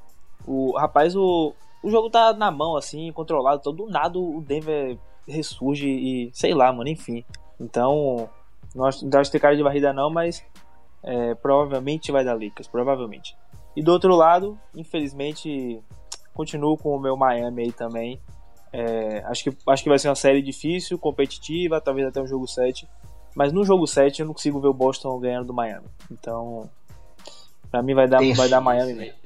O 0.47 0.75
rapaz, 0.75 1.15
o, 1.15 1.53
o 1.83 1.91
jogo 1.91 2.09
tá 2.09 2.33
na 2.33 2.49
mão, 2.49 2.75
assim, 2.75 3.11
controlado. 3.11 3.59
Então, 3.59 3.75
do 3.75 3.85
nada 3.85 4.17
o 4.17 4.41
Denver 4.41 4.97
ressurge 5.27 5.87
e 5.87 6.31
sei 6.33 6.55
lá, 6.55 6.73
mano, 6.73 6.89
enfim. 6.89 7.23
Então, 7.59 8.27
não 8.73 8.85
acho, 8.85 9.07
não 9.07 9.19
acho 9.19 9.29
que 9.29 9.33
tem 9.33 9.41
cara 9.41 9.55
de 9.55 9.61
varrida, 9.61 9.93
não, 9.93 10.09
mas 10.09 10.43
é, 11.03 11.35
provavelmente 11.35 12.11
vai 12.11 12.25
dar 12.25 12.33
Lakers, 12.33 12.67
provavelmente. 12.67 13.35
E 13.75 13.81
do 13.81 13.91
outro 13.91 14.15
lado, 14.15 14.59
infelizmente, 14.75 15.81
continuo 16.33 16.77
com 16.77 16.95
o 16.95 16.99
meu 16.99 17.15
Miami 17.15 17.63
aí 17.63 17.71
também. 17.71 18.21
É, 18.73 19.23
acho, 19.25 19.43
que, 19.43 19.57
acho 19.67 19.83
que 19.83 19.89
vai 19.89 19.99
ser 19.99 20.07
uma 20.09 20.15
série 20.15 20.41
difícil, 20.41 20.97
competitiva, 20.97 21.81
talvez 21.81 22.07
até 22.07 22.21
um 22.21 22.27
jogo 22.27 22.47
7. 22.47 22.87
Mas 23.35 23.53
no 23.53 23.63
jogo 23.63 23.87
7 23.87 24.21
eu 24.21 24.25
não 24.25 24.33
consigo 24.33 24.59
ver 24.59 24.67
o 24.67 24.73
Boston 24.73 25.19
ganhando 25.19 25.47
do 25.47 25.53
Miami. 25.53 25.87
Então, 26.11 26.69
pra 27.69 27.81
mim 27.81 27.93
vai 27.93 28.07
dar, 28.07 28.19
vai 28.35 28.49
dar 28.49 28.61
Miami 28.61 28.93
mesmo. 28.93 29.21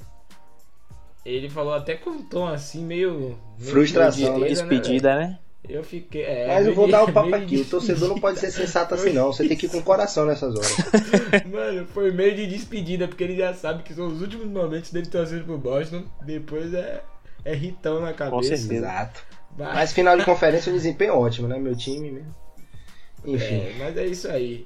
Ele 1.26 1.50
falou 1.50 1.74
até 1.74 1.96
com 1.96 2.12
um 2.12 2.24
tom 2.24 2.48
assim, 2.48 2.86
meio. 2.86 3.20
meio 3.20 3.38
Frustração, 3.58 4.38
né? 4.38 4.48
Despedida, 4.48 5.16
né? 5.16 5.40
Eu 5.70 5.84
fiquei. 5.84 6.24
É, 6.24 6.48
Mas 6.48 6.60
eu 6.60 6.64
meio 6.66 6.76
vou 6.76 6.88
dar 6.90 7.04
o 7.04 7.12
papo 7.12 7.30
meio 7.30 7.44
aqui. 7.44 7.56
de 7.58 7.62
O 7.62 7.66
torcedor 7.66 8.10
não 8.10 8.20
pode 8.20 8.40
ser 8.40 8.52
sensato 8.52 8.94
assim, 8.96 9.12
não. 9.14 9.32
Você 9.32 9.48
tem 9.48 9.58
que 9.58 9.66
ir 9.66 9.70
com 9.70 9.78
o 9.78 9.84
coração 9.84 10.26
nessas 10.26 10.56
horas. 10.56 10.76
Mano, 11.52 11.88
foi 11.94 12.12
meio 12.12 12.36
de 12.36 12.48
despedida, 12.48 13.08
porque 13.08 13.24
ele 13.24 13.36
já 13.38 13.54
sabe 13.54 13.84
que 13.84 13.94
são 13.94 14.08
os 14.08 14.22
últimos 14.22 14.48
momentos 14.48 14.92
dele 14.92 15.08
torcendo 15.08 15.46
pro 15.46 15.58
Boston. 15.58 16.04
Depois 16.26 16.74
é, 16.74 17.02
é 17.44 17.54
ritão 17.54 18.00
na 18.00 18.14
cabeça. 18.14 18.56
certeza. 18.56 18.74
Exato. 18.76 19.24
Vai. 19.58 19.74
Mas 19.74 19.94
final 19.94 20.18
de 20.18 20.26
conferência, 20.26 20.72
o 20.72 20.76
desempenho 20.76 21.12
é 21.12 21.16
ótimo, 21.16 21.48
né? 21.48 21.58
Meu 21.58 21.76
time 21.76 22.12
mesmo. 22.12 22.36
Enfim. 23.26 23.62
É, 23.62 23.76
mas 23.80 23.98
é 23.98 24.06
isso 24.06 24.28
aí. 24.28 24.66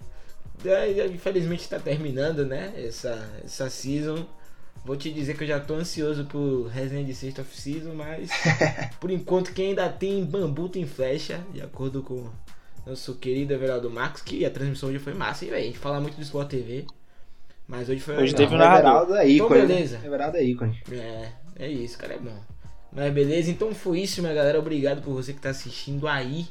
É, 0.66 1.06
infelizmente 1.08 1.70
tá 1.70 1.80
terminando, 1.80 2.46
né? 2.46 2.74
Essa, 2.78 3.30
essa 3.44 3.70
season. 3.70 4.26
Vou 4.90 4.98
te 4.98 5.12
dizer 5.12 5.38
que 5.38 5.44
eu 5.44 5.48
já 5.48 5.60
tô 5.60 5.76
ansioso 5.76 6.26
pro 6.26 6.68
resenha 6.68 7.04
de 7.04 7.14
sexta 7.14 7.44
off-season, 7.44 7.94
mas 7.94 8.32
por 9.00 9.12
enquanto 9.12 9.54
quem 9.54 9.68
ainda 9.68 9.88
tem 9.88 10.26
bambu 10.26 10.68
tem 10.68 10.84
flecha, 10.88 11.42
de 11.54 11.62
acordo 11.62 12.02
com 12.02 12.28
nosso 12.88 13.14
querido 13.14 13.54
Everaldo 13.54 13.88
Marcos, 13.88 14.24
que 14.24 14.44
a 14.44 14.50
transmissão 14.50 14.90
hoje 14.90 14.98
foi 14.98 15.14
massa, 15.14 15.46
hein, 15.46 15.52
velho? 15.52 15.62
A 15.62 15.68
gente 15.68 15.78
fala 15.78 16.02
muito 16.02 16.16
do 16.16 16.24
Sport 16.24 16.50
TV, 16.50 16.88
mas 17.68 17.88
hoje 17.88 18.00
foi 18.00 18.18
Hoje 18.18 18.34
teve 18.34 18.56
um 18.56 18.58
narrador. 18.58 18.80
Everaldo 18.80 19.16
é 19.16 19.28
ícone. 19.28 19.36
Então, 19.36 19.60
né? 19.60 19.68
beleza. 19.68 20.02
Everaldo 20.04 20.38
é 20.38 20.44
ícone. 20.44 20.84
É, 20.92 21.32
é 21.60 21.68
isso, 21.68 21.96
cara, 21.96 22.16
é 22.16 22.18
bom. 22.18 22.40
Mas 22.92 23.14
beleza, 23.14 23.52
então 23.52 23.76
foi 23.76 24.00
isso, 24.00 24.24
minha 24.24 24.34
galera. 24.34 24.58
Obrigado 24.58 25.04
por 25.04 25.14
você 25.14 25.34
que 25.34 25.40
tá 25.40 25.52
assistindo 25.52 26.08
aí. 26.08 26.48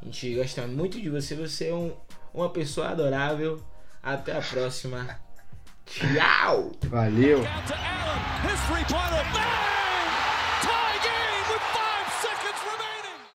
A 0.00 0.04
gente 0.04 0.36
gosta 0.36 0.68
muito 0.68 1.00
de 1.00 1.10
você. 1.10 1.34
Você 1.34 1.66
é 1.66 1.74
um, 1.74 1.90
uma 2.32 2.48
pessoa 2.48 2.90
adorável. 2.90 3.60
Até 4.00 4.36
a 4.36 4.40
próxima. 4.40 5.20
Tchau! 5.98 6.72
Valeu. 6.90 7.44